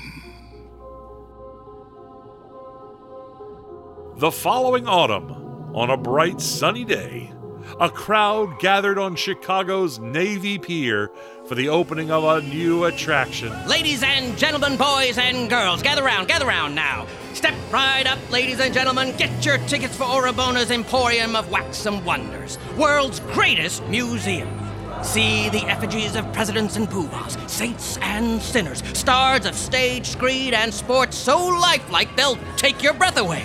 The 4.19 4.31
following 4.31 4.87
autumn, 4.87 5.33
on 5.75 5.91
a 5.91 5.97
bright 5.97 6.41
sunny 6.41 6.85
day, 6.85 7.33
a 7.81 7.91
crowd 7.91 8.61
gathered 8.61 8.99
on 8.99 9.17
Chicago's 9.17 9.99
Navy 9.99 10.59
Pier 10.59 11.11
for 11.49 11.57
the 11.57 11.71
opening 11.71 12.13
of 12.13 12.23
a 12.23 12.41
new 12.41 12.85
attraction. 12.85 13.53
Ladies 13.67 14.05
and 14.05 14.39
gentlemen, 14.39 14.77
boys 14.77 15.19
and 15.19 15.51
girls, 15.51 15.83
gather 15.83 16.05
round, 16.05 16.29
gather 16.29 16.47
round 16.47 16.77
now. 16.77 17.09
Step 17.35 17.55
right 17.73 18.07
up, 18.07 18.21
ladies 18.31 18.61
and 18.61 18.73
gentlemen. 18.73 19.17
Get 19.17 19.45
your 19.45 19.59
tickets 19.67 19.97
for 19.97 20.05
Orabona's 20.05 20.71
Emporium 20.71 21.35
of 21.35 21.51
Wax 21.51 21.85
and 21.85 22.05
Wonders, 22.05 22.61
world's 22.79 23.19
greatest 23.19 23.85
museum. 23.89 24.60
See 25.03 25.49
the 25.49 25.65
effigies 25.67 26.15
of 26.15 26.31
presidents 26.33 26.77
and 26.77 26.89
poobahs, 26.89 27.49
saints 27.49 27.99
and 28.03 28.41
sinners, 28.41 28.83
stars 28.97 29.47
of 29.47 29.55
stage, 29.55 30.07
screen, 30.07 30.53
and 30.53 30.73
sports 30.73 31.17
so 31.17 31.39
lifelike 31.47 32.15
they'll 32.17 32.39
take 32.57 32.83
your 32.83 32.93
breath 32.93 33.17
away. 33.17 33.45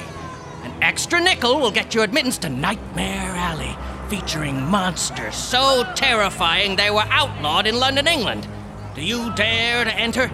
An 0.64 0.73
extra 0.84 1.19
nickel 1.19 1.60
will 1.60 1.72
get 1.72 1.95
you 1.95 2.02
admittance 2.02 2.38
to 2.40 2.49
Nightmare 2.49 3.32
Alley, 3.36 3.76
featuring 4.10 4.61
monsters 4.64 5.36
so 5.36 5.90
terrifying 5.95 6.76
they 6.76 6.91
were 6.91 7.06
outlawed 7.10 7.68
in 7.68 7.80
London, 7.80 8.07
England. 8.07 8.48
Do 8.94 9.02
you 9.02 9.34
dare 9.36 9.86
to 9.86 9.95
enter? 9.95 10.27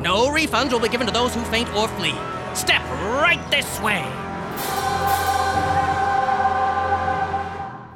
No 0.00 0.28
refunds 0.28 0.72
will 0.72 0.80
be 0.80 0.88
given 0.88 1.06
to 1.06 1.12
those 1.12 1.34
who 1.34 1.44
faint 1.44 1.72
or 1.74 1.88
flee. 1.88 2.14
Step 2.54 2.82
right 3.20 3.42
this 3.50 3.80
way. 3.80 4.02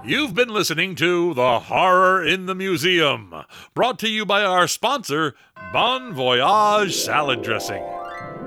You've 0.09 0.33
been 0.33 0.49
listening 0.49 0.95
to 0.95 1.35
The 1.35 1.61
Horror 1.61 2.25
in 2.25 2.47
the 2.47 2.55
Museum, 2.55 3.45
brought 3.75 3.99
to 3.99 4.09
you 4.09 4.25
by 4.25 4.43
our 4.43 4.67
sponsor, 4.67 5.35
Bon 5.71 6.15
Voyage 6.15 6.97
Salad 6.97 7.43
Dressing. 7.43 7.85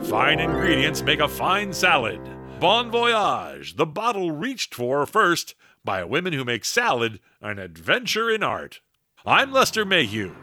Fine 0.06 0.40
ingredients 0.40 1.04
make 1.04 1.20
a 1.20 1.28
fine 1.28 1.72
salad. 1.72 2.20
Bon 2.60 2.90
Voyage, 2.90 3.76
the 3.76 3.86
bottle 3.86 4.32
reached 4.32 4.74
for 4.74 5.06
first 5.06 5.54
by 5.86 6.04
women 6.04 6.34
who 6.34 6.44
make 6.44 6.66
salad 6.66 7.20
an 7.42 7.60
adventure 7.60 8.32
in 8.32 8.42
art. 8.42 8.80
I'm 9.24 9.52
Lester 9.52 9.86
Mayhew. 9.86 10.34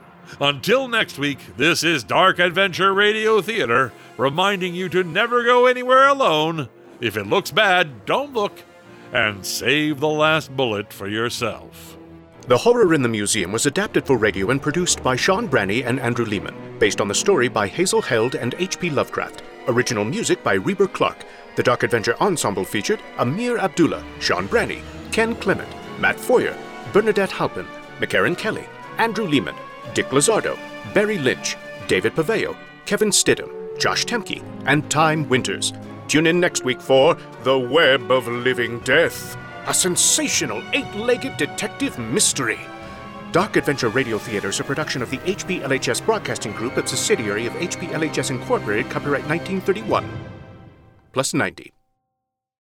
Until 0.41 0.87
next 0.87 1.19
week, 1.19 1.41
this 1.57 1.83
is 1.83 2.05
Dark 2.05 2.39
Adventure 2.39 2.95
Radio 2.95 3.41
Theater, 3.41 3.93
reminding 4.17 4.73
you 4.77 4.89
to 4.91 5.03
never 5.03 5.43
go 5.43 5.67
anywhere 5.67 6.07
alone. 6.07 6.69
If 7.01 7.17
it 7.17 7.27
looks 7.27 7.51
bad, 7.51 8.07
don't 8.07 8.33
look, 8.33 8.63
and 9.13 9.45
save 9.45 10.01
the 10.01 10.09
last 10.09 10.55
bullet 10.57 10.93
for 10.93 11.09
yourself. 11.09 11.97
The 12.47 12.57
Horror 12.57 12.95
in 12.95 13.03
the 13.03 13.09
Museum 13.09 13.53
was 13.53 13.67
adapted 13.67 14.07
for 14.07 14.17
radio 14.17 14.51
and 14.51 14.63
produced 14.63 15.03
by 15.03 15.17
Sean 15.17 15.47
Branney 15.47 15.85
and 15.85 16.01
Andrew 16.01 16.25
Leman, 16.25 16.79
based 16.79 17.01
on 17.01 17.09
the 17.09 17.15
story 17.15 17.49
by 17.49 17.69
Hazel 17.69 18.01
Heald 18.01 18.37
and 18.37 18.55
H.P. 18.59 18.89
Lovecraft. 18.89 19.43
Original 19.67 20.05
music 20.05 20.43
by 20.43 20.55
Reber 20.55 20.87
Clark. 20.87 21.25
The 21.57 21.63
Dark 21.63 21.83
Adventure 21.83 22.17
Ensemble 22.23 22.65
featured 22.65 23.01
Amir 23.19 23.59
Abdullah, 23.59 24.03
Sean 24.21 24.47
Branney, 24.47 24.81
Ken 25.13 25.35
Clement, 25.35 25.69
Matt 26.01 26.19
Foyer, 26.19 26.57
Bernadette 26.93 27.33
Halpin, 27.33 27.67
McCarran 28.01 28.39
Kelly, 28.39 28.65
Andrew 28.97 29.27
Leman, 29.27 29.57
Dick 29.93 30.11
Lazardo, 30.13 30.59
Barry 30.95 31.19
Lynch, 31.19 31.57
David 31.87 32.15
Paveo, 32.15 32.57
Kevin 32.87 33.11
Stidham, 33.11 33.79
Josh 33.79 34.07
Temke, 34.07 34.43
and 34.67 34.91
Time 34.91 35.29
Winters. 35.29 35.73
Tune 36.09 36.27
in 36.27 36.41
next 36.41 36.65
week 36.65 36.81
for 36.81 37.19
The 37.43 37.59
Web 37.59 38.11
of 38.11 38.27
Living 38.27 38.81
Death, 38.81 39.37
a 39.67 39.75
sensational 39.75 40.63
eight 40.73 40.91
legged 40.95 41.37
detective 41.37 41.99
mystery. 41.99 42.59
Dark 43.31 43.57
Adventure 43.57 43.91
Radio 43.91 44.17
Theater 44.17 44.49
is 44.49 44.59
a 44.59 44.65
production 44.65 45.03
of 45.03 45.11
the 45.11 45.19
HPLHS 45.19 46.03
Broadcasting 46.07 46.53
Group, 46.53 46.79
a 46.79 46.87
subsidiary 46.87 47.45
of 47.45 47.53
HPLHS 47.53 48.31
Incorporated, 48.31 48.91
copyright 48.91 49.29
1931. 49.29 50.09
Plus 51.13 51.35
90. 51.35 51.75